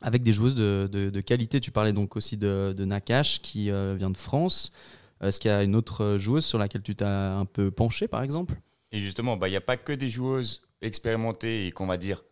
avec 0.01 0.25
des 0.25 0.33
joueuses 0.33 0.57
de, 0.57 1.21
qualité. 1.21 1.61
Tu 1.61 1.71
parlais 1.71 1.92
donc 1.92 2.16
aussi 2.16 2.37
de, 2.37 2.75
Nakash 2.77 3.40
qui 3.42 3.66
vient 3.66 4.11
de 4.11 4.16
France. 4.16 4.73
Est-ce 5.21 5.38
qu'il 5.38 5.51
y 5.51 5.55
a 5.55 5.62
une 5.62 5.77
autre 5.77 6.17
joueuse 6.19 6.44
sur 6.44 6.59
laquelle 6.59 6.83
tu 6.83 6.96
t'as 6.96 7.37
un 7.37 7.44
peu 7.44 7.71
penché 7.71 8.09
par 8.09 8.23
exemple? 8.23 8.56
Et 8.90 8.98
justement, 8.98 9.37
bah, 9.37 9.46
il 9.46 9.50
n'y 9.52 9.56
a 9.56 9.61
pas 9.61 9.77
que 9.77 9.92
des 9.92 10.09
joueuses 10.09 10.63
expérimentées 10.83 11.66
et 11.66 11.72
qu'on 11.72 11.87
va 11.87 11.96
dire, 11.96 12.24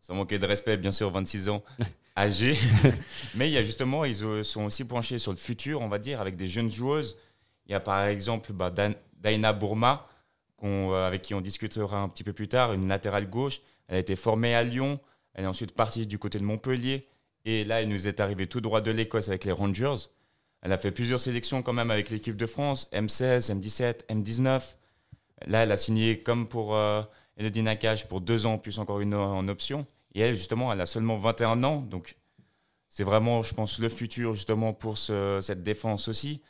sans 0.00 0.14
manquer 0.14 0.38
de 0.38 0.46
respect, 0.46 0.76
bien 0.76 0.92
sûr, 0.92 1.10
26 1.10 1.48
ans, 1.48 1.62
âgées. 2.16 2.56
Mais 3.34 3.48
il 3.48 3.52
y 3.52 3.58
a 3.58 3.64
justement, 3.64 4.04
ils 4.04 4.44
sont 4.44 4.64
aussi 4.64 4.84
penchés 4.84 5.18
sur 5.18 5.32
le 5.32 5.38
futur, 5.38 5.80
on 5.80 5.88
va 5.88 5.98
dire, 5.98 6.20
avec 6.20 6.36
des 6.36 6.48
jeunes 6.48 6.70
joueuses. 6.70 7.16
Il 7.66 7.72
y 7.72 7.74
a 7.74 7.80
par 7.80 8.06
exemple 8.06 8.52
bah, 8.52 8.72
Daina 9.20 9.52
Bourma, 9.52 10.08
euh, 10.62 11.06
avec 11.06 11.22
qui 11.22 11.34
on 11.34 11.40
discutera 11.40 11.98
un 11.98 12.08
petit 12.08 12.24
peu 12.24 12.32
plus 12.32 12.48
tard, 12.48 12.72
une 12.72 12.88
latérale 12.88 13.28
gauche. 13.28 13.60
Elle 13.88 13.96
a 13.96 13.98
été 13.98 14.16
formée 14.16 14.54
à 14.54 14.62
Lyon. 14.62 15.00
Elle 15.34 15.44
est 15.44 15.48
ensuite 15.48 15.72
partie 15.72 16.06
du 16.06 16.18
côté 16.18 16.38
de 16.38 16.44
Montpellier. 16.44 17.06
Et 17.44 17.64
là, 17.64 17.82
elle 17.82 17.88
nous 17.88 18.08
est 18.08 18.20
arrivée 18.20 18.46
tout 18.46 18.60
droit 18.60 18.80
de 18.80 18.90
l'Écosse 18.90 19.28
avec 19.28 19.44
les 19.44 19.52
Rangers. 19.52 20.08
Elle 20.62 20.72
a 20.72 20.78
fait 20.78 20.90
plusieurs 20.90 21.20
sélections 21.20 21.62
quand 21.62 21.72
même 21.72 21.90
avec 21.90 22.10
l'équipe 22.10 22.36
de 22.36 22.46
France, 22.46 22.88
M16, 22.92 23.52
M17, 23.52 24.06
M19. 24.08 24.74
Là, 25.46 25.62
elle 25.62 25.70
a 25.70 25.76
signé 25.76 26.18
comme 26.18 26.48
pour 26.48 26.74
euh, 26.74 27.02
Elodie 27.36 27.62
Nakache 27.62 28.06
pour 28.06 28.20
deux 28.20 28.46
ans, 28.46 28.58
plus 28.58 28.78
encore 28.78 29.00
une 29.00 29.14
en 29.14 29.46
option. 29.48 29.86
Et 30.14 30.20
elle, 30.20 30.34
justement, 30.34 30.72
elle 30.72 30.80
a 30.80 30.86
seulement 30.86 31.16
21 31.18 31.62
ans. 31.64 31.80
Donc, 31.82 32.16
c'est 32.88 33.04
vraiment, 33.04 33.42
je 33.42 33.54
pense, 33.54 33.78
le 33.78 33.88
futur, 33.88 34.34
justement, 34.34 34.72
pour 34.72 34.96
ce- 34.96 35.40
cette 35.42 35.62
défense 35.62 36.08
aussi. 36.08 36.40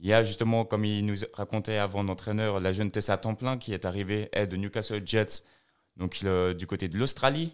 Il 0.00 0.06
y 0.08 0.12
a, 0.12 0.24
justement, 0.24 0.64
comme 0.64 0.84
il 0.84 1.06
nous 1.06 1.14
racontait 1.32 1.76
avant 1.76 2.02
l'entraîneur, 2.02 2.58
la 2.58 2.72
jeune 2.72 2.90
Tessa 2.90 3.16
Templin 3.18 3.56
qui 3.58 3.72
est 3.72 3.84
arrivée, 3.84 4.28
elle, 4.32 4.48
de 4.48 4.56
Newcastle 4.56 5.02
Jets, 5.06 5.44
donc 5.96 6.20
le- 6.22 6.54
du 6.54 6.66
côté 6.66 6.88
de 6.88 6.98
l'Australie. 6.98 7.52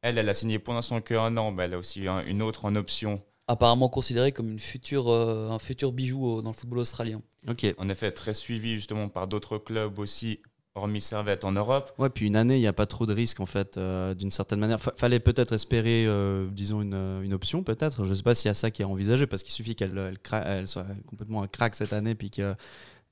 Elle, 0.00 0.16
elle 0.16 0.28
a 0.28 0.34
signé 0.34 0.58
pour 0.58 0.72
l'instant 0.72 1.00
qu'un 1.02 1.36
an, 1.36 1.50
mais 1.52 1.64
elle 1.64 1.74
a 1.74 1.78
aussi 1.78 2.08
un- 2.08 2.24
une 2.24 2.40
autre 2.40 2.64
en 2.64 2.74
option. 2.76 3.22
Apparemment 3.46 3.88
considéré 3.90 4.32
comme 4.32 4.48
une 4.48 4.58
future, 4.58 5.08
euh, 5.10 5.50
un 5.50 5.58
futur 5.58 5.92
bijou 5.92 6.24
au- 6.24 6.42
dans 6.42 6.50
le 6.50 6.56
football 6.56 6.78
australien. 6.78 7.20
Ok. 7.46 7.66
En 7.76 7.88
effet, 7.90 8.10
très 8.10 8.32
suivie, 8.32 8.74
justement, 8.76 9.08
par 9.10 9.28
d'autres 9.28 9.58
clubs 9.58 9.98
aussi, 9.98 10.40
hormis 10.74 11.00
Servette 11.00 11.44
en 11.44 11.52
Europe. 11.52 11.92
Ouais, 11.98 12.08
puis 12.08 12.26
une 12.26 12.36
année, 12.36 12.56
il 12.56 12.60
n'y 12.60 12.66
a 12.66 12.72
pas 12.72 12.86
trop 12.86 13.06
de 13.06 13.12
risques 13.12 13.40
en 13.40 13.46
fait, 13.46 13.76
euh, 13.76 14.14
d'une 14.14 14.30
certaine 14.30 14.58
manière. 14.60 14.80
Fa- 14.80 14.94
fallait 14.96 15.20
peut-être 15.20 15.52
espérer, 15.52 16.06
euh, 16.06 16.48
disons, 16.50 16.80
une, 16.80 16.94
euh, 16.94 17.22
une 17.22 17.34
option 17.34 17.62
peut-être. 17.62 18.04
Je 18.04 18.10
ne 18.10 18.14
sais 18.14 18.22
pas 18.22 18.34
s'il 18.34 18.48
y 18.48 18.50
a 18.50 18.54
ça 18.54 18.70
qui 18.70 18.82
est 18.82 18.86
envisagé 18.86 19.26
parce 19.26 19.42
qu'il 19.42 19.52
suffit 19.52 19.74
qu'elle 19.74 19.96
elle, 19.98 20.18
elle 20.46 20.66
soit 20.66 20.86
complètement 21.06 21.42
un 21.42 21.46
crack 21.46 21.74
cette 21.74 21.92
année 21.92 22.14
puis 22.14 22.30
qu'elle 22.30 22.56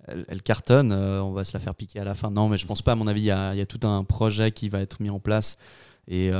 elle 0.07 0.43
cartonne, 0.43 0.93
euh, 0.93 1.23
on 1.23 1.33
va 1.33 1.45
se 1.45 1.53
la 1.53 1.61
faire 1.61 1.75
piquer 1.75 2.01
à 2.01 2.05
la 2.05 2.15
fin. 2.15 2.31
Non, 2.31 2.49
mais 2.49 2.57
je 2.57 2.67
pense 2.67 2.81
pas. 2.81 2.93
À 2.93 2.95
mon 2.95 3.07
avis, 3.07 3.21
il 3.21 3.25
y 3.25 3.31
a, 3.31 3.67
tout 3.67 3.87
un 3.87 4.05
projet 4.05 4.51
qui 4.53 4.69
va 4.71 4.81
être 4.81 5.01
mis 5.03 5.11
en 5.11 5.21
place. 5.21 5.59
Et, 6.09 6.31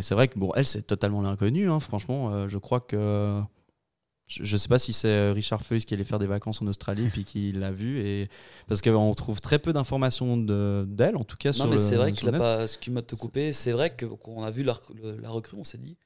c'est 0.00 0.14
vrai 0.14 0.28
que 0.28 0.38
bon, 0.38 0.52
elle, 0.54 0.66
c'est 0.66 0.82
totalement 0.82 1.20
l'inconnu. 1.20 1.68
hein. 1.68 1.80
Franchement, 1.80 2.46
je 2.48 2.58
crois 2.58 2.80
que. 2.80 3.42
Je 4.26 4.52
ne 4.52 4.58
sais 4.58 4.68
pas 4.68 4.80
si 4.80 4.92
c'est 4.92 5.08
euh, 5.08 5.32
Richard 5.32 5.62
Feuys 5.62 5.80
qui 5.80 5.94
allait 5.94 6.02
faire 6.04 6.18
des 6.18 6.26
vacances 6.26 6.60
en 6.60 6.66
Australie 6.66 7.08
puis 7.12 7.24
qui 7.24 7.52
l'a 7.52 7.70
vu. 7.70 7.98
Et... 7.98 8.28
Parce 8.66 8.82
qu'on 8.82 9.12
trouve 9.12 9.40
très 9.40 9.60
peu 9.60 9.72
d'informations 9.72 10.36
de- 10.36 10.84
d'elle, 10.88 11.16
en 11.16 11.22
tout 11.22 11.36
cas. 11.36 11.50
Non, 11.50 11.54
sur 11.54 11.66
mais 11.68 11.78
c'est 11.78 11.94
vrai 11.94 12.10
là, 12.10 12.30
net. 12.32 12.40
pas, 12.40 12.62
excuse-moi 12.64 13.02
de 13.02 13.06
te 13.06 13.14
couper, 13.14 13.52
c'est 13.52 13.70
vrai 13.70 13.90
que 13.90 14.04
quand 14.04 14.32
on 14.32 14.42
a 14.42 14.50
vu 14.50 14.64
la, 14.64 14.74
recrue, 15.28 15.56
on 15.58 15.64
s'est 15.64 15.78
dit. 15.78 15.96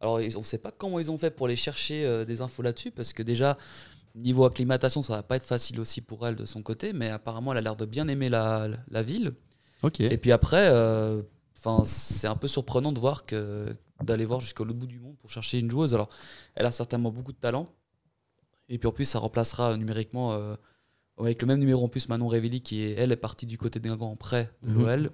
Alors, 0.00 0.16
on 0.16 0.20
ne 0.20 0.44
sait 0.44 0.58
pas 0.58 0.70
comment 0.70 0.98
ils 0.98 1.10
ont 1.10 1.16
fait 1.16 1.30
pour 1.30 1.46
aller 1.46 1.56
chercher 1.56 2.04
euh, 2.04 2.24
des 2.26 2.42
infos 2.42 2.62
là-dessus, 2.62 2.90
parce 2.90 3.14
que 3.14 3.22
déjà, 3.22 3.56
niveau 4.14 4.44
acclimatation, 4.44 5.00
ça 5.00 5.16
va 5.16 5.22
pas 5.22 5.36
être 5.36 5.44
facile 5.44 5.80
aussi 5.80 6.02
pour 6.02 6.26
elle 6.26 6.36
de 6.36 6.44
son 6.44 6.62
côté, 6.62 6.92
mais 6.92 7.08
apparemment, 7.08 7.52
elle 7.52 7.58
a 7.58 7.62
l'air 7.62 7.76
de 7.76 7.86
bien 7.86 8.06
aimer 8.08 8.28
la, 8.28 8.68
la 8.90 9.02
ville. 9.02 9.30
Ok. 9.82 10.00
Et 10.00 10.18
puis 10.18 10.30
après, 10.30 10.68
euh, 10.68 11.22
'fin, 11.54 11.82
c'est 11.84 12.26
un 12.26 12.34
peu 12.36 12.48
surprenant 12.48 12.92
de 12.92 12.98
voir 13.00 13.24
que 13.26 13.74
d'aller 14.02 14.24
voir 14.24 14.40
jusqu'au 14.40 14.64
bout 14.64 14.86
du 14.86 14.98
monde 14.98 15.16
pour 15.18 15.30
chercher 15.30 15.58
une 15.60 15.70
joueuse. 15.70 15.94
Alors, 15.94 16.08
elle 16.54 16.66
a 16.66 16.70
certainement 16.72 17.10
beaucoup 17.12 17.32
de 17.32 17.36
talent. 17.38 17.66
Et 18.68 18.78
puis 18.78 18.88
en 18.88 18.92
plus, 18.92 19.04
ça 19.04 19.18
remplacera 19.18 19.72
euh, 19.72 19.76
numériquement, 19.76 20.32
euh, 20.32 20.56
avec 21.18 21.40
le 21.42 21.46
même 21.46 21.58
numéro 21.58 21.84
en 21.84 21.88
plus, 21.88 22.08
Manon 22.08 22.26
Révilly, 22.26 22.62
qui 22.62 22.82
est, 22.82 22.92
elle 22.98 23.12
est 23.12 23.16
partie 23.16 23.46
du 23.46 23.58
côté 23.58 23.78
d'un 23.80 23.98
en 24.00 24.16
prêt 24.16 24.50
de 24.62 24.72
Mhm. 24.72 24.82
l'OL. 24.82 25.10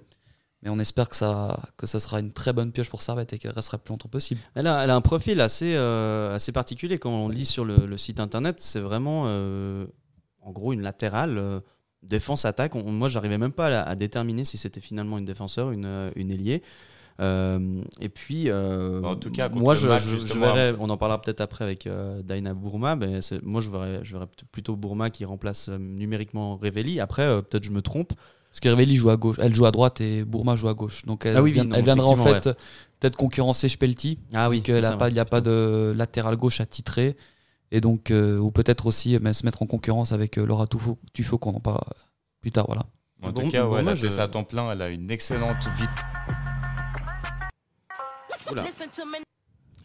Mais 0.61 0.69
on 0.69 0.77
espère 0.79 1.07
que 1.07 1.15
ça, 1.15 1.57
que 1.77 1.85
ça 1.87 1.99
sera 2.01 2.19
une 2.19 2.33
très 2.33 2.51
bonne 2.51 2.71
pioche 2.73 2.89
pour 2.89 3.01
Servette 3.01 3.31
et 3.31 3.37
qu'elle 3.39 3.51
restera 3.51 3.77
le 3.77 3.83
plus 3.83 3.91
longtemps 3.93 4.09
possible. 4.09 4.41
Elle 4.55 4.67
a, 4.67 4.83
elle 4.83 4.89
a 4.89 4.95
un 4.95 5.01
profil 5.01 5.39
assez, 5.39 5.73
euh, 5.75 6.35
assez 6.35 6.51
particulier. 6.51 6.99
Quand 6.99 7.11
on 7.11 7.29
lit 7.29 7.45
sur 7.45 7.63
le, 7.63 7.85
le 7.85 7.97
site 7.97 8.19
internet, 8.19 8.59
c'est 8.59 8.81
vraiment, 8.81 9.23
euh, 9.27 9.85
en 10.41 10.51
gros, 10.51 10.73
une 10.73 10.81
latérale. 10.81 11.61
Défense-attaque. 12.03 12.75
On- 12.75 12.91
Moi, 12.91 13.09
j'arrivais 13.09 13.37
même 13.37 13.51
pas 13.51 13.67
à, 13.81 13.89
à 13.89 13.95
déterminer 13.95 14.45
si 14.45 14.57
c'était 14.57 14.81
finalement 14.81 15.17
une 15.17 15.25
défenseur, 15.25 15.71
une, 15.71 15.85
euh, 15.85 16.11
une 16.15 16.31
ailier. 16.31 16.61
Euh, 17.19 17.81
et 17.99 18.07
puis, 18.07 18.49
euh, 18.49 19.03
En 19.03 19.15
tout 19.17 19.29
cas, 19.29 19.49
moi, 19.49 19.75
je, 19.75 19.87
match, 19.89 20.03
je- 20.03 20.09
je 20.11 20.15
justement, 20.21 20.53
verrais, 20.53 20.75
on 20.79 20.89
en 20.89 20.95
parlera 20.95 21.21
peut-être 21.21 21.41
après 21.41 21.65
avec 21.65 21.85
euh, 21.85 22.21
Daina 22.21 22.53
Bourma, 22.53 22.95
mais 22.95 23.19
moi, 23.43 23.59
je 23.59 23.69
verrais, 23.69 23.99
je 24.03 24.13
verrais 24.13 24.27
plutôt 24.53 24.77
Bourma 24.77 25.09
qui 25.09 25.25
remplace 25.25 25.67
euh, 25.67 25.77
numériquement 25.77 26.55
Révéli. 26.55 27.01
Après, 27.01 27.23
euh, 27.23 27.41
peut-être 27.41 27.63
je 27.65 27.71
me 27.71 27.81
trompe. 27.81 28.13
Parce 28.49 28.61
que 28.61 28.69
Révelli 28.69 28.95
joue 28.95 29.09
à 29.11 29.17
gauche, 29.17 29.35
elle 29.39 29.53
joue 29.53 29.65
à 29.67 29.71
droite 29.71 30.01
et 30.01 30.23
Bourma 30.23 30.55
joue 30.55 30.69
à 30.69 30.73
gauche. 30.73 31.05
Donc 31.05 31.25
elle, 31.25 31.35
Ah 31.37 31.41
oui, 31.43 31.49
oui, 31.49 31.53
vient- 31.53 31.65
non, 31.65 31.75
elle 31.75 31.83
viendra 31.83 32.07
en 32.07 32.15
fait 32.15 32.49
peut-être 32.99 33.15
concurrencer 33.15 33.69
Spelti. 33.69 34.17
Ah 34.33 34.49
oui, 34.49 34.63
n'y 34.67 34.73
a, 34.73 34.81
ça, 34.81 34.97
pas- 34.97 35.05
ouais, 35.05 35.11
il 35.11 35.15
y 35.17 35.19
a 35.19 35.25
pas 35.25 35.41
de 35.41 35.93
latéral 35.95 36.35
gauche 36.35 36.59
à 36.61 36.65
titrer. 36.65 37.15
Et 37.71 37.81
donc, 37.81 38.09
euh, 38.11 38.37
ou 38.39 38.51
peut-être 38.51 38.87
aussi 38.87 39.15
euh, 39.15 39.33
se 39.33 39.45
mettre 39.45 39.61
en 39.61 39.67
concurrence 39.67 40.11
avec 40.11 40.37
euh, 40.37 40.45
Laura 40.45 40.65
Tufo, 40.67 40.97
Tufo 41.13 41.37
qu'on 41.37 41.53
en 41.55 41.59
parlera 41.59 41.85
plus 42.41 42.51
tard. 42.51 42.65
Voilà. 42.67 42.83
En 43.21 43.31
Bon- 43.31 43.43
tout 43.43 43.49
cas, 43.49 43.63
bon 43.63 43.71
ouais, 43.71 43.77
la 43.77 43.83
match, 43.83 44.01
Tessa 44.01 44.21
euh. 44.21 44.25
à 44.25 44.27
temps 44.27 44.43
plein, 44.43 44.71
elle 44.71 44.81
a 44.81 44.89
une 44.89 45.11
excellente 45.11 45.67
vie. 45.77 45.85
Oula. 48.51 48.65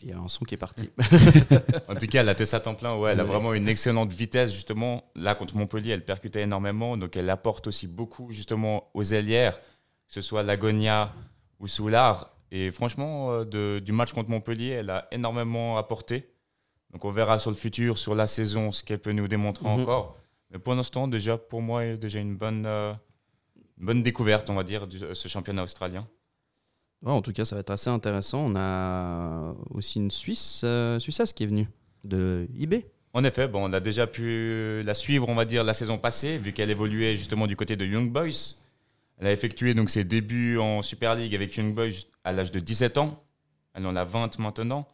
Il 0.02 0.10
y 0.10 0.12
a 0.12 0.18
un 0.18 0.28
son 0.28 0.44
qui 0.44 0.54
est 0.54 0.58
parti. 0.58 0.90
En 1.88 1.94
tout 1.94 2.06
cas, 2.06 2.22
la 2.22 2.34
Tessa 2.34 2.58
à 2.58 2.60
temps 2.60 2.74
plein, 2.74 2.96
ouais, 2.96 3.12
elle 3.12 3.20
a 3.20 3.24
vraiment 3.24 3.54
une 3.54 3.68
excellente 3.68 4.12
vitesse, 4.12 4.52
justement. 4.52 5.04
Là, 5.14 5.34
contre 5.34 5.56
Montpellier, 5.56 5.92
elle 5.92 6.04
percutait 6.04 6.42
énormément. 6.42 6.96
Donc, 6.96 7.16
elle 7.16 7.28
apporte 7.30 7.66
aussi 7.66 7.86
beaucoup, 7.86 8.30
justement, 8.30 8.90
aux 8.94 9.02
ailières, 9.02 9.58
que 9.58 10.14
ce 10.14 10.20
soit 10.22 10.42
Lagonia 10.42 11.12
ou 11.60 11.68
Soulard. 11.68 12.30
Et 12.50 12.70
franchement, 12.70 13.44
de- 13.44 13.80
du 13.84 13.92
match 13.92 14.12
contre 14.12 14.30
Montpellier, 14.30 14.68
elle 14.70 14.90
a 14.90 15.08
énormément 15.10 15.76
apporté. 15.78 16.30
Donc, 16.94 17.04
on 17.04 17.10
verra 17.10 17.38
sur 17.38 17.50
le 17.50 17.56
futur, 17.56 17.98
sur 17.98 18.14
la 18.14 18.26
saison, 18.26 18.70
ce 18.70 18.82
qu'elle 18.82 19.00
peut 19.00 19.12
nous 19.12 19.28
démontrer 19.28 19.66
Mhm. 19.68 19.80
encore. 19.82 20.16
Mais 20.50 20.58
pour 20.58 20.74
l'instant, 20.74 21.08
déjà, 21.08 21.36
pour 21.36 21.60
moi, 21.60 21.84
il 21.84 21.90
y 21.90 21.92
a 21.92 21.96
déjà 21.96 22.20
une 22.20 22.36
bonne, 22.36 22.64
euh, 22.66 22.92
une 23.78 23.86
bonne 23.86 24.02
découverte, 24.02 24.48
on 24.48 24.54
va 24.54 24.62
dire, 24.62 24.86
de 24.86 25.12
ce 25.12 25.28
championnat 25.28 25.64
australien. 25.64 26.06
Ouais, 27.04 27.10
en 27.12 27.20
tout 27.20 27.32
cas, 27.32 27.44
ça 27.44 27.56
va 27.56 27.60
être 27.60 27.70
assez 27.70 27.90
intéressant. 27.90 28.46
On 28.46 28.54
a 28.56 29.54
aussi 29.70 29.98
une 29.98 30.10
Suisse, 30.12 30.62
euh, 30.64 30.98
Suissesse 31.00 31.32
qui 31.32 31.42
est 31.42 31.46
venue 31.48 31.68
de 32.04 32.46
IB. 32.54 32.86
En 33.12 33.24
effet, 33.24 33.46
bon, 33.48 33.68
on 33.68 33.72
a 33.72 33.80
déjà 33.80 34.06
pu 34.06 34.82
la 34.84 34.94
suivre, 34.94 35.28
on 35.28 35.34
va 35.34 35.44
dire, 35.44 35.64
la 35.64 35.74
saison 35.74 35.98
passée, 35.98 36.38
vu 36.38 36.52
qu'elle 36.52 36.70
évoluait 36.70 37.16
justement 37.16 37.46
du 37.46 37.56
côté 37.56 37.76
de 37.76 37.84
Young 37.84 38.10
Boys. 38.10 38.54
Elle 39.18 39.26
a 39.26 39.32
effectué 39.32 39.74
donc 39.74 39.90
ses 39.90 40.04
débuts 40.04 40.58
en 40.58 40.82
Super 40.82 41.14
League 41.14 41.34
avec 41.34 41.54
Young 41.56 41.74
Boys 41.74 42.06
à 42.24 42.32
l'âge 42.32 42.50
de 42.52 42.58
17 42.60 42.98
ans. 42.98 43.22
Elle 43.74 43.86
en 43.86 43.94
a 43.96 44.04
20 44.04 44.38
maintenant. 44.38 44.86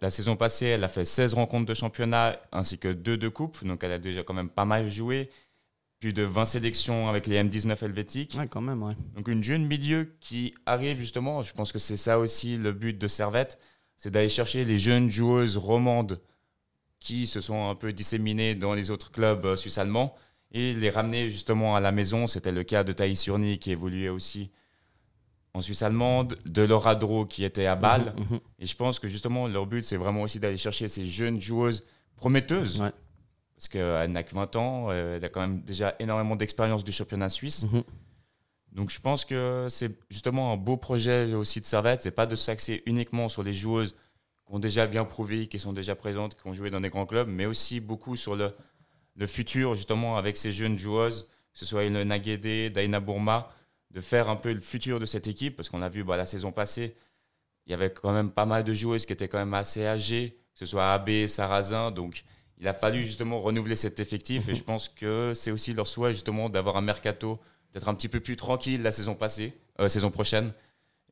La 0.00 0.10
saison 0.10 0.36
passée, 0.36 0.66
elle 0.66 0.84
a 0.84 0.88
fait 0.88 1.04
16 1.04 1.34
rencontres 1.34 1.66
de 1.66 1.74
championnat 1.74 2.40
ainsi 2.52 2.78
que 2.78 2.88
2 2.88 3.16
de 3.16 3.28
coupe, 3.28 3.64
donc 3.64 3.84
elle 3.84 3.92
a 3.92 3.98
déjà 3.98 4.22
quand 4.22 4.34
même 4.34 4.50
pas 4.50 4.64
mal 4.64 4.88
joué. 4.88 5.30
Plus 6.00 6.14
de 6.14 6.22
20 6.22 6.46
sélections 6.46 7.08
avec 7.08 7.26
les 7.26 7.42
M19 7.42 7.84
helvétiques. 7.84 8.34
Ouais, 8.38 8.48
quand 8.48 8.62
même, 8.62 8.82
ouais. 8.82 8.94
Donc 9.14 9.28
une 9.28 9.42
jeune 9.42 9.66
milieu 9.66 10.14
qui 10.20 10.54
arrive 10.64 10.96
justement, 10.96 11.42
je 11.42 11.52
pense 11.52 11.72
que 11.72 11.78
c'est 11.78 11.98
ça 11.98 12.18
aussi 12.18 12.56
le 12.56 12.72
but 12.72 12.96
de 12.96 13.06
Servette, 13.06 13.58
c'est 13.98 14.10
d'aller 14.10 14.30
chercher 14.30 14.64
les 14.64 14.78
jeunes 14.78 15.10
joueuses 15.10 15.58
romandes 15.58 16.18
qui 17.00 17.26
se 17.26 17.42
sont 17.42 17.68
un 17.68 17.74
peu 17.74 17.92
disséminées 17.92 18.54
dans 18.54 18.72
les 18.72 18.90
autres 18.90 19.10
clubs 19.10 19.44
euh, 19.44 19.56
suisses-allemands 19.56 20.14
et 20.52 20.72
les 20.72 20.90
ramener 20.90 21.28
justement 21.28 21.76
à 21.76 21.80
la 21.80 21.92
maison. 21.92 22.26
C'était 22.26 22.52
le 22.52 22.64
cas 22.64 22.82
de 22.82 22.92
Thaïs 22.92 23.20
Surny 23.20 23.58
qui 23.58 23.70
évoluait 23.70 24.08
aussi 24.08 24.50
en 25.54 25.60
Suisse 25.60 25.82
allemande, 25.82 26.38
de 26.46 26.62
Laura 26.62 26.94
Dro 26.94 27.26
qui 27.26 27.44
était 27.44 27.66
à 27.66 27.76
Bâle. 27.76 28.14
Mhm, 28.16 28.26
mhm. 28.30 28.40
Et 28.58 28.66
je 28.66 28.76
pense 28.76 28.98
que 28.98 29.08
justement 29.08 29.48
leur 29.48 29.66
but 29.66 29.84
c'est 29.84 29.96
vraiment 29.96 30.22
aussi 30.22 30.40
d'aller 30.40 30.56
chercher 30.56 30.88
ces 30.88 31.04
jeunes 31.04 31.40
joueuses 31.40 31.84
prometteuses. 32.16 32.80
Ouais. 32.80 32.92
Parce 33.56 33.68
qu'elle 33.68 34.12
n'a 34.12 34.22
que 34.22 34.34
20 34.34 34.56
ans, 34.56 34.86
euh, 34.88 35.16
elle 35.16 35.24
a 35.24 35.28
quand 35.28 35.40
même 35.40 35.60
déjà 35.62 35.94
énormément 35.98 36.34
d'expérience 36.34 36.82
du 36.82 36.92
championnat 36.92 37.28
suisse. 37.28 37.64
Mhm. 37.64 37.82
Donc 38.72 38.90
je 38.90 39.00
pense 39.00 39.24
que 39.24 39.66
c'est 39.68 39.98
justement 40.08 40.52
un 40.52 40.56
beau 40.56 40.76
projet 40.76 41.34
aussi 41.34 41.60
de 41.60 41.66
Servette. 41.66 42.00
C'est 42.02 42.10
pas 42.10 42.26
de 42.26 42.36
s'axer 42.36 42.82
uniquement 42.86 43.28
sur 43.28 43.42
les 43.42 43.52
joueuses 43.52 43.96
qui 44.46 44.54
ont 44.54 44.60
déjà 44.60 44.86
bien 44.86 45.04
prouvé, 45.04 45.48
qui 45.48 45.58
sont 45.58 45.72
déjà 45.72 45.94
présentes, 45.94 46.40
qui 46.40 46.46
ont 46.46 46.54
joué 46.54 46.70
dans 46.70 46.80
des 46.80 46.88
grands 46.88 47.06
clubs, 47.06 47.28
mais 47.28 47.46
aussi 47.46 47.80
beaucoup 47.80 48.16
sur 48.16 48.36
le, 48.36 48.54
le 49.16 49.26
futur 49.26 49.74
justement 49.74 50.16
avec 50.16 50.36
ces 50.36 50.52
jeunes 50.52 50.78
joueuses, 50.78 51.28
que 51.52 51.58
ce 51.58 51.66
soit 51.66 51.84
Ilona 51.84 52.18
Guédé, 52.18 52.70
Daina 52.70 53.00
Bourma, 53.00 53.50
de 53.90 54.00
faire 54.00 54.28
un 54.28 54.36
peu 54.36 54.52
le 54.52 54.60
futur 54.60 55.00
de 55.00 55.06
cette 55.06 55.26
équipe, 55.26 55.56
parce 55.56 55.68
qu'on 55.68 55.82
a 55.82 55.88
vu 55.88 56.04
bah, 56.04 56.16
la 56.16 56.26
saison 56.26 56.52
passée, 56.52 56.94
il 57.66 57.70
y 57.70 57.74
avait 57.74 57.92
quand 57.92 58.12
même 58.12 58.30
pas 58.30 58.46
mal 58.46 58.64
de 58.64 58.72
joueuses 58.72 59.06
qui 59.06 59.12
étaient 59.12 59.28
quand 59.28 59.38
même 59.38 59.54
assez 59.54 59.86
âgées, 59.86 60.38
que 60.54 60.60
ce 60.60 60.66
soit 60.66 60.92
AB, 60.92 61.26
Sarrazin, 61.26 61.90
donc 61.90 62.24
il 62.58 62.68
a 62.68 62.74
fallu 62.74 63.02
justement 63.02 63.40
renouveler 63.40 63.76
cet 63.76 64.00
effectif, 64.00 64.48
et 64.48 64.54
je 64.54 64.62
pense 64.62 64.88
que 64.88 65.32
c'est 65.34 65.50
aussi 65.50 65.72
leur 65.72 65.86
souhait 65.86 66.12
justement 66.12 66.48
d'avoir 66.48 66.76
un 66.76 66.82
mercato 66.82 67.40
d'être 67.72 67.88
un 67.88 67.94
petit 67.94 68.08
peu 68.08 68.20
plus 68.20 68.36
tranquille 68.36 68.82
la 68.82 68.92
saison 68.92 69.14
passée, 69.14 69.54
euh, 69.80 69.88
saison 69.88 70.10
prochaine. 70.10 70.52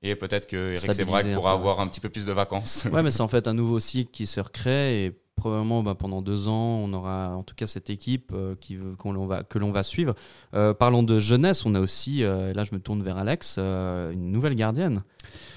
Et 0.03 0.15
peut-être 0.15 0.47
que 0.47 0.75
Eric 0.77 1.01
un 1.01 1.35
pourra 1.35 1.53
peu. 1.53 1.59
avoir 1.59 1.81
un 1.81 1.89
petit 1.89 2.01
peu 2.01 2.09
plus 2.09 2.25
de 2.25 2.33
vacances. 2.33 2.87
Ouais, 2.93 3.03
mais 3.03 3.11
c'est 3.11 3.21
en 3.21 3.29
fait 3.29 3.49
un 3.49 3.55
nouveau 3.55 3.81
cycle 3.81 4.11
qui 4.11 4.27
se 4.27 4.41
recrée 4.41 5.07
et 5.07 5.21
probablement 5.39 5.83
bah, 5.83 5.95
pendant 5.95 6.21
deux 6.21 6.49
ans, 6.49 6.81
on 6.85 6.93
aura 6.93 7.35
en 7.35 7.43
tout 7.43 7.55
cas 7.55 7.67
cette 7.67 7.89
équipe 7.91 8.33
euh, 8.35 8.55
qui 8.57 8.77
l'on 9.05 9.27
va, 9.27 9.43
que 9.45 9.59
l'on 9.59 9.71
va 9.73 9.83
suivre. 9.83 10.15
Euh, 10.55 10.75
parlons 10.75 11.03
de 11.03 11.19
jeunesse, 11.21 11.65
on 11.65 11.75
a 11.75 11.81
aussi, 11.81 12.23
euh, 12.25 12.53
là 12.53 12.65
je 12.65 12.75
me 12.75 12.81
tourne 12.81 13.03
vers 13.03 13.17
Alex, 13.17 13.57
euh, 13.59 14.13
une 14.13 14.31
nouvelle 14.31 14.55
gardienne. 14.55 15.03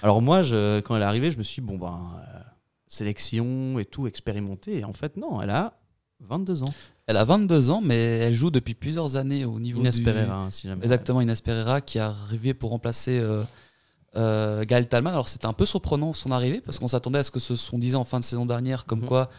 Alors 0.04 0.22
moi, 0.22 0.44
je, 0.44 0.80
quand 0.82 0.96
elle 0.96 1.02
est 1.02 1.06
arrivée, 1.06 1.32
je 1.32 1.38
me 1.38 1.44
suis 1.44 1.62
dit, 1.62 1.68
bon, 1.68 1.78
ben, 1.78 2.00
euh, 2.34 2.40
sélection 2.88 3.80
et 3.80 3.86
tout, 3.86 4.08
expérimenté. 4.08 4.80
Et 4.80 4.84
en 4.86 4.94
fait, 4.94 5.18
non, 5.18 5.42
elle 5.42 5.50
a 5.50 5.74
22 6.22 6.64
ans. 6.64 6.74
Elle 7.08 7.18
a 7.18 7.26
22 7.26 7.70
ans, 7.72 7.82
mais 7.84 7.96
elle 7.96 8.34
joue 8.34 8.52
depuis 8.52 8.74
plusieurs 8.74 9.18
années 9.18 9.44
au 9.44 9.60
niveau 9.60 9.80
Inès 9.82 9.96
du... 9.98 10.04
Pereira, 10.04 10.36
hein, 10.36 10.52
si 10.52 10.68
jamais. 10.68 10.84
Exactement, 10.84 11.20
Inès 11.22 11.42
Pereira 11.42 11.82
qui 11.82 11.98
est 11.98 12.02
arrivée 12.02 12.54
pour 12.54 12.70
remplacer 12.70 13.22
Gaël 14.16 14.88
Talman. 14.88 15.12
Alors 15.14 15.28
c'était 15.28 15.46
un 15.48 15.54
peu 15.54 15.66
surprenant 15.66 16.14
son 16.14 16.32
arrivée 16.32 16.62
parce 16.62 16.80
qu'on 16.80 16.88
s'attendait 16.88 17.20
à 17.20 17.24
ce 17.24 17.32
que 17.32 17.40
ce 17.40 17.72
qu'on 17.72 17.80
disait 17.80 17.96
en 17.96 18.04
fin 18.04 18.20
de 18.20 18.26
saison 18.26 18.46
dernière, 18.46 18.86
comme 18.86 19.00
Mhm. 19.02 19.08
quoi 19.08 19.30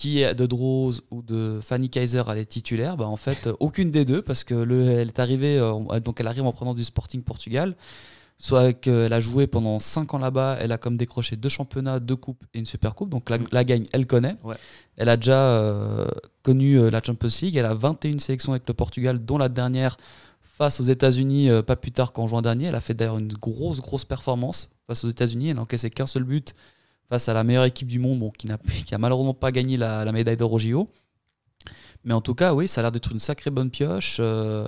qui 0.00 0.22
est 0.22 0.34
de 0.34 0.46
Drose 0.46 1.02
ou 1.10 1.20
de 1.20 1.58
Fanny 1.60 1.90
Kaiser 1.90 2.22
allait 2.26 2.46
titulaire. 2.46 2.96
Bah, 2.96 3.06
en 3.06 3.18
fait, 3.18 3.48
euh, 3.48 3.52
aucune 3.60 3.90
des 3.90 4.06
deux 4.06 4.22
parce 4.22 4.44
que 4.44 4.54
le, 4.54 4.88
elle 4.88 5.08
est 5.08 5.18
arrivée, 5.18 5.58
euh, 5.58 5.72
en- 5.72 6.00
donc 6.00 6.20
elle 6.20 6.26
arrive 6.26 6.46
en 6.46 6.52
prenant 6.52 6.72
du 6.72 6.84
Sporting 6.84 7.22
Portugal. 7.22 7.76
Soit 8.38 8.72
qu'elle 8.72 9.12
a 9.12 9.20
joué 9.20 9.46
pendant 9.46 9.78
5 9.78 10.14
ans 10.14 10.18
là-bas, 10.18 10.56
elle 10.58 10.72
a 10.72 10.78
comme 10.78 10.96
décroché 10.96 11.36
deux 11.36 11.50
championnats, 11.50 12.00
deux 12.00 12.16
coupes 12.16 12.42
et 12.54 12.58
une 12.60 12.64
super 12.64 12.94
coupe. 12.94 13.10
Donc 13.10 13.28
la, 13.28 13.36
Mhm. 13.36 13.46
la 13.52 13.64
gagne, 13.64 13.84
elle 13.92 14.06
connaît. 14.06 14.36
Ouais. 14.42 14.56
Elle 14.96 15.10
a 15.10 15.18
déjà 15.18 15.36
euh, 15.38 16.06
connu 16.42 16.78
euh, 16.78 16.90
la 16.90 17.02
Champions 17.02 17.28
League. 17.42 17.56
Elle 17.56 17.66
a 17.66 17.74
21 17.74 18.18
sélections 18.18 18.52
avec 18.52 18.66
le 18.66 18.72
Portugal, 18.72 19.22
dont 19.22 19.36
la 19.36 19.50
dernière 19.50 19.98
face 20.40 20.80
aux 20.80 20.84
États-Unis, 20.84 21.50
pas 21.66 21.76
plus 21.76 21.92
tard 21.92 22.12
qu'en 22.14 22.26
juin 22.26 22.40
dernier. 22.40 22.66
Elle 22.66 22.74
a 22.74 22.80
fait 22.80 22.94
d'ailleurs 22.94 23.18
une 23.18 23.32
grosse, 23.34 23.80
grosse 23.82 24.06
performance 24.06 24.70
face 24.86 25.04
aux 25.04 25.08
États-Unis. 25.10 25.50
Elle 25.50 25.56
n'a 25.56 25.62
encaissé 25.62 25.90
qu'un 25.90 26.06
seul 26.06 26.24
but 26.24 26.54
face 27.10 27.28
à 27.28 27.34
la 27.34 27.44
meilleure 27.44 27.64
équipe 27.64 27.88
du 27.88 27.98
monde, 27.98 28.18
bon, 28.20 28.30
qui 28.30 28.46
n'a 28.46 28.56
qui 28.86 28.94
a 28.94 28.98
malheureusement 28.98 29.34
pas 29.34 29.52
gagné 29.52 29.76
la, 29.76 30.04
la 30.06 30.12
médaille 30.12 30.36
d'or 30.38 30.52
au 30.54 30.58
JO. 30.58 30.88
Mais 32.04 32.14
en 32.14 32.22
tout 32.22 32.34
cas, 32.34 32.54
oui, 32.54 32.66
ça 32.68 32.80
a 32.80 32.82
l'air 32.82 32.92
d'être 32.92 33.12
une 33.12 33.18
sacrée 33.20 33.50
bonne 33.50 33.68
pioche, 33.70 34.16
euh, 34.20 34.64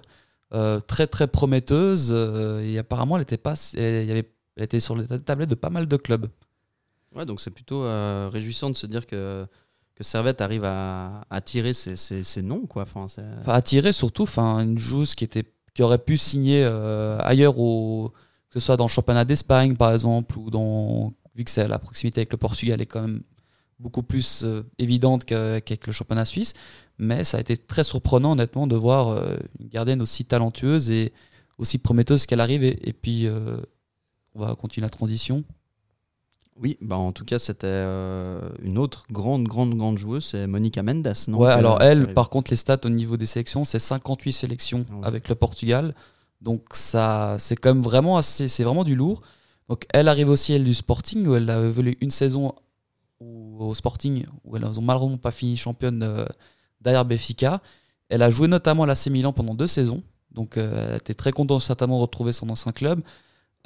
euh, 0.53 0.81
très 0.81 1.07
très 1.07 1.27
prometteuse. 1.29 2.11
euh, 2.13 2.61
et 2.61 2.77
apparemment, 2.79 3.17
elle 3.17 3.23
était 3.23 3.39
pas, 3.39 3.55
elle, 3.75 4.11
avait, 4.11 4.31
elle 4.57 4.65
était 4.65 4.81
sur 4.81 4.95
les 4.97 5.07
tablettes 5.21 5.49
de 5.49 5.55
pas 5.55 5.71
mal 5.71 5.87
de 5.87 5.97
clubs. 5.97 6.29
Ouais, 7.15 7.25
donc 7.25 7.41
c'est 7.41 7.51
plutôt 7.51 7.83
réjouissant 8.31 8.69
de 8.71 8.75
se 8.77 8.87
dire 8.87 9.07
que, 9.07 9.47
que 9.95 10.05
Servette 10.05 10.41
arrive 10.41 10.65
à, 10.65 11.23
à 11.31 11.41
tirer 11.41 11.73
ses, 11.75 11.97
ses- 11.97 12.25
ses 12.25 12.43
noms. 12.43 12.67
Quoi. 12.67 12.83
Enfin, 12.83 13.05
Enfin, 13.41 13.53
attirer 13.53 13.93
surtout, 13.93 14.23
enfin, 14.25 14.61
une 14.61 14.79
joueuse 14.79 15.15
qui 15.15 15.25
était, 15.25 15.45
qui 15.75 15.83
aurait 15.83 15.99
pu 15.99 16.17
signer 16.19 16.65
ailleurs, 17.21 17.59
au, 17.59 18.13
que 18.51 18.59
ce 18.61 18.65
soit 18.67 18.77
dans 18.77 18.85
le 18.85 18.91
championnat 18.91 19.25
d'Espagne 19.25 19.75
par 19.77 19.93
exemple, 19.93 20.39
ou 20.39 20.51
dans, 20.51 21.13
vu 21.35 21.45
que 21.45 21.61
la 21.61 21.79
proximité 21.79 22.21
avec 22.21 22.33
le 22.33 22.39
Portugal 22.39 22.81
est 22.81 22.87
quand 22.87 23.03
même 23.03 23.23
beaucoup 23.79 24.03
plus 24.03 24.43
euh, 24.45 24.63
évidente 24.79 25.25
qu'avec 25.25 25.87
le 25.87 25.93
championnat 25.93 26.25
suisse. 26.25 26.55
Mais 26.99 27.25
ça 27.25 27.39
a 27.39 27.41
été 27.41 27.57
très 27.57 27.85
surprenant, 27.85 28.33
honnêtement, 28.33 28.67
de 28.67 28.77
voir 28.77 29.09
euh, 29.09 29.37
une 29.61 29.69
gardienne 29.69 30.01
aussi 30.01 30.25
talentueuse 30.25 30.91
et 30.91 31.13
aussi 31.59 31.79
prometteuse 31.79 32.27
qu'elle 32.27 32.41
arrive. 32.41 32.63
Et, 32.63 32.79
et 32.89 32.93
puis, 32.93 33.27
euh, 33.27 33.57
on 34.35 34.41
va 34.41 34.55
continuer 34.55 34.85
la 34.85 34.91
transition. 34.91 35.43
Oui, 36.57 36.77
bah 36.81 36.97
en 36.97 37.13
tout 37.13 37.25
cas, 37.25 37.39
c'était 37.39 37.83
une 38.63 38.77
autre 38.77 39.07
grande, 39.11 39.45
grande, 39.49 39.75
grande 39.75 39.97
joueuse, 39.97 40.27
c'est 40.27 40.47
Monica 40.47 40.83
Mendes. 40.83 41.13
Non? 41.29 41.39
Ouais, 41.39 41.51
alors 41.51 41.81
elle, 41.81 42.13
par 42.13 42.29
contre, 42.29 42.51
les 42.53 42.57
stats 42.57 42.79
au 42.85 42.91
niveau 42.91 43.17
des 43.17 43.25
sélections, 43.27 43.65
c'est 43.65 43.79
58 43.79 44.33
sélections 44.33 44.85
Ouais. 44.93 45.07
avec 45.07 45.29
le 45.31 45.35
Portugal. 45.35 45.95
Donc 46.43 46.63
ça, 46.73 47.37
c'est 47.39 47.57
quand 47.57 47.73
même 47.75 47.83
vraiment 47.83 48.19
assez, 48.19 48.49
c'est 48.49 48.65
vraiment 48.65 48.85
du 48.85 48.95
lourd. 48.95 49.23
Donc 49.69 49.87
elle 49.91 50.09
arrive 50.09 50.29
aussi 50.29 50.53
elle 50.53 50.65
du 50.65 50.75
Sporting 50.75 51.27
où 51.27 51.35
elle 51.35 51.49
a 51.51 51.61
évolué 51.63 51.97
une 52.01 52.11
saison 52.11 52.55
au, 53.21 53.73
Sporting 53.75 54.25
où 54.45 54.57
elles 54.57 54.63
n'ont 54.63 54.83
malheureusement 54.83 55.19
pas 55.19 55.31
fini 55.31 55.57
championne 55.57 56.03
euh, 56.03 56.25
derrière 56.81 57.05
Benfica. 57.05 57.63
Elle 58.09 58.23
a 58.23 58.31
joué 58.31 58.49
notamment 58.49 58.83
à 58.83 58.87
l'AC 58.87 59.07
Milan 59.07 59.33
pendant 59.33 59.55
deux 59.55 59.67
saisons. 59.67 60.03
Donc 60.33 60.57
euh, 60.57 60.91
elle 60.91 60.97
était 60.97 61.15
très 61.15 61.33
contente 61.33 61.63
certainement 61.63 61.97
de 61.97 62.03
retrouver 62.03 62.33
son 62.33 62.49
ancien 62.51 62.73
club. 62.73 63.01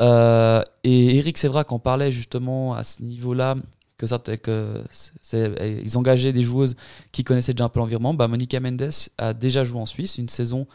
Euh, 0.00 0.62
et 0.84 1.16
Eric 1.16 1.38
Sévrac 1.38 1.72
en 1.72 1.78
parlait 1.78 2.12
justement 2.12 2.74
à 2.74 2.84
ce 2.84 3.02
niveau-là 3.02 3.56
que, 3.96 4.06
ça, 4.06 4.18
que 4.18 4.84
ils 5.32 5.96
engageaient 5.96 6.34
des 6.34 6.42
joueuses 6.42 6.76
qui 7.12 7.24
connaissaient 7.24 7.54
déjà 7.54 7.64
un 7.64 7.68
peu 7.70 7.80
l'environnement. 7.80 8.12
Bah, 8.12 8.28
Monica 8.28 8.60
Mendes 8.60 8.90
a 9.16 9.32
déjà 9.32 9.64
joué 9.64 9.80
en 9.80 9.86
Suisse 9.86 10.18
une 10.18 10.28
saison 10.28 10.66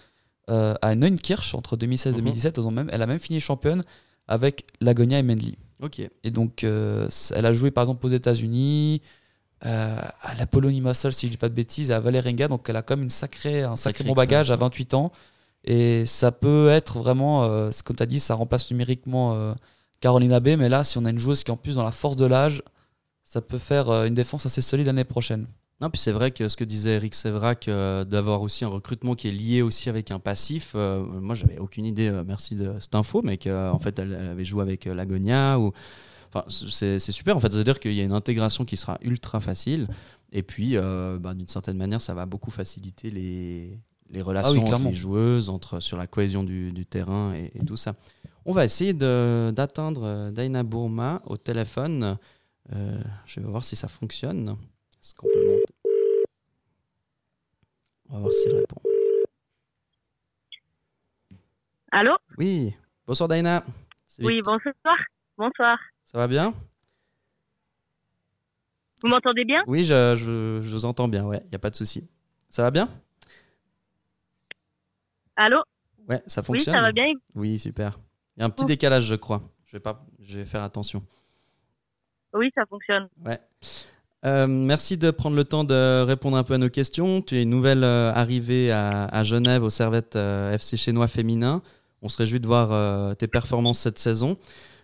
à 0.47 0.95
Neunkirch 0.95 1.53
entre 1.53 1.77
2016 1.77 2.13
et 2.13 2.17
Mhm. 2.17 2.23
2017. 2.23 2.57
Elles 2.57 2.65
ont 2.65 2.71
même, 2.71 2.89
elle 2.91 3.01
a 3.03 3.05
même 3.07 3.19
fini 3.19 3.39
championne 3.39 3.85
avec 4.31 4.65
Lagonia 4.79 5.19
et 5.19 5.23
Mendley. 5.23 5.57
Ok. 5.81 5.99
Et 6.23 6.31
donc, 6.31 6.63
euh, 6.63 7.09
elle 7.35 7.45
a 7.45 7.51
joué 7.51 7.69
par 7.69 7.83
exemple 7.83 8.05
aux 8.05 8.09
États-Unis, 8.09 9.01
euh, 9.65 9.97
à 10.21 10.35
la 10.35 10.47
Polonie 10.47 10.79
Muscle, 10.79 11.11
si 11.11 11.27
je 11.27 11.31
dis 11.31 11.37
pas 11.37 11.49
de 11.49 11.53
bêtises, 11.53 11.89
et 11.89 11.93
à 11.93 11.99
Valerenga. 11.99 12.47
Donc, 12.47 12.69
elle 12.69 12.77
a 12.77 12.81
comme 12.81 13.03
une 13.03 13.09
sacrée, 13.09 13.63
un 13.63 13.75
sacré 13.75 14.05
bon 14.05 14.13
bagage 14.13 14.49
à 14.49 14.53
expérience, 14.53 14.77
28 14.77 14.93
ans. 14.93 15.11
Et 15.65 16.05
ça 16.05 16.31
peut 16.31 16.69
être 16.69 16.97
vraiment, 16.99 17.43
euh, 17.43 17.71
comme 17.83 17.97
tu 17.97 18.03
as 18.03 18.05
dit, 18.05 18.21
ça 18.21 18.35
remplace 18.35 18.71
numériquement 18.71 19.53
Caroline 19.99 20.31
Abbé. 20.31 20.55
Mais 20.55 20.69
là, 20.69 20.85
si 20.85 20.97
on 20.97 21.03
a 21.03 21.09
une 21.09 21.19
joueuse 21.19 21.43
qui 21.43 21.51
est 21.51 21.53
en 21.53 21.57
plus 21.57 21.75
dans 21.75 21.83
la 21.83 21.91
force 21.91 22.15
de 22.15 22.25
l'âge, 22.25 22.63
ça 23.25 23.41
peut 23.41 23.57
faire 23.57 23.91
une 24.05 24.15
défense 24.15 24.45
assez 24.45 24.61
solide 24.61 24.87
l'année 24.87 25.03
prochaine. 25.03 25.45
Non, 25.81 25.89
puis 25.89 25.99
c'est 25.99 26.11
vrai 26.11 26.29
que 26.29 26.47
ce 26.47 26.55
que 26.55 26.63
disait 26.63 26.91
Eric 26.91 27.15
Sévrac, 27.15 27.67
euh, 27.67 28.05
d'avoir 28.05 28.43
aussi 28.43 28.63
un 28.63 28.67
recrutement 28.67 29.15
qui 29.15 29.29
est 29.29 29.31
lié 29.31 29.63
aussi 29.63 29.89
avec 29.89 30.11
un 30.11 30.19
passif, 30.19 30.73
euh, 30.75 31.03
moi 31.03 31.33
j'avais 31.33 31.57
aucune 31.57 31.85
idée, 31.85 32.07
euh, 32.07 32.23
merci 32.25 32.53
de 32.55 32.75
cette 32.79 32.93
info, 32.93 33.21
mais 33.23 33.37
qu'en 33.37 33.79
fait 33.79 33.97
elle, 33.97 34.13
elle 34.13 34.27
avait 34.29 34.45
joué 34.45 34.61
avec 34.61 34.85
euh, 34.85 34.93
Lagonia. 34.93 35.59
Ou... 35.59 35.71
Enfin, 36.31 36.45
c'est 36.47 36.99
super, 36.99 37.35
en 37.35 37.39
fait, 37.39 37.51
c'est-à-dire 37.51 37.79
qu'il 37.79 37.93
y 37.93 37.99
a 37.99 38.03
une 38.03 38.13
intégration 38.13 38.63
qui 38.63 38.77
sera 38.77 38.99
ultra 39.01 39.39
facile, 39.39 39.87
et 40.31 40.43
puis 40.43 40.77
euh, 40.77 41.17
bah, 41.19 41.33
d'une 41.33 41.47
certaine 41.47 41.77
manière 41.77 41.99
ça 41.99 42.13
va 42.13 42.27
beaucoup 42.27 42.51
faciliter 42.51 43.09
les, 43.09 43.79
les 44.11 44.21
relations 44.21 44.59
entre 44.59 44.67
clairement. 44.67 44.89
les 44.89 44.95
joueuses, 44.95 45.49
entre, 45.49 45.79
sur 45.79 45.97
la 45.97 46.05
cohésion 46.05 46.43
du, 46.43 46.71
du 46.71 46.85
terrain 46.85 47.33
et, 47.33 47.51
et 47.55 47.65
tout 47.65 47.75
ça. 47.75 47.95
On 48.45 48.53
va 48.53 48.65
essayer 48.65 48.93
d'atteindre 48.93 50.01
euh, 50.03 50.31
Daina 50.31 50.63
Bourma 50.63 51.21
au 51.25 51.37
téléphone. 51.37 52.17
Euh, 52.73 53.01
je 53.25 53.39
vais 53.39 53.47
voir 53.47 53.63
si 53.63 53.75
ça 53.75 53.87
fonctionne. 53.87 54.55
Est-ce 55.03 55.15
qu'on 55.15 55.27
peut 55.27 55.45
monter? 55.45 55.70
On 58.11 58.15
va 58.15 58.19
voir 58.21 58.33
s'il 58.33 58.53
répond. 58.53 58.81
Allô? 61.91 62.17
Oui, 62.37 62.75
bonsoir 63.05 63.27
Daina. 63.29 63.63
Oui, 64.19 64.41
bonsoir. 64.43 64.73
Bonsoir. 65.37 65.79
Ça 66.03 66.17
va 66.17 66.27
bien? 66.27 66.53
Vous 69.01 69.09
m'entendez 69.09 69.45
bien? 69.45 69.63
Oui, 69.65 69.83
je, 69.83 70.15
je- 70.15 70.59
je 70.61 70.69
vous 70.71 70.85
entends 70.85 71.07
bien, 71.07 71.25
ouais, 71.25 71.41
il 71.45 71.49
n'y 71.49 71.55
a 71.55 71.59
pas 71.59 71.69
de 71.69 71.75
souci. 71.75 72.07
Ça 72.49 72.61
va 72.63 72.71
bien? 72.71 72.89
Allô? 75.35 75.63
Ouais, 76.07 76.21
ça 76.27 76.41
Oui, 76.41 76.45
fonctionne? 76.59 76.75
ça 76.75 76.81
va 76.81 76.91
bien 76.91 77.13
Oui, 77.35 77.57
super. 77.57 77.99
Il 78.37 78.41
y 78.41 78.43
a 78.43 78.45
un 78.45 78.49
petit 78.49 78.65
décalage, 78.65 79.05
je 79.05 79.15
crois. 79.15 79.41
Je 79.65 79.77
vais, 79.77 79.79
pas, 79.79 80.05
je 80.19 80.39
vais 80.39 80.45
faire 80.45 80.63
attention. 80.63 81.05
Oui, 82.33 82.51
ça 82.53 82.65
fonctionne. 82.65 83.07
Ouais. 83.25 83.39
Euh, 84.23 84.45
merci 84.47 84.97
de 84.97 85.09
prendre 85.09 85.35
le 85.35 85.43
temps 85.43 85.63
de 85.63 86.03
répondre 86.03 86.37
un 86.37 86.43
peu 86.43 86.53
à 86.53 86.57
nos 86.57 86.69
questions. 86.69 87.21
Tu 87.21 87.37
es 87.37 87.43
une 87.43 87.49
nouvelle 87.49 87.83
euh, 87.83 88.11
arrivée 88.13 88.71
à, 88.71 89.23
Genève 89.23 89.63
au 89.63 89.69
Servette 89.69 90.15
euh, 90.15 90.53
FC 90.53 90.77
Chinois 90.77 91.07
féminin. 91.07 91.61
On 92.03 92.09
se 92.09 92.17
réjouit 92.17 92.39
de 92.39 92.47
voir 92.47 93.15
tes 93.15 93.27
performances 93.27 93.77
cette 93.77 93.99
saison. 93.99 94.37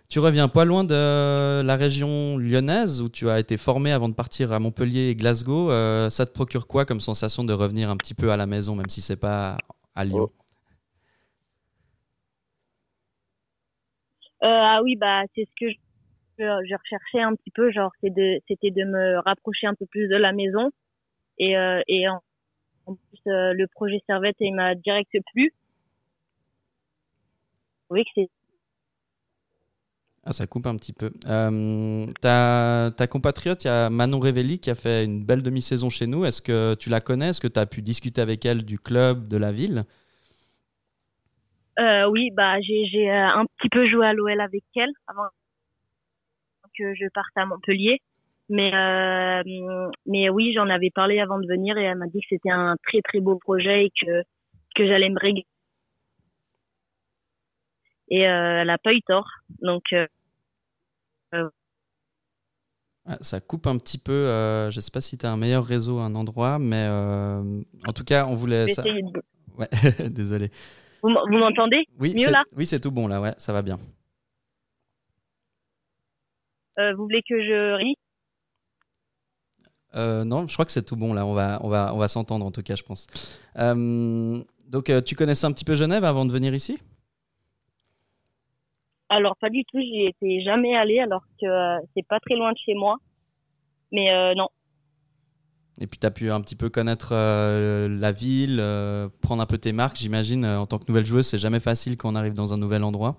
Tu 0.08 0.20
reviens 0.20 0.46
pas 0.46 0.64
loin 0.64 0.84
de 0.84 1.62
la 1.62 1.76
région 1.76 2.38
lyonnaise 2.38 3.02
où 3.02 3.08
tu 3.08 3.28
as 3.28 3.40
été 3.40 3.56
formé 3.56 3.90
avant 3.90 4.08
de 4.08 4.14
partir 4.14 4.52
à 4.52 4.60
Montpellier 4.60 5.08
et 5.08 5.16
Glasgow. 5.16 5.68
Ça 6.10 6.26
te 6.26 6.32
procure 6.32 6.68
quoi 6.68 6.84
comme 6.84 7.00
sensation 7.00 7.42
de 7.42 7.52
revenir 7.52 7.90
un 7.90 7.96
petit 7.96 8.14
peu 8.14 8.30
à 8.30 8.36
la 8.36 8.46
maison, 8.46 8.76
même 8.76 8.88
si 8.88 9.00
c'est 9.00 9.16
pas 9.16 9.58
à 9.96 10.04
Lyon? 10.04 10.30
Euh, 14.44 14.46
ah 14.46 14.80
oui, 14.84 14.94
bah 14.94 15.22
c'est 15.34 15.44
ce 15.44 15.50
que 15.58 15.68
je, 15.72 15.76
je 16.38 16.74
recherchais 16.74 17.20
un 17.20 17.34
petit 17.34 17.50
peu, 17.50 17.70
genre 17.72 17.92
de 18.02 18.40
c'était 18.48 18.70
de 18.70 18.84
me 18.84 19.18
rapprocher 19.20 19.66
un 19.66 19.74
peu 19.74 19.86
plus 19.86 20.08
de 20.08 20.16
la 20.16 20.32
maison 20.32 20.70
et 21.38 21.56
euh, 21.56 21.82
et 21.88 22.08
en, 22.08 22.20
en 22.86 22.94
plus 22.94 23.20
euh, 23.32 23.52
le 23.54 23.66
projet 23.68 24.00
Servette 24.06 24.36
il 24.40 24.54
m'a 24.54 24.74
direct 24.74 25.12
plu. 25.32 25.52
Oui, 27.90 28.04
que 28.04 28.10
c'est 28.14 28.28
Ah, 30.24 30.32
ça 30.32 30.46
coupe 30.46 30.66
un 30.66 30.76
petit 30.76 30.92
peu. 30.92 31.10
Euh, 31.26 32.06
ta, 32.20 32.90
ta 32.94 33.06
compatriote, 33.06 33.64
il 33.64 33.68
y 33.68 33.70
a 33.70 33.88
Manon 33.88 34.18
Révelli 34.18 34.58
qui 34.58 34.68
a 34.68 34.74
fait 34.74 35.04
une 35.04 35.24
belle 35.24 35.42
demi-saison 35.42 35.88
chez 35.88 36.06
nous. 36.06 36.26
Est-ce 36.26 36.42
que 36.42 36.74
tu 36.74 36.90
la 36.90 37.00
connais? 37.00 37.28
Est-ce 37.30 37.40
que 37.40 37.48
tu 37.48 37.58
as 37.58 37.64
pu 37.64 37.80
discuter 37.80 38.20
avec 38.20 38.44
elle 38.44 38.64
du 38.64 38.78
club, 38.78 39.26
de 39.28 39.38
la 39.38 39.52
ville? 39.52 39.84
Euh, 41.78 42.06
oui, 42.10 42.30
bah 42.32 42.60
j'ai 42.60 43.10
euh, 43.10 43.26
un 43.26 43.46
petit 43.46 43.68
peu 43.70 43.88
joué 43.88 44.04
à 44.06 44.12
l'OL 44.12 44.40
avec 44.40 44.64
elle 44.76 44.90
avant 45.06 45.28
que 46.78 46.94
je 46.94 47.06
parte 47.12 47.36
à 47.36 47.44
Montpellier. 47.46 47.98
Mais 48.50 48.72
euh, 48.74 49.42
mais 50.06 50.30
oui, 50.30 50.52
j'en 50.54 50.68
avais 50.70 50.90
parlé 50.90 51.20
avant 51.20 51.38
de 51.38 51.46
venir 51.46 51.76
et 51.76 51.82
elle 51.82 51.98
m'a 51.98 52.06
dit 52.06 52.20
que 52.20 52.26
c'était 52.30 52.50
un 52.50 52.76
très 52.86 53.02
très 53.02 53.20
beau 53.20 53.36
projet 53.38 53.86
et 53.86 53.90
que 54.00 54.22
que 54.74 54.86
j'allais 54.86 55.10
me 55.10 55.18
régaler. 55.20 55.46
Et 58.10 58.26
euh, 58.26 58.62
elle 58.62 58.70
a 58.70 58.78
pas 58.78 58.94
eu 58.94 59.02
tort. 59.02 59.28
Donc 59.60 59.82
euh, 59.92 60.06
Ah, 63.04 63.18
Ça 63.20 63.40
coupe 63.40 63.66
un 63.66 63.76
petit 63.78 63.98
peu. 63.98 64.26
je 64.70 64.76
ne 64.76 64.80
sais 64.80 64.90
pas 64.90 65.00
si 65.00 65.16
tu 65.18 65.26
as 65.26 65.30
un 65.32 65.36
meilleur 65.36 65.64
réseau 65.64 65.98
à 65.98 66.04
un 66.04 66.14
endroit, 66.14 66.58
mais 66.58 66.86
en 66.88 67.92
tout 67.94 68.04
cas, 68.04 68.26
on 68.26 68.32
je 68.32 68.36
voulait. 68.36 68.68
ça- 68.68 68.82
de... 68.82 69.22
Ouais, 69.58 69.68
désolé. 70.10 70.50
Vous 71.02 71.08
m'entendez 71.10 71.84
Oui, 71.98 72.14
Mieux 72.14 72.30
là? 72.30 72.44
oui, 72.56 72.66
c'est 72.66 72.80
tout 72.80 72.90
bon 72.90 73.08
là, 73.08 73.20
ouais, 73.20 73.34
ça 73.38 73.52
va 73.52 73.62
bien. 73.62 73.78
Euh, 76.78 76.94
Vous 76.94 77.04
voulez 77.04 77.22
que 77.28 77.42
je 77.42 77.74
ris 77.74 77.96
Euh, 79.94 80.24
non, 80.24 80.46
je 80.46 80.52
crois 80.52 80.64
que 80.64 80.72
c'est 80.72 80.84
tout 80.84 80.96
bon 80.96 81.14
là. 81.14 81.26
On 81.26 81.34
va, 81.34 81.60
on 81.62 81.68
va, 81.68 81.92
on 81.94 81.98
va 81.98 82.08
s'entendre 82.08 82.44
en 82.44 82.50
tout 82.50 82.62
cas, 82.62 82.74
je 82.74 82.82
pense. 82.82 83.06
Euh, 83.56 84.42
donc, 84.66 84.92
tu 85.04 85.14
connaissais 85.14 85.46
un 85.46 85.52
petit 85.52 85.64
peu 85.64 85.74
Genève 85.74 86.04
avant 86.04 86.24
de 86.26 86.32
venir 86.32 86.54
ici? 86.54 86.78
Alors 89.10 89.36
pas 89.36 89.48
du 89.48 89.64
tout, 89.64 89.80
j'y 89.80 90.04
étais 90.06 90.42
jamais 90.42 90.76
allée 90.76 91.00
alors 91.00 91.22
que 91.40 91.46
euh, 91.46 91.78
c'est 91.96 92.06
pas 92.06 92.20
très 92.20 92.34
loin 92.36 92.52
de 92.52 92.58
chez 92.58 92.74
moi. 92.74 92.98
Mais 93.90 94.12
euh, 94.12 94.34
non, 94.34 94.48
Et 95.80 95.86
puis, 95.86 95.98
tu 95.98 96.06
as 96.06 96.10
pu 96.10 96.30
un 96.30 96.42
petit 96.42 96.56
peu 96.56 96.68
connaître 96.68 97.10
euh, 97.12 97.88
la 97.88 98.12
ville, 98.12 98.62
prendre 99.22 99.42
un 99.42 99.46
peu 99.46 99.56
tes 99.56 99.72
marques, 99.72 99.96
j'imagine. 99.96 100.44
en 100.44 100.66
tant 100.66 100.78
que 100.78 100.84
nouvelle 100.88 101.06
joueuse, 101.06 101.26
c'est 101.26 101.38
jamais 101.38 101.60
facile 101.60 101.96
quand 101.96 102.12
on 102.12 102.16
arrive 102.16 102.34
dans 102.34 102.52
un 102.52 102.58
nouvel 102.58 102.84
endroit. 102.84 103.18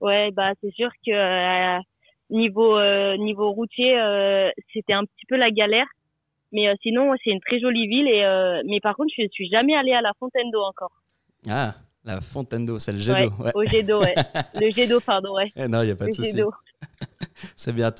Ouais, 0.00 0.30
bah 0.30 0.52
c'est 0.62 0.72
sûr 0.72 0.90
que 1.04 1.10
euh, 1.10 1.80
niveau 2.30 2.76
euh, 2.76 3.16
niveau 3.16 3.50
routier, 3.52 3.98
euh, 3.98 4.50
c'était 4.72 4.92
un 4.92 5.04
petit 5.04 5.26
peu 5.28 5.36
la 5.36 5.50
galère. 5.50 5.86
Mais 6.52 6.68
euh, 6.68 6.74
sinon, 6.82 7.14
c'est 7.22 7.30
une 7.30 7.40
très 7.40 7.60
jolie 7.60 7.88
ville. 7.88 8.08
Et 8.08 8.24
euh, 8.24 8.62
mais 8.66 8.80
par 8.80 8.96
contre, 8.96 9.12
je 9.16 9.26
suis 9.30 9.48
jamais 9.48 9.74
allée 9.76 9.92
à 9.92 10.00
la 10.00 10.12
Fontaine 10.18 10.50
d'eau 10.50 10.62
encore. 10.62 10.92
Ah, 11.48 11.74
la 12.04 12.20
fontaine 12.20 12.64
d'eau, 12.64 12.78
c'est 12.78 12.92
le 12.92 12.98
jet 12.98 13.14
d'eau. 13.14 13.44
ouais. 13.44 13.52
Au 13.54 13.64
jet 13.64 13.82
d'eau, 13.82 14.00
ouais. 14.00 14.14
Le 14.54 14.70
jet 14.70 14.86
d'eau, 14.86 15.00
pardon, 15.00 15.34
ouais. 15.34 15.52
Eh 15.56 15.68
non, 15.68 15.82
il 15.82 15.86
n'y 15.86 15.92
a 15.92 15.96
pas 15.96 16.06
Le 16.06 16.10
de 16.10 16.16
souci. 16.16 16.40
C'est 17.54 17.72
bien, 17.74 17.90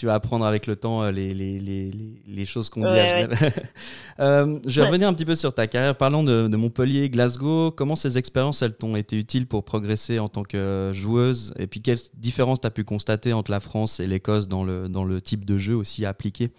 tu 0.00 0.06
vas 0.06 0.14
apprendre 0.14 0.46
avec 0.46 0.66
le 0.66 0.76
temps 0.76 1.02
euh, 1.02 1.10
les, 1.10 1.34
les, 1.34 1.58
les, 1.58 1.90
les, 2.26 2.44
choses 2.46 2.70
qu'on 2.70 2.80
dit 2.80 2.98
à 2.98 3.04
Genève. 3.04 3.32
Euh, 4.18 4.58
je 4.66 4.76
vais 4.76 4.80
Ouais. 4.80 4.86
revenir 4.86 5.08
un 5.08 5.14
petit 5.14 5.24
peu 5.26 5.34
sur 5.34 5.54
ta 5.54 5.66
carrière. 5.66 5.94
Parlons 5.96 6.24
de, 6.24 6.48
de 6.48 6.56
Montpellier, 6.56 7.08
Glasgow. 7.10 7.70
Comment 7.70 7.96
ces 7.96 8.16
expériences, 8.18 8.62
elles 8.62 8.76
t'ont 8.76 8.96
été 8.96 9.18
utiles 9.18 9.46
pour 9.46 9.64
progresser 9.64 10.18
en 10.18 10.28
tant 10.28 10.42
que 10.42 10.90
joueuse? 10.94 11.52
Et 11.58 11.66
puis, 11.66 11.80
quelle 11.82 11.98
différence 12.14 12.60
tu 12.62 12.66
as 12.66 12.70
pu 12.70 12.84
constater 12.84 13.32
entre 13.34 13.50
la 13.50 13.60
France 13.60 14.00
et 14.00 14.06
l'Écosse 14.06 14.48
dans 14.48 14.64
le, 14.64 14.88
dans 14.88 15.04
le 15.04 15.20
type 15.22 15.44
de 15.44 15.58
jeu 15.58 15.74
aussi 15.74 16.04
appliqué? 16.06 16.50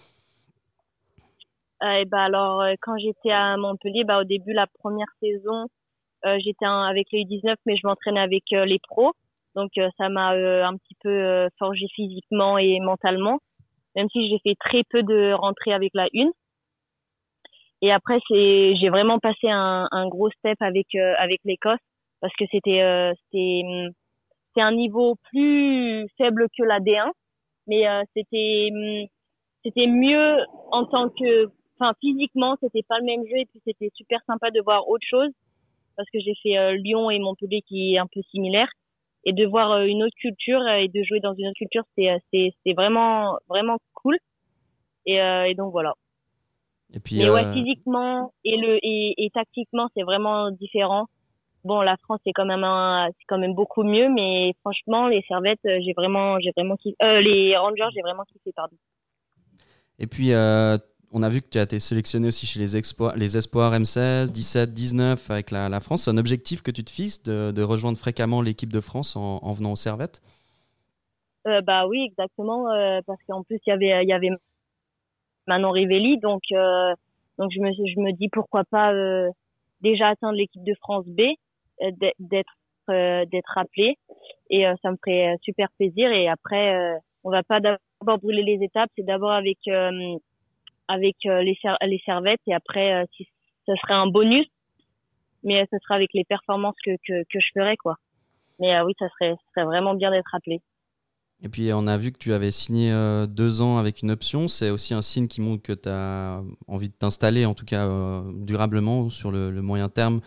Euh, 1.83 2.01
et 2.01 2.05
bah 2.05 2.23
alors, 2.23 2.63
quand 2.81 2.95
j'étais 2.99 3.31
à 3.31 3.57
Montpellier, 3.57 4.03
bah 4.03 4.19
au 4.21 4.23
début, 4.23 4.53
la 4.53 4.67
première 4.67 5.07
saison, 5.19 5.67
euh, 6.25 6.37
j'étais 6.43 6.65
avec 6.65 7.07
les 7.11 7.21
U19, 7.25 7.55
mais 7.65 7.75
je 7.75 7.85
m'entraînais 7.87 8.19
avec 8.21 8.43
les 8.51 8.79
pros. 8.87 9.13
Donc 9.55 9.71
euh, 9.77 9.89
ça 9.97 10.09
m'a 10.09 10.33
euh, 10.33 10.63
un 10.63 10.77
petit 10.77 10.95
peu 11.01 11.09
euh, 11.09 11.49
forgé 11.59 11.87
physiquement 11.93 12.57
et 12.57 12.79
mentalement, 12.79 13.39
même 13.95 14.07
si 14.11 14.29
j'ai 14.29 14.39
fait 14.39 14.55
très 14.59 14.83
peu 14.89 15.03
de 15.03 15.33
rentrées 15.33 15.73
avec 15.73 15.91
la 15.93 16.07
une. 16.13 16.31
Et 17.81 17.91
après, 17.91 18.19
c'est 18.27 18.75
j'ai 18.75 18.89
vraiment 18.89 19.19
passé 19.19 19.49
un, 19.49 19.87
un 19.91 20.07
gros 20.07 20.29
step 20.31 20.57
avec 20.61 20.87
euh, 20.95 21.13
avec 21.17 21.41
l'Écosse 21.45 21.79
parce 22.21 22.33
que 22.37 22.45
c'était 22.51 22.81
euh, 22.81 23.13
c'était 23.25 23.61
hum, 23.65 23.89
c'est 24.55 24.61
un 24.61 24.71
niveau 24.73 25.15
plus 25.31 26.07
faible 26.17 26.47
que 26.57 26.63
la 26.63 26.79
D1, 26.79 27.11
mais 27.67 27.87
euh, 27.87 28.03
c'était 28.15 28.69
hum, 28.71 29.07
c'était 29.65 29.87
mieux 29.87 30.37
en 30.71 30.85
tant 30.85 31.09
que 31.09 31.47
enfin 31.79 31.93
physiquement 31.99 32.55
c'était 32.61 32.83
pas 32.87 32.99
le 32.99 33.05
même 33.05 33.25
jeu. 33.27 33.37
Et 33.37 33.45
puis 33.47 33.61
c'était 33.65 33.91
super 33.95 34.19
sympa 34.27 34.51
de 34.51 34.61
voir 34.61 34.87
autre 34.87 35.05
chose 35.09 35.31
parce 35.97 36.09
que 36.11 36.19
j'ai 36.19 36.35
fait 36.41 36.77
Lyon 36.77 37.09
et 37.11 37.19
Montpellier 37.19 37.61
qui 37.67 37.95
est 37.95 37.97
un 37.97 38.07
peu 38.07 38.21
similaire 38.31 38.69
et 39.23 39.33
de 39.33 39.45
voir 39.45 39.71
euh, 39.71 39.85
une 39.85 40.03
autre 40.03 40.15
culture 40.19 40.61
euh, 40.61 40.77
et 40.77 40.87
de 40.87 41.03
jouer 41.03 41.19
dans 41.19 41.33
une 41.33 41.47
autre 41.47 41.57
culture 41.57 41.83
c'est 41.95 42.09
euh, 42.09 42.17
c'est 42.31 42.51
c'est 42.65 42.73
vraiment 42.73 43.37
vraiment 43.47 43.77
cool. 43.93 44.17
Et, 45.05 45.21
euh, 45.21 45.45
et 45.45 45.55
donc 45.55 45.71
voilà. 45.71 45.93
Et 46.93 46.99
puis, 46.99 47.17
mais 47.17 47.29
ouais 47.29 47.51
physiquement 47.53 48.33
et 48.43 48.57
le 48.57 48.77
et, 48.83 49.13
et 49.17 49.29
tactiquement 49.31 49.87
c'est 49.95 50.03
vraiment 50.03 50.51
différent. 50.51 51.07
Bon 51.63 51.81
la 51.81 51.97
France 51.97 52.19
c'est 52.25 52.33
quand 52.33 52.45
même 52.45 52.65
c'est 53.17 53.25
quand 53.27 53.37
même 53.37 53.53
beaucoup 53.53 53.83
mieux 53.83 54.09
mais 54.09 54.53
franchement 54.61 55.07
les 55.07 55.21
servettes 55.27 55.59
j'ai 55.63 55.93
vraiment 55.95 56.39
j'ai 56.39 56.51
vraiment 56.55 56.75
kiffé 56.75 56.95
euh, 57.03 57.21
les 57.21 57.55
Rangers 57.55 57.89
j'ai 57.93 58.01
vraiment 58.01 58.23
kiffé 58.23 58.51
pardon. 58.55 58.75
Et 60.01 60.07
puis, 60.07 60.33
euh, 60.33 60.77
on 61.13 61.23
a 61.23 61.29
vu 61.29 61.41
que 61.41 61.49
tu 61.49 61.57
as 61.57 61.63
été 61.63 61.79
sélectionné 61.79 62.27
aussi 62.27 62.45
chez 62.45 62.59
les, 62.59 62.77
Espoirs 62.77 63.15
M16, 63.15 64.31
17, 64.31 64.73
19 64.73 65.29
avec 65.29 65.51
la, 65.51 65.79
France. 65.79 66.03
C'est 66.03 66.11
un 66.11 66.17
objectif 66.17 66.61
que 66.61 66.71
tu 66.71 66.83
te 66.83 66.89
fixes 66.89 67.23
de, 67.23 67.61
rejoindre 67.61 67.97
fréquemment 67.97 68.41
l'équipe 68.41 68.71
de 68.71 68.81
France 68.81 69.15
en, 69.15 69.39
en 69.41 69.53
venant 69.53 69.73
aux 69.73 69.75
Servettes 69.77 70.21
Euh, 71.47 71.61
bah 71.61 71.87
oui, 71.87 72.03
exactement, 72.05 72.71
euh, 72.71 73.01
parce 73.05 73.19
qu'en 73.27 73.43
plus 73.43 73.59
il 73.65 74.03
y 74.07 74.13
avait 74.13 74.29
Manon 75.47 75.71
Rivelli, 75.71 76.17
donc 76.17 76.43
euh, 76.51 76.93
je 77.39 77.59
me 77.59 78.11
dis 78.13 78.29
pourquoi 78.29 78.63
pas 78.63 78.93
déjà 79.81 80.09
atteindre 80.09 80.37
l'équipe 80.37 80.63
de 80.63 80.75
France 80.75 81.05
B, 81.07 81.21
d'être 82.19 82.55
d'être 82.87 83.57
appelé. 83.57 83.97
Et 84.49 84.65
ça 84.81 84.91
me 84.91 84.97
ferait 85.03 85.35
super 85.41 85.69
plaisir. 85.77 86.11
Et 86.11 86.27
après 86.27 86.99
on 87.23 87.31
va 87.31 87.43
pas 87.43 87.59
d'a- 87.59 87.79
pas 88.05 88.17
brûler 88.17 88.43
les 88.43 88.63
étapes, 88.63 88.89
c'est 88.95 89.05
d'abord 89.05 89.31
avec 89.31 89.57
avec 90.87 91.15
euh, 91.25 91.41
les, 91.41 91.57
ser- 91.61 91.99
servettes 92.05 92.41
et 92.47 92.53
après, 92.53 92.93
euh, 92.93 93.05
si 93.15 93.27
ce 93.67 93.73
serait 93.81 93.93
un 93.93 94.07
bonus, 94.07 94.47
mais 95.43 95.61
euh, 95.61 95.65
ce 95.71 95.77
sera 95.79 95.95
avec 95.95 96.09
les 96.13 96.23
performances 96.23 96.75
que, 96.85 96.91
je 97.07 97.39
ferai, 97.53 97.77
quoi. 97.77 97.95
Mais 98.59 98.75
euh, 98.75 98.85
oui, 98.85 98.93
ça 98.99 99.07
serait, 99.09 99.35
ça 99.55 99.65
vraiment 99.65 99.93
bien 99.93 100.11
d'être 100.11 100.35
appelé. 100.35 100.61
Et 101.43 101.49
puis 101.49 101.71
on 101.73 101.87
a 101.87 101.97
vu 101.97 102.11
que 102.11 102.19
tu 102.19 102.33
avais 102.33 102.51
signé 102.51 102.91
euh, 102.91 103.25
deux 103.25 103.61
ans 103.61 103.77
avec 103.79 104.03
une 104.03 104.11
option. 104.11 104.47
C'est 104.47 104.69
aussi 104.69 104.93
un 104.93 105.01
signe 105.01 105.27
qui 105.27 105.41
montre 105.41 105.63
que 105.63 105.73
tu 105.73 105.89
as 105.89 106.43
envie 106.67 106.89
de 106.89 106.93
t'installer, 106.93 107.45
en 107.45 107.55
tout 107.55 107.65
cas 107.65 107.87
euh, 107.87 108.21
durablement, 108.35 109.09
sur 109.09 109.31
le, 109.31 109.49
moyen 109.61 109.89
terme. 109.89 110.21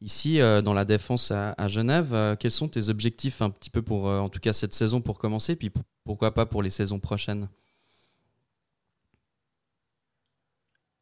Ici, 0.00 0.40
euh, 0.40 0.62
dans 0.62 0.74
la 0.74 0.84
défense 0.84 1.30
à, 1.30 1.54
à 1.58 1.68
Genève, 1.68 2.14
Euh, 2.14 2.36
quels 2.36 2.50
sont 2.50 2.68
tes 2.68 2.88
objectifs 2.88 3.42
un 3.42 3.50
petit 3.50 3.70
peu 3.70 3.82
pour, 3.82 4.08
euh, 4.08 4.20
en 4.20 4.28
tout 4.30 4.40
cas, 4.40 4.52
cette 4.52 4.72
saison 4.72 5.02
pour 5.02 5.18
commencer, 5.18 5.56
puis 5.56 5.70
pourquoi 6.04 6.32
pas 6.32 6.46
pour 6.46 6.62
les 6.62 6.70
saisons 6.70 7.00
prochaines? 7.00 7.48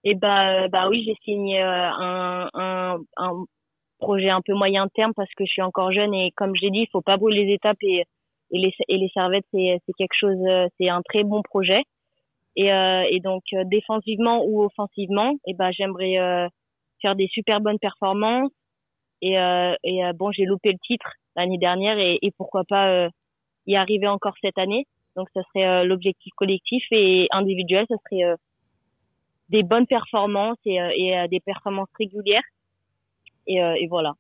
Et 0.05 0.15
bah, 0.15 0.65
euh, 0.65 0.69
bah 0.69 0.89
oui, 0.89 1.05
j'ai 1.07 1.17
signé 1.25 1.63
euh, 1.63 1.91
un, 1.91 2.49
un, 2.55 2.99
un 3.17 3.45
projet 3.99 4.31
un 4.31 4.41
peu 4.41 4.55
moyen 4.55 4.89
terme 4.89 5.13
parce 5.15 5.33
que 5.37 5.45
je 5.47 5.53
suis 5.53 5.63
encore 5.63 5.93
jeune 5.93 6.13
et 6.15 6.33
comme 6.37 6.57
je 6.57 6.63
l'ai 6.63 6.71
dit, 6.71 6.81
il 6.81 6.91
faut 6.91 7.03
pas 7.03 7.17
brûler 7.17 7.45
les 7.45 7.55
étapes 7.55 7.83
et, 7.83 8.05
et 8.51 8.59
les, 8.59 8.75
et 8.89 8.99
les 8.99 9.09
servettes, 9.11 9.47
c'est, 9.53 9.79
c'est 9.87 9.93
quelque 9.97 10.17
chose, 10.19 10.39
euh, 10.47 10.67
c'est 10.79 10.89
un 10.89 11.03
très 11.03 11.23
bon 11.25 11.43
projet. 11.43 11.83
Et, 12.55 12.71
euh, 12.71 13.05
et 13.09 13.21
donc 13.21 13.45
défensivement 13.65 14.45
ou 14.45 14.63
offensivement, 14.63 15.33
et 15.47 15.55
bah 15.55 15.71
j'aimerais 15.73 16.19
euh, 16.19 16.47
faire 17.01 17.17
des 17.17 17.29
super 17.29 17.61
bonnes 17.63 17.79
performances. 17.79 18.51
Et, 19.23 19.39
euh, 19.39 19.75
et 19.85 20.03
bon, 20.15 20.33
j'ai 20.33 20.45
loupé 20.45 20.73
le 20.73 20.79
titre 20.87 21.11
l'année 21.35 21.57
dernière 21.57 21.99
et, 21.99 22.19
et 22.21 22.31
pourquoi 22.37 22.65
pas 22.69 23.09
y 23.67 23.77
arriver 23.77 24.07
encore 24.09 24.35
cette 24.43 24.59
année. 24.59 24.85
Donc 25.17 25.29
ça 25.33 25.41
serait 25.45 25.87
l'objectif 25.87 26.33
collectif 26.37 26.85
et 26.91 27.27
individuel, 27.31 27.87
ça 27.89 27.95
serait 28.11 28.35
des 29.53 29.63
bonnes 29.63 29.87
performances 29.87 30.59
et, 30.65 30.81
euh, 30.81 30.91
et 30.97 31.17
euh, 31.17 31.29
des 31.29 31.41
performances 31.41 31.93
régulières. 31.99 32.49
Et, 33.47 33.63
euh, 33.63 33.75
et 33.79 33.87
voilà. 33.87 34.15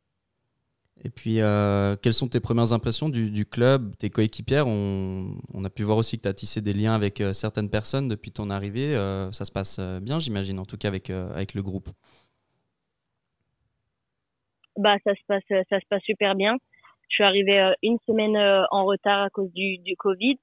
Et 1.04 1.10
puis, 1.10 1.40
euh, 1.40 1.96
quelles 2.00 2.14
sont 2.14 2.28
tes 2.28 2.38
premières 2.38 2.72
impressions 2.72 3.08
du, 3.08 3.30
du 3.30 3.44
club, 3.44 3.96
tes 3.96 4.10
coéquipières? 4.10 4.68
On, 4.68 5.34
on 5.52 5.64
a 5.64 5.70
pu 5.70 5.82
voir 5.82 5.96
aussi 5.98 6.18
que 6.18 6.22
tu 6.22 6.28
as 6.28 6.34
tissé 6.34 6.60
des 6.60 6.74
liens 6.74 6.94
avec 6.94 7.22
certaines 7.32 7.70
personnes 7.70 8.08
depuis 8.08 8.30
ton 8.30 8.50
arrivée. 8.50 8.94
Euh, 8.94 9.32
ça 9.32 9.44
se 9.44 9.50
passe 9.50 9.80
bien, 10.00 10.18
j'imagine, 10.20 10.58
en 10.60 10.66
tout 10.66 10.76
cas 10.76 10.88
avec, 10.88 11.10
avec 11.10 11.54
le 11.54 11.62
groupe. 11.62 11.88
Bah 14.76 14.96
ça 15.04 15.14
se 15.14 15.20
passe 15.26 15.42
ça 15.48 15.80
se 15.80 15.86
passe 15.90 16.02
super 16.02 16.34
bien. 16.34 16.56
Je 17.08 17.16
suis 17.16 17.24
arrivée 17.24 17.74
une 17.82 17.98
semaine 18.06 18.36
en 18.70 18.84
retard 18.86 19.22
à 19.22 19.30
cause 19.30 19.52
du, 19.52 19.78
du 19.78 19.96
Covid, 19.96 20.38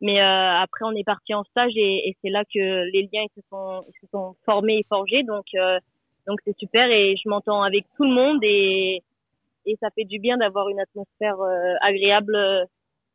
mais 0.00 0.20
euh, 0.20 0.62
après 0.62 0.84
on 0.84 0.92
est 0.92 1.04
parti 1.04 1.34
en 1.34 1.44
stage 1.44 1.72
et, 1.76 2.16
c'est 2.22 2.30
là 2.30 2.44
que 2.44 2.90
les 2.92 3.08
liens 3.12 3.26
se 3.34 3.40
sont 4.10 4.36
formés 4.44 4.78
et 4.78 4.86
forgés 4.88 5.22
donc 5.22 5.46
euh, 5.54 5.78
donc 6.26 6.38
c'est 6.44 6.56
super 6.58 6.90
et 6.90 7.16
je 7.16 7.28
m'entends 7.28 7.62
avec 7.62 7.86
tout 7.96 8.04
le 8.04 8.12
monde 8.12 8.40
et 8.42 9.02
et 9.64 9.76
ça 9.80 9.88
fait 9.94 10.04
du 10.04 10.18
bien 10.18 10.36
d'avoir 10.36 10.68
une 10.68 10.80
atmosphère 10.80 11.40
euh, 11.40 11.74
agréable 11.80 12.36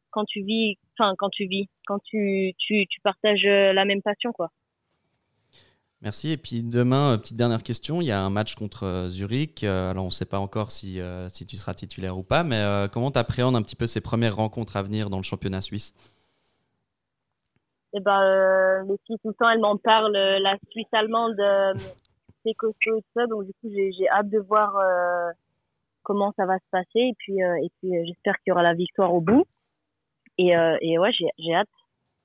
quand 0.09 0.25
tu 0.25 0.43
vis 0.43 0.77
enfin 0.97 1.13
quand 1.17 1.29
tu 1.29 1.45
vis 1.45 1.67
quand 1.85 1.99
tu 2.03 2.53
tu 2.57 2.87
partages 3.03 3.43
la 3.43 3.85
même 3.85 4.01
passion 4.01 4.31
quoi. 4.31 4.49
Merci. 6.03 6.31
Et 6.31 6.37
puis 6.37 6.63
demain, 6.63 7.19
petite 7.19 7.37
dernière 7.37 7.61
question, 7.61 8.01
il 8.01 8.07
y 8.07 8.11
a 8.11 8.19
un 8.19 8.31
match 8.31 8.55
contre 8.55 9.05
Zurich. 9.07 9.63
Alors 9.63 10.03
on 10.03 10.07
ne 10.07 10.11
sait 10.11 10.25
pas 10.25 10.39
encore 10.39 10.71
si, 10.71 10.99
si 11.27 11.45
tu 11.45 11.57
seras 11.57 11.75
titulaire 11.75 12.17
ou 12.17 12.23
pas, 12.23 12.43
mais 12.43 12.87
comment 12.91 13.11
tu 13.11 13.19
appréhendes 13.19 13.55
un 13.55 13.61
petit 13.61 13.75
peu 13.75 13.85
ces 13.85 14.01
premières 14.01 14.35
rencontres 14.35 14.77
à 14.77 14.81
venir 14.81 15.11
dans 15.11 15.17
le 15.17 15.23
championnat 15.23 15.61
suisse? 15.61 15.93
Et 17.93 17.99
ben 17.99 18.21
euh, 18.21 18.83
les 18.83 18.97
filles 19.05 19.17
tout 19.21 19.29
le 19.29 19.33
temps 19.33 19.49
elles 19.49 19.59
m'en 19.59 19.77
parlent 19.77 20.15
euh, 20.15 20.39
la 20.39 20.57
Suisse 20.69 20.87
allemande 20.93 21.39
euh, 21.39 21.73
c'est 22.45 22.53
costaud 22.53 22.97
et 22.97 23.01
tout 23.01 23.11
ça. 23.15 23.27
Donc 23.27 23.45
du 23.45 23.51
coup 23.53 23.69
j'ai 23.69 23.91
j'ai 23.91 24.09
hâte 24.09 24.29
de 24.29 24.39
voir 24.39 24.75
euh, 24.77 25.31
comment 26.03 26.33
ça 26.37 26.45
va 26.45 26.57
se 26.57 26.69
passer. 26.71 26.87
Et 26.95 27.13
puis 27.17 27.43
euh, 27.43 27.55
et 27.63 27.69
puis 27.79 27.97
euh, 27.97 28.03
j'espère 28.05 28.35
qu'il 28.39 28.51
y 28.51 28.53
aura 28.53 28.63
la 28.63 28.73
victoire 28.73 29.13
au 29.13 29.21
bout. 29.21 29.45
Et 30.37 30.55
euh, 30.55 30.77
et 30.81 30.97
ouais 30.97 31.11
j'ai 31.11 31.27
j'ai 31.37 31.53
hâte. 31.53 31.67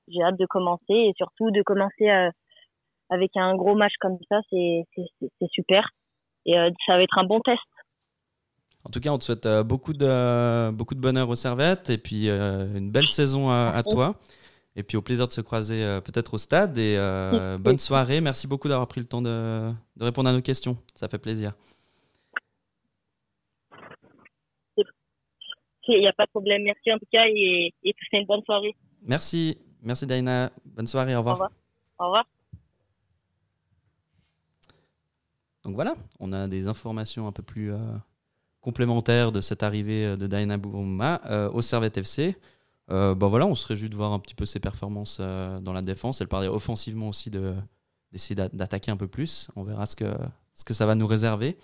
J'ai 0.09 0.23
hâte 0.23 0.39
de 0.39 0.47
commencer 0.47 0.85
et 0.89 1.13
surtout 1.17 1.51
de 1.51 1.63
commencer 1.63 2.09
euh, 2.09 2.31
avec 3.11 3.33
un 3.37 3.57
gros 3.57 3.75
match 3.75 3.95
comme 3.99 4.19
ça. 4.29 4.39
C'est 4.51 4.85
c'est 4.95 5.51
super. 5.51 5.91
Et 6.45 6.57
euh, 6.57 6.71
ça 6.87 6.97
va 6.97 7.03
être 7.03 7.19
un 7.19 7.25
bon 7.25 7.41
test. 7.41 7.61
En 8.85 8.91
tout 8.91 9.01
cas, 9.01 9.11
on 9.11 9.19
te 9.19 9.25
souhaite 9.25 9.49
beaucoup 9.67 9.93
de, 9.93 10.71
beaucoup 10.71 10.95
de 10.95 11.01
bonheur 11.01 11.29
aux 11.29 11.35
servettes 11.35 11.91
et 11.91 11.99
puis 11.99 12.29
une 12.29 12.93
belle 12.93 13.09
saison 13.09 13.51
à, 13.51 13.73
à 13.75 13.83
toi. 13.83 14.15
Et 14.77 14.83
puis 14.83 14.99
au 14.99 15.03
plaisir 15.03 15.27
de 15.27 15.33
se 15.33 15.41
croiser 15.41 15.83
euh, 15.83 16.01
peut-être 16.03 16.35
au 16.35 16.39
stade. 16.39 16.77
Et 16.77 16.97
euh, 16.99 17.57
bonne 17.61 17.79
soirée. 17.79 18.21
Merci 18.21 18.47
beaucoup 18.47 18.69
d'avoir 18.69 18.87
pris 18.87 19.01
le 19.01 19.07
temps 19.07 19.23
de, 19.23 19.73
de 19.97 20.05
répondre 20.05 20.29
à 20.29 20.33
nos 20.33 20.43
questions. 20.43 20.77
Ça 20.95 21.09
fait 21.09 21.19
plaisir. 21.19 21.53
il 25.89 26.01
n'y 26.01 26.09
a 26.09 26.13
pas 26.13 26.27
de 26.27 26.31
problème 26.31 26.63
merci 26.65 26.93
en 26.93 26.99
tout 26.99 27.07
cas 27.13 27.27
et 27.29 27.73
et 27.85 27.95
passez 27.95 28.21
une 28.21 28.27
bonne 28.27 28.43
soirée 28.43 28.75
Merci. 29.03 29.57
Merci 29.83 30.05
Daina. 30.05 30.51
Bonne 30.65 30.89
soirée. 30.89 31.15
Au 31.15 31.19
revoir. 31.19 31.37
au 31.37 31.39
revoir 31.39 31.53
au 31.99 32.05
revoir 32.07 32.27
Donc 35.65 35.75
voilà, 35.75 35.95
on 36.19 36.33
a 36.33 36.49
des 36.49 36.67
informations 36.67 37.29
un 37.29 37.33
peu 37.33 37.43
plus 37.43 37.73
euh, 37.73 37.79
complémentaires 38.61 39.31
de 39.31 39.41
cette 39.41 39.63
arrivée 39.63 40.17
de 40.17 40.27
Daina 40.27 40.57
Bouma 40.57 41.21
euh, 41.27 41.51
au 41.51 41.63
Servette 41.63 41.97
FC. 41.99 42.37
Euh, 42.91 43.15
bah 43.17 43.27
voilà, 43.27 43.47
on 43.47 43.55
se 43.55 43.67
réjouit 43.67 43.89
de 43.89 43.97
voir 43.97 44.13
un 44.13 44.19
petit 44.21 44.35
peu 44.35 44.47
ses 44.47 44.61
performances 44.61 45.19
euh, 45.21 45.59
dans 45.61 45.73
la 45.73 45.83
défense. 45.83 46.21
Elle 46.21 46.29
parlait 46.29 46.49
offensivement 46.49 47.09
aussi 47.09 47.31
de 47.31 47.55
d'essayer 48.13 48.37
d'a- 48.37 48.49
d'attaquer 48.49 48.91
un 48.93 48.97
peu 48.97 49.09
plus. 49.09 49.49
On 49.57 49.65
verra 49.65 49.87
ce 49.87 49.97
que, 49.97 50.15
ce 50.55 50.65
que 50.65 50.73
ça 50.73 50.87
va 50.87 50.95
nous 50.95 51.07
réserver. 51.07 51.57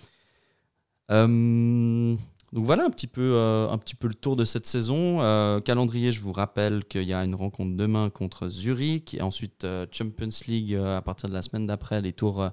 Euh, 1.11 2.17
donc 2.53 2.65
voilà 2.65 2.85
un 2.85 2.91
petit, 2.91 3.07
peu, 3.07 3.35
euh, 3.35 3.71
un 3.71 3.79
petit 3.79 3.95
peu 3.95 4.09
le 4.09 4.15
tour 4.15 4.35
de 4.37 4.45
cette 4.45 4.67
saison. 4.67 5.19
Calendrier, 5.65 6.13
je 6.13 6.21
vous 6.21 6.33
rappelle 6.33 6.85
qu'il 6.85 7.05
y 7.05 7.15
a 7.15 7.25
une 7.25 7.35
rencontre 7.35 7.77
demain 7.77 8.11
contre 8.11 8.49
Zurich 8.49 9.15
et 9.15 9.23
ensuite 9.23 9.67
Champions 9.93 10.29
League 10.49 10.75
à 10.75 11.01
partir 11.01 11.29
de 11.29 11.35
la 11.35 11.43
semaine 11.43 11.67
d'après, 11.67 12.03
les 12.03 12.13
tours 12.13 12.51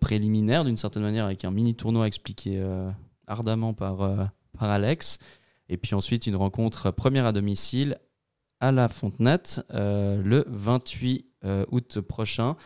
préliminaires 0.00 0.64
d'une 0.64 0.78
certaine 0.78 1.02
manière 1.02 1.26
avec 1.26 1.44
un 1.44 1.50
mini 1.50 1.74
tournoi 1.74 2.06
expliqué 2.06 2.64
ardemment 3.26 3.74
par, 3.74 3.98
par 4.58 4.70
Alex. 4.70 5.18
Et 5.68 5.76
puis 5.76 5.94
ensuite 5.94 6.26
une 6.26 6.36
rencontre 6.36 6.90
première 6.90 7.26
à 7.26 7.32
domicile 7.32 7.98
à 8.60 8.72
la 8.72 8.88
Fontenette 8.88 9.64
euh, 9.74 10.22
le 10.22 10.44
28 10.48 11.26
euh, 11.44 11.66
août 11.70 12.00
prochain. 12.00 12.56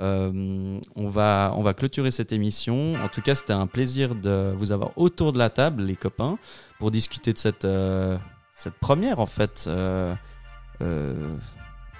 Euh, 0.00 0.78
on, 0.94 1.08
va, 1.08 1.52
on 1.56 1.62
va 1.62 1.74
clôturer 1.74 2.12
cette 2.12 2.30
émission. 2.30 2.94
En 3.02 3.08
tout 3.08 3.20
cas, 3.20 3.34
c'était 3.34 3.52
un 3.52 3.66
plaisir 3.66 4.14
de 4.14 4.54
vous 4.56 4.70
avoir 4.70 4.96
autour 4.96 5.32
de 5.32 5.38
la 5.38 5.50
table, 5.50 5.82
les 5.82 5.96
copains, 5.96 6.38
pour 6.78 6.92
discuter 6.92 7.32
de 7.32 7.38
cette, 7.38 7.64
euh, 7.64 8.16
cette 8.56 8.74
première, 8.74 9.18
en 9.18 9.26
fait, 9.26 9.68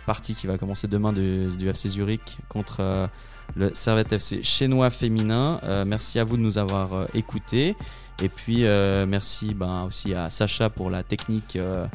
partie 0.07 0.35
qui 0.37 0.47
va 0.47 0.59
commencer 0.59 0.87
demain 0.87 1.13
du, 1.13 1.69
FC 1.69 1.89
Zurich 1.89 2.39
contre 2.49 3.11
le 3.57 3.71
Servette 3.75 4.13
FC 4.13 4.43
chinois 4.43 4.91
féminin. 4.91 5.61
Euh, 5.65 5.85
merci 5.87 6.19
à 6.19 6.25
vous 6.25 6.37
de 6.37 6.43
nous 6.43 6.59
avoir 6.59 6.95
euh, 6.95 7.07
écoutés. 7.15 7.77
Et 8.23 8.29
puis, 8.29 8.65
euh, 8.65 9.07
merci 9.07 9.55
ben, 9.55 9.85
aussi 9.85 10.15
à 10.15 10.29
Sacha 10.31 10.71
pour 10.71 10.91
la 10.91 11.03
technique 11.03 11.57
euh, 11.57 11.87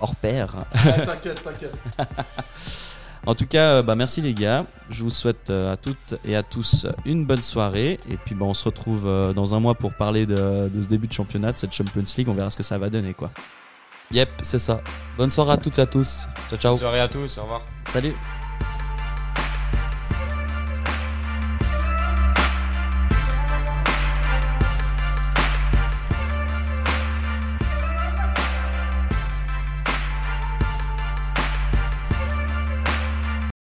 hors 0.00 0.16
pair. 0.16 0.54
t'inquiète, 1.04 1.42
t'inquiète. 1.42 1.78
En 3.28 3.34
tout 3.34 3.46
cas, 3.46 3.82
bah, 3.82 3.96
merci 3.96 4.20
les 4.20 4.34
gars. 4.34 4.66
Je 4.88 5.02
vous 5.02 5.10
souhaite 5.10 5.50
à 5.50 5.76
toutes 5.76 6.14
et 6.24 6.36
à 6.36 6.44
tous 6.44 6.86
une 7.04 7.26
bonne 7.26 7.42
soirée. 7.42 7.98
Et 8.08 8.16
puis 8.18 8.36
bah, 8.36 8.44
on 8.46 8.54
se 8.54 8.62
retrouve 8.62 9.02
dans 9.34 9.52
un 9.52 9.58
mois 9.58 9.74
pour 9.74 9.92
parler 9.94 10.26
de, 10.26 10.68
de 10.72 10.80
ce 10.80 10.86
début 10.86 11.08
de 11.08 11.12
championnat, 11.12 11.50
de 11.50 11.58
cette 11.58 11.72
Champions 11.72 12.04
League. 12.16 12.28
On 12.28 12.34
verra 12.34 12.50
ce 12.50 12.56
que 12.56 12.62
ça 12.62 12.78
va 12.78 12.88
donner. 12.88 13.14
quoi. 13.14 13.32
Yep, 14.12 14.30
c'est 14.42 14.60
ça. 14.60 14.78
Bonne 15.16 15.30
soirée 15.30 15.52
à 15.52 15.56
toutes 15.56 15.76
et 15.78 15.82
à 15.82 15.86
tous. 15.86 16.26
Ciao, 16.48 16.58
ciao. 16.58 16.72
Bonne 16.74 16.78
soirée 16.80 17.00
à 17.00 17.08
tous, 17.08 17.38
au 17.38 17.42
revoir. 17.42 17.62
Salut 17.88 18.14